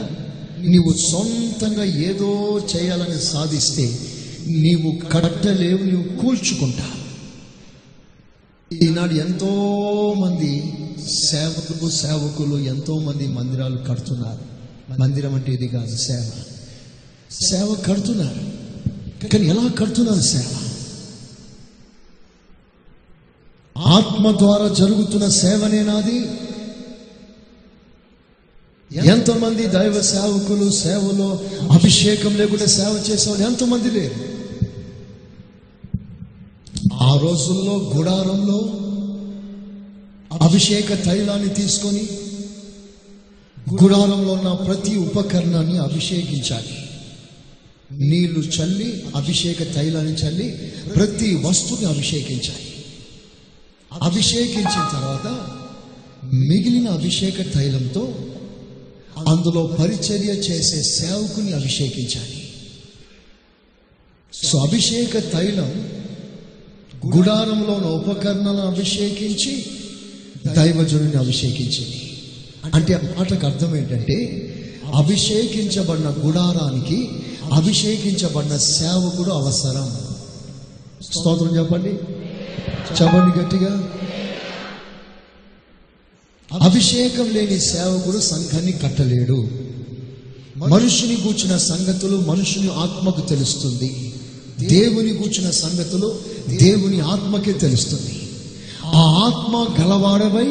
నీవు 0.60 0.94
సొంతంగా 1.12 1.84
ఏదో 1.84 2.60
చేయాలని 2.76 3.20
సాధిస్తే 3.22 3.98
నీవు 4.46 5.08
కట్టలేవు 5.12 5.78
నీవు 5.78 6.20
కూల్చుకుంటా. 6.20 6.84
ఈనాడు 8.82 9.14
ఎంతో 9.14 9.48
మంది 10.18 10.72
సేవకులు 11.30 11.90
సేవకులు 11.90 12.58
ఎంతో 12.58 12.98
మంది 12.98 13.26
మందిరాలు 13.26 13.76
కడుతున్నారు. 13.76 14.54
మందిరం 15.00 15.34
అంటే 15.34 15.52
ఇది 15.52 15.68
కాదు 15.68 15.96
సేవ. 15.96 16.30
సేవ 17.42 17.76
కడుతున్నారు. 17.86 18.38
కానీ 19.28 19.46
ఎలా 19.46 19.68
కడుతున్నారు 19.68 20.20
సేవ? 20.20 20.63
ఆత్మ 23.78 24.38
ద్వారా 24.38 24.68
జరుగుతున్న 24.68 25.28
సేవనే 25.28 25.82
నాది. 25.82 26.24
ఎంతమంది 29.10 29.66
దైవ 29.66 30.00
సేవకులు 30.00 30.70
సేవలో 30.70 31.40
అభిషేకం 31.72 32.36
లేకుండా 32.36 32.66
సేవ 32.66 33.04
చేసేవాళ్ళు 33.10 33.46
ఎంతమంది 33.46 33.90
లేరు. 33.90 34.14
ఆ 36.94 37.18
రోజుల్లో 37.18 37.92
గుడారంలో 37.96 38.58
అభిషేక 40.42 41.04
తైలాన్ని 41.04 41.48
తీసుకొని 41.48 42.08
గుడారంలో 43.82 44.32
ఉన్న 44.32 44.52
ప్రతి 44.52 44.96
ఉపకరణాన్ని 44.96 45.78
అభిషేకించాలి. 45.78 46.76
నీళ్ళు 47.92 48.40
చల్లి 48.40 49.04
అభిషేక 49.16 49.74
తైలాన్ని 49.74 50.12
చల్లి 50.12 50.72
ప్రతి 50.96 51.34
వస్తువుని 51.34 51.86
అభిషేకించాలి. 51.86 52.73
అభిషేకించిన 54.02 54.88
తర్వాత 54.92 55.26
మిగిలిన 56.34 56.88
అభిషేక 56.88 57.54
తైలంతో 57.54 58.14
అందులో 59.28 59.66
పరిచర్య 59.66 60.28
చేసే 60.28 60.82
సేవకుని 60.82 61.52
అభిషేకించాలి. 61.52 62.52
సో 64.32 64.58
అభిషేక 64.58 65.18
తైలం 65.18 65.90
గుడారంలో 67.16 67.74
ఉన్న 67.74 67.86
ఉపకరణాలను 67.86 68.60
అభిషేకించి 68.60 69.66
దైవజనుని 70.46 71.16
అభిషేకించింది. 71.16 72.18
అంటే 72.74 72.94
ఆ 72.94 72.98
మాటకు 73.18 73.46
అర్థం 73.46 73.76
ఏంటంటే 73.76 74.40
అభిషేకించబడిన 74.94 76.14
గుడారానికి 76.26 77.08
అభిషేకించబడిన 77.52 78.56
సేవకుడు 78.56 79.30
అవసరం. 79.30 79.98
స్తోత్రం 81.12 81.56
చెప్పండి. 81.58 82.23
చెప్పండి 82.92 83.38
గట్టిగా. 83.38 83.88
అభిషేకం 86.62 87.30
లేని 87.30 87.60
సేవకుడు 87.60 88.18
సంఘాన్ని 88.18 88.72
కట్టలేడు. 88.72 89.48
మనుషుని 90.56 91.16
కూర్చిన 91.16 91.56
సంగతులు 91.56 92.16
మనుషుని 92.16 92.68
ఆత్మకు 92.68 93.20
తెలుస్తుంది. 93.20 94.14
దేవుని 94.60 95.14
కూర్చిన 95.14 95.50
సంగతులు 95.50 96.20
దేవుని 96.48 97.00
ఆత్మకే 97.00 97.52
తెలుస్తుంది. 97.52 98.28
ఆ 98.84 98.98
ఆత్మ 98.98 99.84
గలవాడవై 99.84 100.46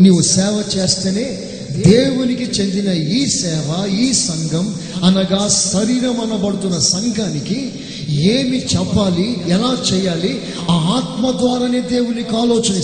నీవు 0.00 0.22
సేవ 0.22 0.64
చేస్తేనే 0.76 1.48
దేవునికి 1.76 2.44
చెందిన 2.44 2.92
ఈ 2.92 3.26
సేవ 3.26 3.86
ఈ 3.86 4.12
సంఘం 4.12 4.74
అనగా 5.04 5.48
శరీరం 5.48 6.20
అనబడుతున్న 6.20 6.78
సంఘానికి 6.78 7.72
ఏమి 8.08 8.58
చెప్పాలి 8.58 9.40
ఎలా 9.48 9.82
చేయాలి 9.92 10.42
ఆ 10.70 10.72
ఆత్మ 10.72 11.30
ద్వారానే 11.30 11.80
దేవునికి 11.80 12.36
ఆలోచన 12.36 12.82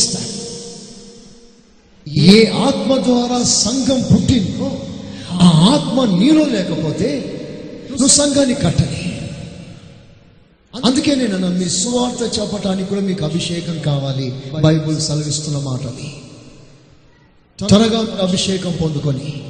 ఏ 2.28 2.47
ఆత్మ 2.47 2.97
ద్వారా 3.05 3.43
సంఘం 3.43 4.03
పుట్టిందో 4.03 4.82
ఆ 5.32 5.49
ఆత్మ 5.74 6.18
నీలో 6.20 6.45
లేకపోతే 6.45 7.11
నువ్వు 7.91 8.07
సంఘాన్ని 8.07 8.55
కట్టని 8.55 9.05
అందుకే 10.84 11.14
నేను 11.14 11.49
మీ 11.49 11.68
సువార్త 11.68 12.39
చెప్పటానికి 12.39 12.89
కూడా 12.89 13.01
మీకు 13.01 13.24
అభిషేకం 13.24 13.78
కావాలి. 13.84 14.32
బైబుల్ 14.62 15.01
సెలవిస్తున్న 15.01 15.59
మాటది 15.59 16.28
త్వరగా 17.66 18.18
అభిషేకం 18.22 18.76
పొందుకొని 18.82 19.42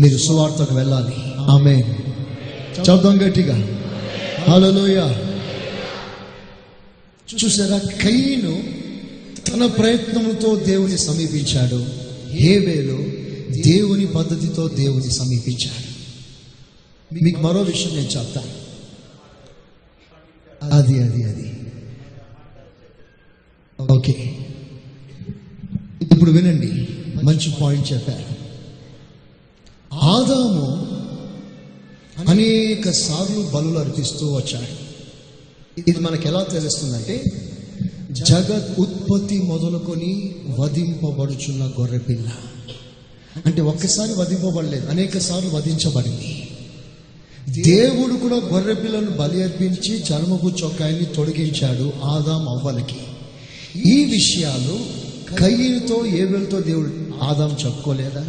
మీరు 0.00 0.18
సువార్తకు 0.18 0.74
వెళ్ళాలి. 0.74 1.14
ఆమె 1.40 1.82
చదువు 2.82 3.12
గట్టిగా. 3.12 3.78
హలోయ 4.48 5.28
చూసారా 7.44 7.78
కయ్యను 7.78 8.62
తన 9.50 9.66
ప్రయత్నముతో 9.66 10.56
దేవుని 10.56 10.98
సమీపించాడు. 10.98 11.86
హేబేలు 12.30 12.98
దేవుని 13.62 14.06
పద్ధతితో 14.06 14.68
దేవుని 14.68 15.10
సమీపించాడు. 15.10 15.88
మీకు 17.14 17.40
మరో 17.40 17.62
విషయం 17.62 17.96
నేను 17.96 18.08
చెప్తాను 18.08 18.68
అది 20.74 21.02
అది 21.02 21.24
అది. 21.24 21.54
ఓకే. 23.92 24.36
ఇప్పుడు 26.02 26.30
వినండి. 26.30 26.88
మంచి 27.24 27.54
పాయింట్ 27.60 27.92
చెప్పారు. 27.92 28.48
ఆదాము 29.94 30.88
అనేక 32.28 32.90
సార్లు 32.90 33.50
బలులు 33.54 33.78
అర్పిస్తూ 33.78 34.34
వచ్చాడు. 34.34 34.88
ఇది 35.90 36.00
మనకు 36.00 36.28
ఎలా 36.28 36.42
తెలుస్తుందంటే 36.42 37.24
జగత్ 38.12 38.80
ఉత్పత్తి 38.80 39.38
మొదలుకొని 39.38 40.34
వధింపబడుచున్న 40.58 41.72
గొర్రెపిల్ల 41.80 42.30
అంటే 43.46 43.62
ఒక్కసారి 43.62 44.12
వధింపబడలేదు 44.12 44.86
అనేక 44.86 45.18
సార్లు 45.18 45.50
వధించబడింది. 45.50 46.48
దేవుడు 47.48 48.14
కూడా 48.14 48.36
గొర్రెపిల్లను 48.36 49.10
బలి 49.10 49.42
అర్పించి 49.42 49.98
జన్మపు 49.98 50.52
చొక్కాయిని 50.64 51.04
తొలగించాడు 51.04 51.92
ఆదాం 52.04 52.48
అవ్వలకి. 52.48 52.96
ఈ 53.90 54.04
విషయాలు 54.04 54.78
కయ్యతో 55.34 56.06
ఏవెలతో 56.06 56.60
దేవుడు 56.60 57.07
ఆదాం 57.22 57.56
చెప్పుకోలేదా? 57.66 58.28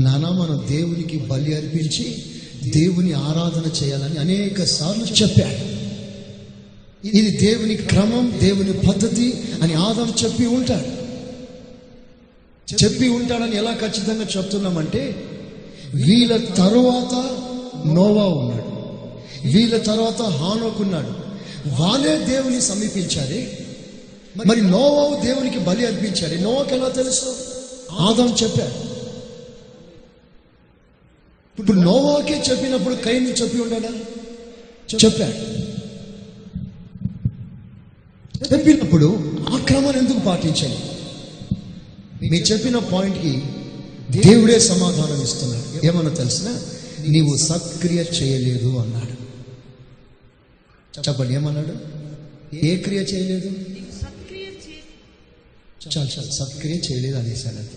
నానా 0.00 0.30
మనం 0.30 0.64
దేవునికి 0.68 1.18
బలి 1.18 1.56
అర్పించి 1.56 2.24
దేవుని 2.70 3.12
ఆరాధన 3.12 3.84
చేయాలని 3.84 4.18
అనేక 4.18 4.64
సార్లు 4.64 5.04
చెప్పాడు. 5.04 5.80
ఇది 7.06 7.30
దేవుని 7.30 7.74
క్రమం 7.74 8.32
దేవుని 8.40 8.72
పద్ధతి 8.72 9.44
అని 9.62 9.74
ఆదాం 9.74 10.14
చెప్పి 10.24 10.46
ఉంటాడు. 10.46 11.00
చెప్పి 12.84 13.08
ఉంటాడని 13.08 13.56
ఎలా 13.56 13.72
ఖచ్చితంగా 13.72 14.26
చెప్తున్నామంటే 14.36 15.24
వీళ్ళ 15.94 16.36
తరువాత 16.36 17.14
నోవా 17.88 18.24
ఉన్నాడు. 18.24 18.70
వీళ్ళ 19.48 19.76
తర్వాత 19.76 20.22
హానోకున్నాడు 20.22 21.30
వాళ్ళే 21.80 22.18
దేవుని 22.18 22.60
సమీపించారే. 22.60 23.59
మరి 24.46 24.60
నోవావు 24.62 25.20
దేవునికి 25.24 25.58
బలి 25.58 25.86
అర్పించాడు 25.86 26.42
నోవాకి 26.42 26.74
ఎలా 26.74 26.88
తెలుసు? 26.88 27.30
ఆదాం 28.00 28.36
చెప్పాడు 28.42 28.76
ఇప్పుడు 31.58 31.80
నోవాకే 31.80 32.42
చెప్పినప్పుడు 32.50 32.94
కైని 32.94 33.32
చెప్పి 33.32 33.60
ఉండడా? 33.60 33.90
చెప్పాడు 35.04 35.36
చెప్పినప్పుడు 38.54 39.06
ఆ 39.48 39.64
క్రమాన్ని 39.64 40.02
ఎందుకు 40.02 40.18
పాటించాలి 40.18 40.78
మీరు 42.28 42.44
చెప్పిన 42.44 42.78
పాయింట్కి 42.78 43.32
దేవుడే 44.20 44.58
సమాధానం 44.58 45.22
ఇస్తున్నాడు 45.22 45.86
ఏమన్నా 45.86 46.14
తెలిసిన? 46.14 46.48
నీవు 47.08 47.36
సత్క్రియ 47.36 48.04
చేయలేదు 48.22 48.78
అన్నాడు. 48.78 49.14
చెప్పండి 51.08 51.34
ఏమన్నాడు? 51.34 51.74
ఏ 52.66 52.76
క్రియ 52.76 52.98
చేయలేదు? 53.00 53.50
చాలు 55.88 56.08
చాలు 56.18 56.30
సత్క్రియ 56.30 56.74
చేయలేదు 56.74 57.16
అనేసాడు 57.16 57.56
అది 57.56 57.68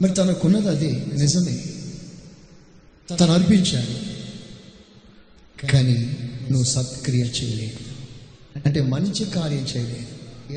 మరి 0.00 0.14
తనకున్నది 0.14 0.68
అది 0.68 0.92
నిజమే. 0.92 1.64
తను 3.16 3.32
అర్పించాడు. 3.32 4.10
కానీ 5.66 6.16
నువ్వు 6.50 6.64
సత్క్రియ 6.64 7.22
చేయలేదు. 7.22 7.78
అంటే 8.66 8.80
మంచి 8.80 9.24
కార్యం 9.24 9.58
చేయలేదు. 9.58 10.06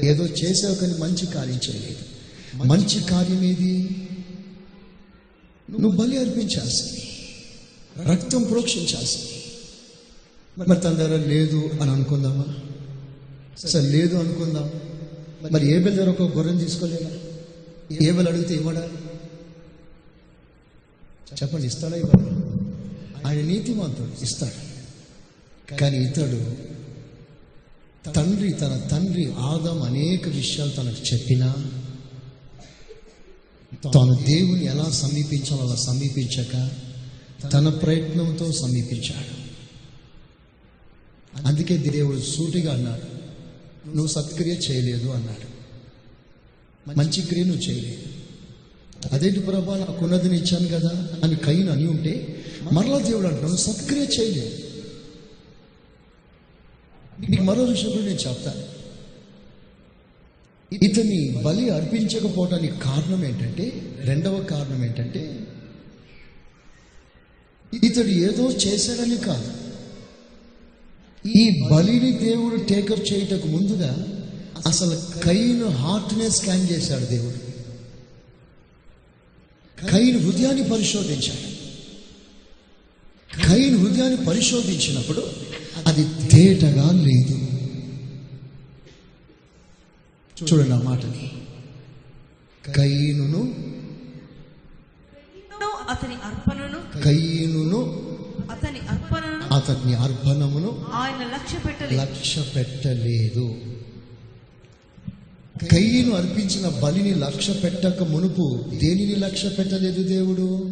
ఏదో 0.05 0.25
చేసావు 0.25 0.75
కానీ 0.75 0.93
మంచి 0.93 1.25
కార్యం 1.25 1.55
చేయలేదు. 1.55 2.05
మంచి 2.63 3.03
కార్యం 3.03 3.43
ఏది? 3.43 4.07
నువ్వు 5.71 5.89
బలి 5.89 6.17
అర్పించాల్సింది. 6.17 7.01
రక్తం 8.11 8.43
ప్రోక్షించాల్సింది. 8.43 9.43
మరి 10.57 10.79
తన 10.79 10.89
దగ్గర 10.89 11.25
లేదు 11.25 11.69
అని 11.81 11.91
అనుకుందామా? 11.91 12.45
సరే 13.67 13.81
లేదు 13.81 14.15
అనుకుందామా 14.15 14.69
మరి 15.51 15.71
ఏ 15.71 15.79
దగ్గర 15.79 16.09
ఒక 16.09 16.21
గొర్రెని 16.21 16.59
తీసుకోలేదా? 16.59 17.09
ఏ 18.01 18.11
అడిగితే 18.11 18.53
ఇవ్వడా? 18.53 18.89
చెప్పండి 21.43 21.67
ఇస్తాడా 21.67 21.97
ఇవ్వడా? 21.97 22.29
ఆయన 23.29 23.41
నీతిమంతుడు 23.41 24.23
ఇస్తాడు. 24.23 24.73
కానీ 25.75 25.97
ఇతడు 25.97 26.55
తండ్రి 28.11 28.53
తన 28.53 28.77
తండ్రి 28.91 29.33
ఆదం 29.37 29.81
అనేక 29.81 30.27
విషయాలు 30.27 30.71
తనకు 30.71 31.13
చెప్పినా 31.13 31.55
తాను 33.93 34.23
దేవుని 34.27 34.65
ఎలా 34.65 34.89
సమీపించాలో 34.89 35.63
అలా 35.63 35.75
సమీపించక 35.75 36.71
తన 37.53 37.69
ప్రయత్నంతో 37.69 38.51
సమీపించాడు. 38.51 39.43
అందుకే 41.47 41.77
దేవుడు 41.77 42.21
సూటిగా 42.21 42.73
అన్నాడు 42.73 43.12
నువ్వు 43.87 44.07
సత్క్రియ 44.07 44.53
చేయలేదు 44.53 45.09
అన్నాడు. 45.09 45.53
మంచి 46.97 47.21
క్రియ 47.21 47.43
నువ్వు 47.43 47.61
చేయలేదు. 47.61 48.01
అదేంటి 49.11 49.39
ప్రభా 49.39 49.77
నాకున్నది 49.77 50.35
ఇచ్చాను 50.35 50.67
కదా 50.67 51.19
అని 51.23 51.35
కయ్యను 51.35 51.71
అని 51.71 51.87
ఉంటే 51.87 52.43
మరలా 52.71 52.97
దేవుడు 52.97 53.27
అంటాను 53.27 53.55
సత్క్రియ 53.55 54.05
చేయలేదు. 54.19 54.63
నీకు 57.29 57.43
మరో 57.43 57.63
విషయం 57.63 57.91
కూడా 57.91 58.05
నేను 58.05 58.19
చెప్తాను 58.19 58.73
ఇతని 60.85 61.41
బలి 61.45 61.69
అర్పించకపోవటానికి 61.69 62.79
కారణం 62.79 63.25
ఏంటంటే 63.25 63.95
రెండవ 63.99 64.43
కారణం 64.43 64.85
ఏంటంటే 64.85 65.39
ఇతడు 67.83 68.07
ఏదో 68.07 68.51
చేశాడని 68.51 69.17
కాదు. 69.17 69.62
ఈ 71.25 71.69
బలిని 71.71 72.11
దేవుడు 72.11 72.55
టేకప్ 72.63 73.13
చేయటకు 73.13 73.47
ముందుగా 73.47 74.05
అసలు 74.65 75.19
కైను 75.19 75.69
హార్ట్నే 75.69 76.29
స్కాన్ 76.29 76.71
చేశాడు 76.71 77.05
దేవుడు. 77.05 77.39
కైను 79.91 80.19
హృదయాన్ని 80.19 80.69
పరిశోధించాడు. 80.69 81.47
కైను 83.47 83.77
హృదయాన్ని 83.77 84.25
పరిశోధించినప్పుడు 84.25 85.23
అది 85.85 86.27
తేటగా 86.27 86.91
లేదు. 86.91 87.37
చూడండి 90.37 90.71
ఆ 90.71 90.81
మాటని 90.81 91.31
కైనును 92.73 93.41
అతని 95.89 96.15
అర్పణను 96.15 97.01
కైనును 97.03 97.79
అతని 98.51 98.79
అర్పణను 98.79 99.42
అతని 99.69 99.93
అర్పణమును 99.93 100.85
ఆయన 100.91 101.29
లక్ష్య 101.33 101.57
పెట్టలేదు. 101.57 102.01
లక్ష్య 102.01 102.41
పెట్టలేదు. 102.41 103.55
కయ్యను 105.71 106.11
అర్పించిన 106.11 106.67
బలిని 106.67 107.15
లక్ష్య 107.15 107.53
పెట్టక 107.53 108.03
మునుపు 108.03 108.65
దేనిని 108.73 109.15
లక్ష్య 109.15 109.49
పెట్టలేదు 109.49 110.03
దేవుడు? 110.03 110.71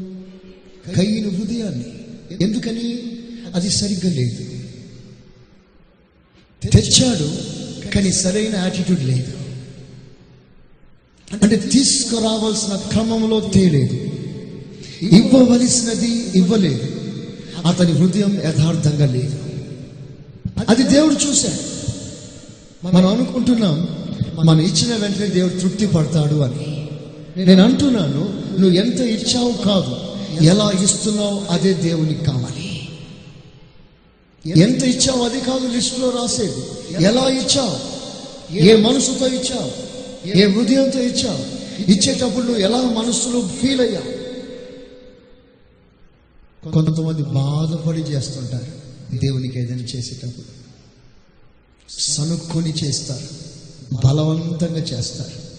కయ్యను 0.95 1.29
హృదయాన్ని. 1.29 1.85
ఎందుకని? 2.43 3.17
అది 3.55 3.69
సరిగ్గా 3.69 4.13
లేదు. 4.13 4.43
తెచ్చాడు 6.67 7.31
కానీ 7.89 8.11
సరైన 8.11 8.55
యాటిట్యూడ్ 8.55 9.03
లేదు. 9.03 9.33
అంటే 11.43 11.55
తీసుకురావాల్సిన 11.55 12.75
క్రమంలో 12.75 13.39
తేలేదు. 13.39 13.93
ఇవ్వవలసినది 15.15 16.37
ఇవ్వలేదు. 16.37 17.00
అతని 17.65 17.91
హృదయం 17.91 18.41
యథార్థంగా 18.45 19.05
లేదు. 19.05 19.35
అది 20.69 20.83
దేవుడు 20.83 21.13
చూశాడు. 21.13 21.71
మనం 22.85 23.07
అనుకుంటున్నాం 23.07 23.87
మనం 24.45 24.59
ఇచ్చిన 24.59 24.95
వెంటనే 24.95 25.27
దేవుడు 25.27 25.59
తృప్తి 25.59 25.87
పడతాడు 25.87 26.35
అని. 26.35 26.89
నేను 27.45 27.63
అంటున్నాను 27.63 28.41
నువ్వు 28.61 28.77
ఎంత 28.77 28.99
ఇచ్చావు 28.99 29.51
కాదు 29.51 29.95
ఎలా 30.43 30.71
ఇస్తున్నావు 30.83 31.53
అదే 31.53 31.73
దేవునికి 31.73 32.25
కావాలి. 32.25 32.89
ఎంత 34.59 34.83
ఇచ్చావు 34.83 35.23
అది 35.23 35.39
కాదు 35.39 35.75
లిస్టులో 35.75 36.09
రాసేది. 36.09 36.93
ఎలా 37.03 37.29
ఇచ్చావు? 37.29 37.91
ఏ 38.55 38.75
మనసుతో 38.75 39.27
ఇచ్చావు? 39.27 39.91
ఏ 40.37 40.51
హృదయంతో 40.51 40.99
ఇచ్చావు? 40.99 41.61
ఇచ్చేటప్పుడు 41.91 42.45
నువ్వు 42.45 42.61
ఎలా 42.61 42.81
మనసులో 42.81 43.41
ఫీల్ 43.61 43.81
అయ్యావు? 43.81 44.20
కొంతమంది 46.69 47.23
బాధపడి 47.23 48.01
చేస్తుంటారు. 48.01 48.81
దేవునికి 49.17 49.59
ఏదైనా 49.59 49.81
చేసేటప్పుడు 49.81 50.45
సనుక్కొని 52.01 52.73
చేస్తారు. 52.83 53.27
బలవంతంగా 54.07 54.79
చేస్తారు. 54.79 55.51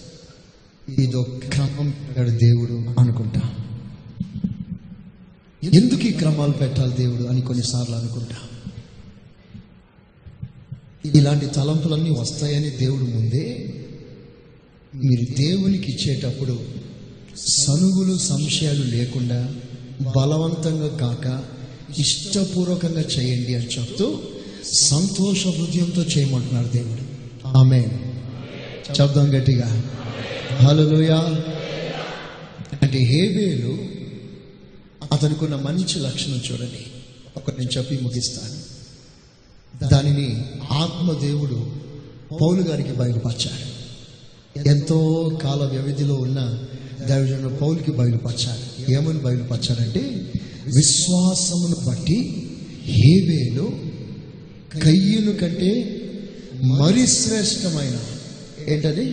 ఇదో 1.01 1.21
క్రమం 1.23 1.89
పెట్టాడు 1.89 2.29
దేవుడు 2.29 2.99
అనుకుంటా. 2.99 3.41
ఎందుకు 5.73 6.01
ఈ 6.01 6.13
క్రమాలు 6.13 6.51
పెట్టాలి 6.51 6.95
దేవుడు 6.95 7.23
అని 7.23 7.41
కొన్నిసార్లు 7.41 7.95
అనుకుంటా. 7.95 8.35
ఇలాంటి 11.15 11.45
తలంపులన్నీ 11.47 12.09
వస్తాయని 12.09 12.69
దేవుడు 12.69 13.03
ముందే 13.03 13.73
మీరు 14.95 15.33
దేవునికి 15.33 15.91
ఇచ్చేటప్పుడు 15.91 16.59
సనుగులు 17.47 18.17
సంశయాలు 18.17 18.83
లేకుండా 18.83 19.55
బలవంతంగా 20.15 20.97
కాక 20.97 21.43
ఇష్టపూర్వకంగా 21.99 23.01
చేయండి 23.01 23.55
అని 23.55 23.65
చెప్తూ 23.65 24.19
సంతోష 24.73 25.47
హృదయంతో 25.47 26.03
చేయమంటున్నాడు 26.03 26.67
దేవుడు. 26.67 27.01
ఆమె 27.47 27.87
చెప్దాం 29.01 29.39
గట్టిగా. 29.39 29.83
హలోయా 30.55 31.17
అంటే 32.81 32.97
హేబేలు 32.97 33.77
అతనుకున్న 35.11 35.55
మంచి 35.55 35.99
లక్షణం 35.99 36.41
చూడండి. 36.51 36.85
ఒకటి 37.37 37.59
నేను 37.59 37.77
చెప్పి 37.77 37.99
ముగిస్తాను. 38.01 38.73
దానిని 39.89 40.45
ఆత్మదేవుడు 40.71 41.71
పౌలు 42.41 42.61
గారికి 42.61 42.91
బయలుపరిచాడు. 42.91 43.73
ఎంతో 44.67 45.31
కాల 45.43 45.65
వ్యవధిలో 45.65 46.15
ఉన్న 46.15 46.63
దైవజనుడు 47.07 47.49
పౌలుకి 47.57 47.91
బయలుపరిచాడు 47.91 48.63
ఏమని 48.91 49.19
బయలుపరిచాడంటే 49.19 50.03
విశ్వాసమును 50.75 51.77
బట్టి 51.87 52.17
హేబేలు 52.93 53.67
కయ్యును 54.81 55.33
కంటే 55.37 55.71
మరి 56.73 57.03
శ్రేష్టమైన 57.15 57.95
ఏంటది? 58.67 59.05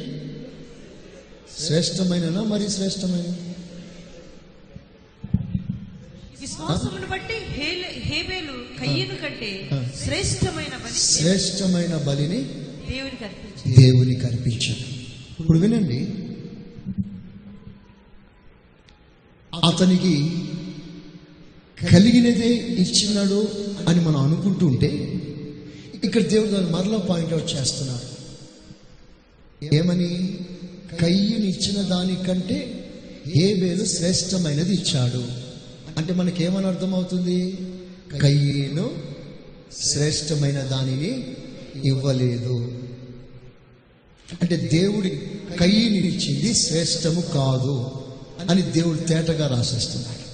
శ్రేష్టమైననా 1.59 2.43
మరి 2.45 2.67
శ్రేష్టమైన 2.71 3.31
విశ్వాసమును 6.41 7.07
బట్టి 7.07 7.37
హేలే- 7.57 7.97
హేబేలు 8.05 8.55
కయ్యను 8.81 9.17
కంటే 9.17 9.51
శ్రేష్టమైన 9.97 10.75
శ్రేష్టమైన 11.09 11.95
బలిని 12.07 12.41
దేవునికి 13.77 14.25
అర్పించాడు 14.27 14.85
ఇప్పుడు 15.41 15.59
వినండి 15.59 15.99
అతనికి 19.65 20.31
కలిగినదే 21.93 22.55
ఇచ్చినాడు 22.55 23.49
అని 23.89 24.01
మనం 24.01 24.17
అనుకుంటుంటే 24.17 25.17
ఇక్కడ 26.05 26.23
దేవుడు 26.23 26.51
దాన్ని 26.51 26.71
మరలా 26.71 26.99
పాయింట్అవుట్ 26.99 27.55
చేస్తున్నాడు. 27.55 28.11
ఏమని? 29.75 30.39
కయ్యను 31.01 31.45
ఇచ్చిన 31.45 31.83
దానికంటే 31.83 32.89
హేబేలు 33.37 33.85
శ్రేష్టమైనది 33.85 34.75
ఇచ్చాడు. 34.75 35.25
అంటే 35.99 36.15
మనకేమని 36.15 36.67
అర్థమవుతుంది? 36.67 37.59
కయ్యను 38.23 38.91
శ్రేష్టమైన 39.81 40.61
దానిని 40.61 41.37
ఇవ్వలేదు. 41.89 42.79
అంటే 44.43 44.57
దేవుడి 44.57 45.11
కయ్యని 45.59 45.99
ఇచ్చింది 45.99 46.55
శ్రేష్టము 46.55 47.21
కాదు. 47.21 48.00
అని 48.51 48.63
దేవుడు 48.63 48.99
తేటగా 48.99 49.47
రాసేస్తున్నాడు. 49.47 50.31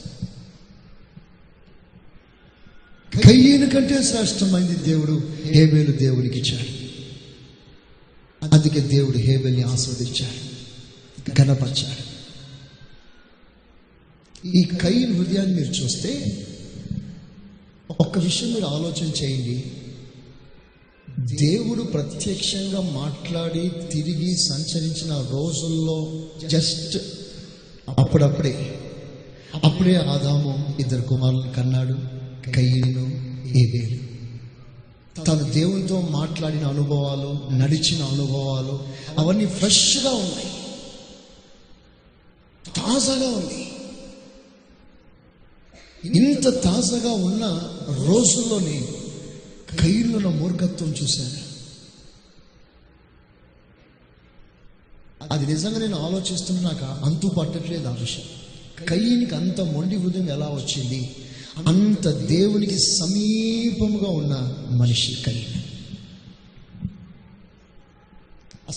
కయ్యను 3.29 3.71
కంటే 3.71 4.03
శ్రేష్టమైంది 4.03 4.75
దేవుడు 4.75 5.31
హేబేలు 5.45 5.93
దేవునికి 5.93 6.39
ఇచ్చాడు. 6.39 6.87
అందుకే 8.45 8.81
దేవుడు 8.81 9.19
హేబేల్ని 9.19 9.63
ఆస్వాదించాడు 9.63 10.57
ఘనపరిచాడు. 11.43 12.17
ఈ 14.49 14.65
కయ్యను 14.65 15.15
హృదయాన్ని 15.15 15.55
మీరు 15.55 15.73
చూస్తే 15.73 16.43
ఒక్క 18.01 18.19
విషయం 18.19 18.53
మీరు 18.53 18.65
ఆలోచన 18.65 19.11
చేయండి. 19.25 19.65
దేవుడు 21.19 21.83
ప్రత్యక్షంగా 21.83 22.81
మాట్లాడి 22.81 23.69
తిరిగి 23.69 24.37
సంచరించిన 24.37 25.15
రోజుల్లో 25.15 26.29
జస్ట్ 26.47 26.99
అప్పుడప్పుడే 27.89 28.81
అప్పుడే 29.65 29.97
ఆదాము 29.97 30.77
ఇద్దరు 30.81 31.03
కుమారులను 31.03 31.53
కన్నాడు 31.53 31.95
కయ్యను 32.51 33.05
ఏబేలు. 33.59 34.07
తను 35.25 35.51
దేవునితో 35.51 36.01
మాట్లాడిన 36.01 36.67
అనుభవాలు 36.67 37.55
నడిచిన 37.55 38.03
అనుభవాలు 38.03 38.81
అవన్నీ 39.19 39.47
ఫ్రెష్గా 39.47 40.11
ఉన్నాయి. 40.11 40.51
తాజాగా 42.77 43.29
ఉంది 43.29 43.63
ఇంత 46.19 46.63
తాజాగా 46.63 47.11
ఉన్న 47.13 47.45
రోజుల్లోనే 48.09 48.89
కయ్యూలో 49.81 50.31
మూర్ఖత్వం 50.31 50.89
చూశాను. 50.89 51.46
అది 55.31 55.47
నిజంగా 55.47 55.79
నేను 55.79 56.07
ఆలోచిస్తున్నాక 56.07 56.83
నాకు 56.83 57.05
అంతు 57.05 57.27
పట్టట్లేదు 57.27 57.89
ఆ 57.89 57.91
విషయం. 57.91 58.25
కయ్యనికి 58.89 59.35
అంత 59.35 59.61
మొండి 59.61 59.97
హృదయం 59.97 60.31
ఎలా 60.31 60.47
వచ్చింది? 60.47 61.17
అంత 61.67 62.09
దేవునికి 62.09 62.79
సమీపముగా 62.79 64.11
ఉన్న 64.11 64.55
మనిషి 64.71 65.17
కయ్యను 65.27 65.67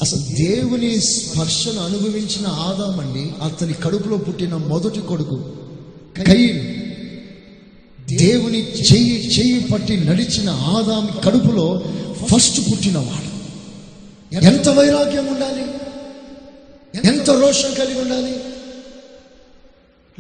అసలు 0.02 0.20
దేవుని 0.20 1.02
స్పర్శను 1.02 1.80
అనుభవించిన 1.80 2.47
ఆదామండి 2.47 3.43
అతని 3.43 3.74
కడుపులో 3.74 4.18
పుట్టిన 4.18 4.56
మొదటి 4.56 5.02
కొడుకు 5.02 5.36
కయ్యను 6.28 6.80
దేవుని 8.18 8.60
చెయ్యి 8.60 9.40
చెయ్యి 9.40 9.60
పట్టి 9.60 9.98
నడిచిన 9.98 10.49
ఆదామి 10.49 11.22
కడుపులో 11.22 11.84
ఫస్ట్ 12.26 12.72
పుట్టినవాడు. 12.72 13.30
ఎంత 14.45 14.69
వైరాగ్యం 14.69 15.28
ఉండాలి? 15.28 15.78
ఎంత 16.95 17.30
రోషం 17.30 17.74
కలిగి 17.74 18.02
ఉండాలి? 18.02 18.40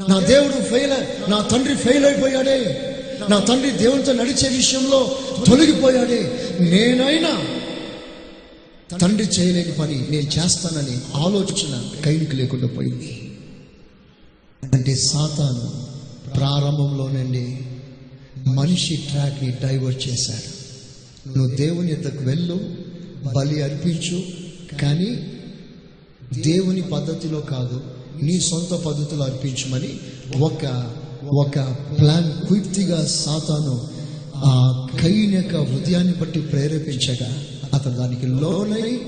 నా 0.09 0.19
దేవుడు 0.19 0.63
ఫెయిల్ 0.63 1.31
నా 1.31 1.41
తండ్రి 1.41 1.75
ఫెయిల్ 1.75 2.05
అయిపోయాడే. 2.05 2.85
నా 3.29 3.39
తండ్రి 3.39 3.71
దేవునితో 3.71 4.13
నడిచే 4.13 4.49
విషయంలో 4.49 5.19
తొలగిపోయాడే. 5.47 6.49
నేనైనా 6.59 7.45
తండ్రి 8.97 9.27
చేయలేని 9.27 9.71
పని 9.71 10.07
నేను 10.09 10.29
చేస్తానని 10.39 10.97
ఆలోచన 11.15 11.89
కైలికి 12.05 12.35
లేకుండా 12.35 12.67
పోయింది. 12.67 13.37
అంటే 14.73 14.95
సాతాను 14.95 15.87
ప్రారంభంలోనండి 16.31 17.57
మనిషి 18.47 18.95
ట్రాక్ని 18.95 19.49
డైవర్ట్ 19.51 20.07
చేశాడు. 20.07 20.59
నువ్వు 21.37 21.55
దేవుని 21.55 21.91
ఎద్దకు 21.91 22.23
వెళ్ళు 22.23 22.75
బలి 23.35 23.61
అర్పించు 23.61 24.23
కానీ 24.77 25.38
దేవుని 26.33 26.81
పద్ధతిలో 26.81 27.41
కాదు 27.41 27.81
నీ 28.21 28.39
సొంత 28.39 28.73
పద్ధతిలో 28.73 29.23
అర్పించమని 29.23 29.99
ఒక 30.41 30.93
ఒక 31.23 31.59
ప్లాన్ 31.99 32.51
పూర్తిగా 32.51 33.05
సాతాను 33.05 33.87
ఆ 34.35 34.87
కైన్ 35.01 35.33
యొక్క 35.33 35.55
హృదయాన్ని 35.55 36.13
బట్టి 36.13 36.41
ప్రేరేపించగా 36.41 37.43
అతను 37.73 37.95
దానికి 37.97 38.27
లోనై 38.27 39.01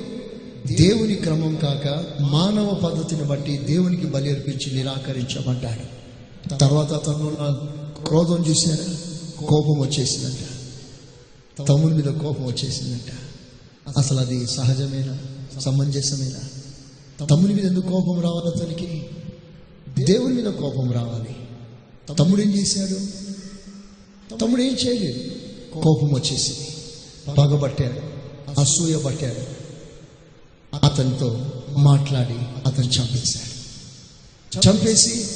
దేవుని 0.77 1.15
క్రమం 1.15 1.55
కాక 1.55 2.05
మానవ 2.21 2.73
పద్ధతిని 2.73 3.23
బట్టి 3.23 3.57
దేవునికి 3.57 4.05
బలి 4.05 4.29
అర్పించి 4.29 4.75
నిరాకరించమంటాడు 4.75 6.01
తర్వాత 6.57 6.93
అతను 6.93 7.35
క్రోధం 8.05 8.45
చూశారా? 8.49 8.93
కోపం 9.45 9.79
వచ్చేసిందంట. 9.79 10.37
తమ్ముని 11.67 11.95
మీద 11.95 12.03
కోపం 12.03 12.45
వచ్చేసిందంట. 12.45 13.11
అసలు 13.97 14.19
అది 14.19 14.47
సహజమైన? 14.47 15.17
సమంజసమేనా? 15.59 16.60
తమ్ముడి 17.29 17.53
మీద 17.53 17.65
ఎందుకు 17.65 17.91
కోపం 17.91 18.21
రావాలి 18.21 18.63
అతనికి? 18.63 19.09
దేవుడి 20.03 20.33
మీద 20.33 20.45
కోపం 20.45 20.91
రావాలి. 20.91 21.35
తమ్ముడు 22.15 22.41
ఏం 22.41 22.51
చేశాడు? 22.51 22.99
తమ్ముడు 24.37 24.61
ఏం 24.61 24.73
చేయలేదు. 24.73 25.31
కోపం 25.73 26.13
వచ్చేసింది. 26.13 26.67
పగబట్టాడు. 27.35 28.11
అసూయ 28.59 28.97
పట్టాడు. 28.97 29.61
అతనితో 30.85 31.45
మాట్లాడి 31.77 32.69
అతను 32.69 32.85
చంపేశాడు. 32.85 33.51
చంపేసి 34.67 35.27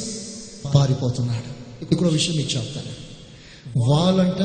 పారిపోతున్నాడు. 0.76 1.56
ఇక్కడ 1.84 2.08
విషయం 2.08 2.36
మీకు 2.36 2.54
చెప్తాను. 2.54 3.06
వాళ్ళంట 3.90 4.42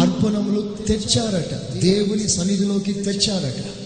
అర్పణములు 0.00 0.76
తెచ్చారట. 0.88 1.72
దేవుని 1.72 2.28
సన్నిధిలోకి 2.28 2.92
తెచ్చారట. 2.92 3.79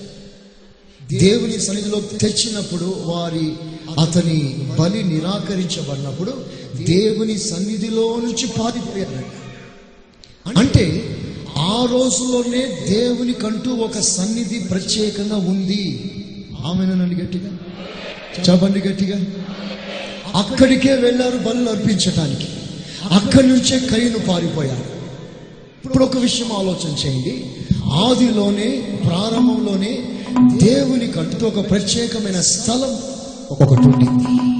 దేవుని 1.18 1.60
సన్నిధిలోకి 1.60 2.16
తెచ్చినప్పుడు 2.16 2.84
వారి 2.84 3.52
అతని 4.00 4.68
బలి 4.80 5.02
నిరాకరించబడినప్పుడు 5.02 6.44
దేవుని 6.76 7.38
సన్నిధిలో 7.38 8.16
నుంచి 8.24 8.46
పారిపోయారట 8.46 9.24
అంటే 10.58 11.16
ఆ 11.56 11.86
రోజుల్లోనే 11.90 12.86
దేవునికంటూ 12.88 13.70
ఒక 13.70 13.98
సన్నిధి 13.98 14.58
ప్రత్యేకంగా 14.58 15.36
ఉంది. 15.36 16.10
ఆమెనండి 16.64 17.14
గట్టిగా? 17.14 17.58
చెప్పండి 18.50 18.78
గట్టిగా. 18.78 19.20
అక్కడికే 20.34 20.94
వెళ్ళారు 20.94 21.38
బలు 21.38 21.70
అర్పించటానికి. 21.70 22.46
అక్కడి 23.10 23.46
నుంచే 23.46 23.78
కయ్యను 23.78 24.18
పారిపోయారు. 24.18 24.84
ఇప్పుడు 25.84 26.04
ఒక 26.04 26.16
విషయం 26.16 26.52
ఆలోచన 26.52 26.96
చేయండి. 27.06 27.44
ఆదిలోనే 27.84 29.00
ప్రారంభంలోనే 29.06 30.13
దేవుని 30.42 31.12
అంటూ 31.12 31.46
ఒక 31.46 31.70
ప్రత్యేకమైన 31.70 32.40
స్థలం 32.40 32.98
ఒకటి 33.50 33.88
ఉండింది 33.88 34.54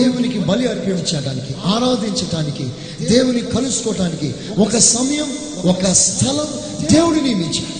దేవునికి 0.00 0.38
బలి 0.38 0.66
అర్పించడానికి 0.66 1.54
ఆరాధించటానికి 1.64 2.64
దేవుని 3.08 3.40
కలుసుకోవటానికి 3.40 4.34
ఒక 4.58 4.76
సమయం 4.78 5.28
ఒక 5.64 5.92
స్థలం 5.92 6.46
దేవుడు 6.92 7.20
నియమించాడు. 7.20 7.76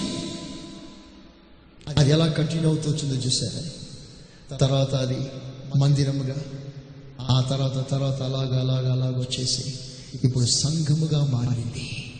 అది 1.98 2.10
ఎలా 2.10 2.26
కంటిన్యూ 2.26 2.68
అవుతూ 2.68 2.90
వచ్చిందో 2.90 3.14
చూసారా 3.14 3.62
తర్వాత 4.56 4.94
అది 4.94 5.16
మందిరముగా 5.78 6.34
ఆ 7.20 7.40
తర్వాత 7.50 7.90
తర్వాత 7.90 8.22
అలాగ 8.22 8.60
అలాగ 8.60 8.92
అలాగ 8.92 9.20
వచ్చేసి 9.20 9.74
ఇప్పుడు 10.24 10.44
సంఘముగా 10.44 11.28
మారింది. 11.32 12.12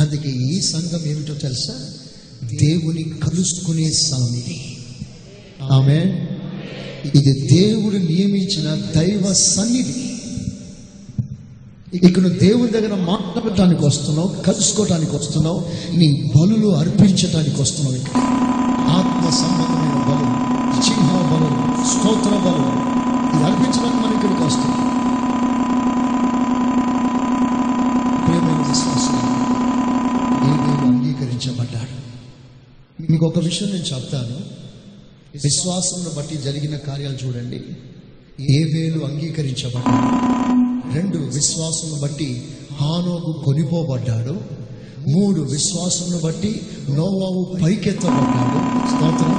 అందుకే 0.00 0.28
ఈ 0.28 0.60
సంఘం 0.60 1.00
ఏమిటో 1.06 1.34
తెలుసా? 1.34 1.88
దేవుని 2.42 3.02
కలుసుకునే 3.02 3.90
ఇది. 3.92 4.76
ఆమె 5.72 6.28
ఇది 7.14 7.32
దేవుడు 7.48 7.96
నియమించిన 7.96 8.74
దైవ 8.96 9.32
సన్నిధి. 9.32 10.08
ఇక 12.06 12.18
నువ్వు 12.18 12.38
దేవుని 12.38 12.70
దగ్గర 12.70 12.94
మాట్లాడటానికి 12.94 13.86
వస్తున్నావు 13.86 14.28
కలుసుకోవటానికి 14.28 15.16
వస్తున్నావు 15.16 15.64
నీ 15.96 16.30
బలులు 16.36 16.68
అర్పించటానికి 16.68 17.62
వస్తున్నావు. 17.62 17.96
ఇక్కడ 17.96 18.20
ఆత్మ 18.88 19.30
సంబంధమైన 19.30 19.98
బలు 20.08 20.28
చిహ్న 20.86 21.10
బలు 21.32 21.50
స్తోత్ర 21.88 22.30
బలు 22.30 22.92
ఇది 23.34 23.44
అర్పించడానికి 23.44 23.96
మనం 23.96 24.14
ఇక్కడికి 24.14 24.42
వస్తున్నాం 24.42 24.78
ప్రేమైన 28.26 28.68
విశ్వాసం 28.68 29.18
దేవుడు 30.42 30.86
అంగీకరించబడ్డాడు 30.86 32.02
మీకు 33.22 33.38
ఒక 33.38 33.44
విషయం 33.44 33.68
నేను 33.68 33.82
చెప్తాను. 33.82 34.36
విశ్వాసంను 35.44 36.10
బట్టి 36.16 36.36
జరిగిన 36.36 36.76
కార్యాలు 36.76 37.26
చూడండి. 37.26 37.56
ఏ 38.52 38.64
వేలు 38.64 39.04
అంగీకరించబడ్డాడు. 39.04 40.94
రెండు 40.94 41.18
విశ్వాసమును 41.18 42.00
బట్టి 42.00 42.44
హానోకు 42.80 43.32
కొనిపోబడ్డాడు. 43.32 44.40
మూడు 45.08 45.42
విశ్వాసమును 45.42 46.18
బట్టి 46.18 46.60
నోవావు 46.90 47.56
పైకెత్తబడ్డాడు. 47.62 48.88
స్తోత్రం. 48.88 49.34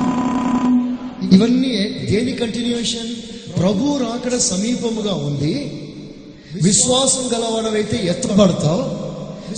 ఇవన్నీ 1.31 2.05
దేని 2.11 2.31
కంటిన్యూషన్ 2.31 3.15
ప్రభు 3.59 3.97
రాకడ 3.97 4.37
సమీపముగా 4.37 5.13
ఉంది 5.13 5.53
విశ్వాసం 6.63 7.27
గలవాడవైతే 7.27 8.01
ఎత్తబడతావు. 8.03 9.03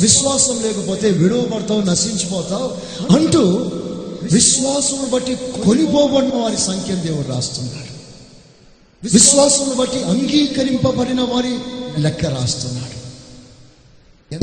విశ్వాసం 0.01 0.61
లేకపోతే 0.61 1.11
విడవబడతావు 1.11 1.81
నశించిపోతావు 1.81 2.71
అంటూ 3.17 3.71
విశ్వాసమును 4.31 5.09
బట్టి 5.09 5.35
కొనిపోబడిన 5.35 6.35
వారి 6.35 6.57
సంఖ్య 6.57 6.95
దేవుడు 6.95 7.27
రాస్తున్నాడు. 7.27 7.95
విశ్వాసమును 9.03 9.75
బట్టి 9.75 10.03
అంగీకరింపబడిన 10.03 11.21
వారి 11.21 11.59
లెక్క 12.01 12.25
రాస్తున్నాడు. 12.25 13.05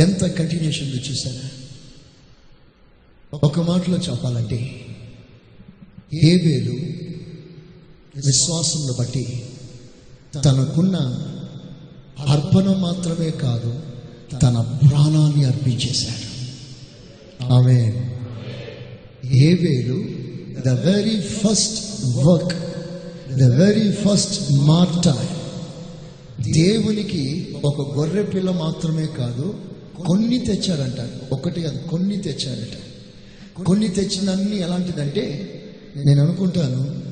ఎంత 0.00 0.26
కంటిన్యూషన్ 0.26 1.10
చూసారా? 1.10 1.48
ఒక 3.44 3.60
మాటలో 3.60 3.96
చెప్పాలంటే 3.96 4.86
ఏ 6.24 6.36
వేలు 6.36 6.72
విశ్వాసంను 8.26 8.92
బట్టి 8.92 9.44
తనకున్న 10.44 10.96
అర్పణ 12.28 12.74
మాత్రమే 12.74 13.30
కాదు 13.30 13.82
తన 14.42 14.78
ప్రాణాన్ని 14.90 15.44
అర్పించేశాడు. 15.44 16.32
ఆమె 17.52 18.08
ఏ 19.32 19.56
the 20.66 20.68
very 20.68 21.20
first 21.20 22.06
work 22.16 22.56
the 23.38 23.42
very 23.42 23.92
first 23.92 24.52
martyr 24.52 25.08
దేవునికి 26.52 27.54
ఒక 27.64 27.98
గొర్రె 27.98 28.22
పిల్ల 28.22 28.50
మాత్రమే 28.50 29.06
కాదు 29.06 29.54
కొన్ని 30.06 30.38
తెచ్చారంట. 30.38 31.32
ఒకటి 31.32 31.62
కాదు 31.62 31.88
కొన్ని 31.88 32.16
తెచ్చారట. 32.16 32.76
కొన్ని 33.62 33.88
తెచ్చినన్ని 33.88 34.60
ఎలాంటిదంటే 34.60 35.54
నేను 36.06 36.22
అనుకుంటాను 36.22 37.02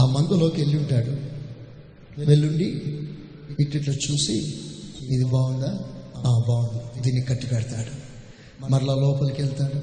ఆ 0.00 0.06
మందులోకి 0.06 0.60
వెళ్ళి 0.60 0.76
ఉంటాడు. 0.76 1.12
వెళ్ళుండి 2.20 2.82
ఇట్లా 3.60 3.94
చూసి 3.94 4.54
ఇది 5.10 5.24
బాగుందా? 5.24 5.78
ఆ 6.16 6.44
బాగుంది. 6.48 7.02
దీన్ని 7.02 7.22
కట్టి 7.24 7.46
పెడతాడు. 7.46 8.08
మరలా 8.72 8.94
లోపలికి 8.94 9.42
వెళ్తాడు. 9.42 9.80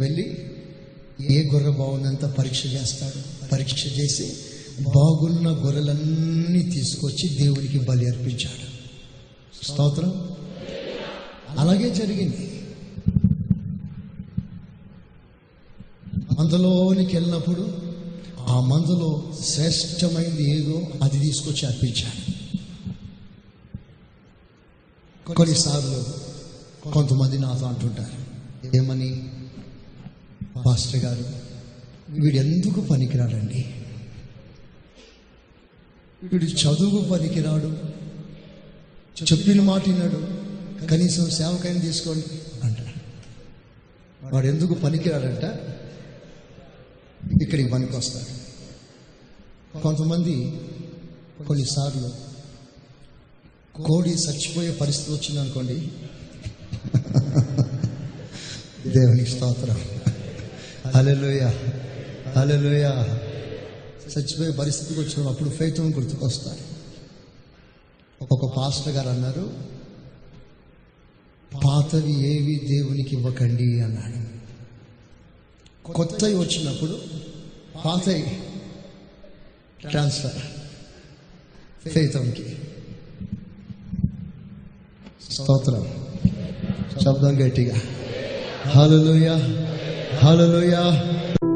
వెళ్ళి 0.00 0.36
ఏ 1.20 1.50
గొర్రె 1.50 1.70
బాగుందంత 1.70 2.24
పరీక్ష 2.24 2.66
చేస్తాడు. 2.66 3.48
పరీక్ష 3.48 3.86
చేసి 3.86 4.36
బాగున్న 4.80 5.64
గొర్రెలన్నీ 5.64 6.62
తీసుకొచ్చి 6.62 7.28
దేవునికి 7.28 7.78
బలి 7.78 8.08
అర్పించాడు. 8.08 8.66
స్తోత్రం? 9.64 10.36
అలాగే 11.58 11.94
జరిగింది. 11.94 12.62
మందలోనికి 16.38 17.16
వెళ్ళినప్పుడు 17.16 17.78
ఆ 18.40 18.60
మందులో 18.60 19.32
శ్రేష్టమైనది 19.44 20.60
ఏదో 20.60 20.82
అది 21.02 21.20
తీసుకొచ్చి 21.20 21.66
అర్పించాడు. 21.66 22.36
కొన్నిసార్లు 25.34 26.26
కొంతమంది 26.90 27.38
నాతో 27.38 27.66
అంటుంటారు 27.66 28.26
ఏమని 28.76 29.22
పాస్టర్ 30.64 31.00
గారు 31.00 31.24
వీడు 32.10 32.36
ఎందుకు 32.36 32.80
పనికిరాడండి? 32.80 33.60
వీడు 36.22 36.44
చదువు 36.44 37.04
పనికిరాడు 37.04 37.70
చెప్పిన 39.24 39.60
మాట 39.62 39.88
విన్నాడు 39.88 40.20
కనీసం 40.86 41.30
సేవకైనా 41.30 41.80
తీసుకోండి 41.80 42.26
అంటాడు. 42.62 42.92
వాడు 44.32 44.46
ఎందుకు 44.46 44.74
పనికిరాడంట? 44.74 45.44
ఇక్కడికి 47.42 47.70
పనికి 47.70 47.96
వస్తాడు 47.96 48.32
కొంతమంది 49.82 50.34
కొన్నిసార్లు 51.46 52.10
కోడి 53.82 54.10
చచ్చిపోయే 54.10 54.70
పరిస్థితి 54.70 55.12
వచ్చింది 55.12 55.40
అనుకోండి 55.40 55.76
దేవునికి 58.94 59.30
స్తోత్రం. 59.30 59.78
హలెలుయ 60.96 61.50
హలెలుయ 62.36 62.84
చచ్చిపోయే 64.18 64.50
పరిస్థితికి 64.50 65.00
వచ్చినప్పుడు 65.00 65.28
అప్పుడు 65.28 65.48
ఫైతం 65.48 65.96
గుర్తుకొస్తారు. 65.96 66.60
ఒక్కొక్క 68.22 68.56
పాస్టర్ 68.56 68.94
గారు 68.94 69.08
అన్నారు 69.08 69.50
పాతవి 71.64 72.12
ఏవి 72.12 72.66
దేవునికి 72.68 73.16
ఇవ్వకండి 73.16 73.80
అన్నాడు. 73.80 74.36
కొత్తవి 75.92 76.34
వచ్చినప్పుడు 76.34 76.98
పాతవి 77.84 78.38
ట్రాన్స్ఫర్ 79.88 80.42
ఫైతంకి. 81.92 82.58
స్తోత్రం. 85.30 86.06
శబ్దం 87.04 87.46
గట్టిగా. 87.46 87.80
హల్లెలూయా 88.66 89.62
Hallelujah. 90.20 91.55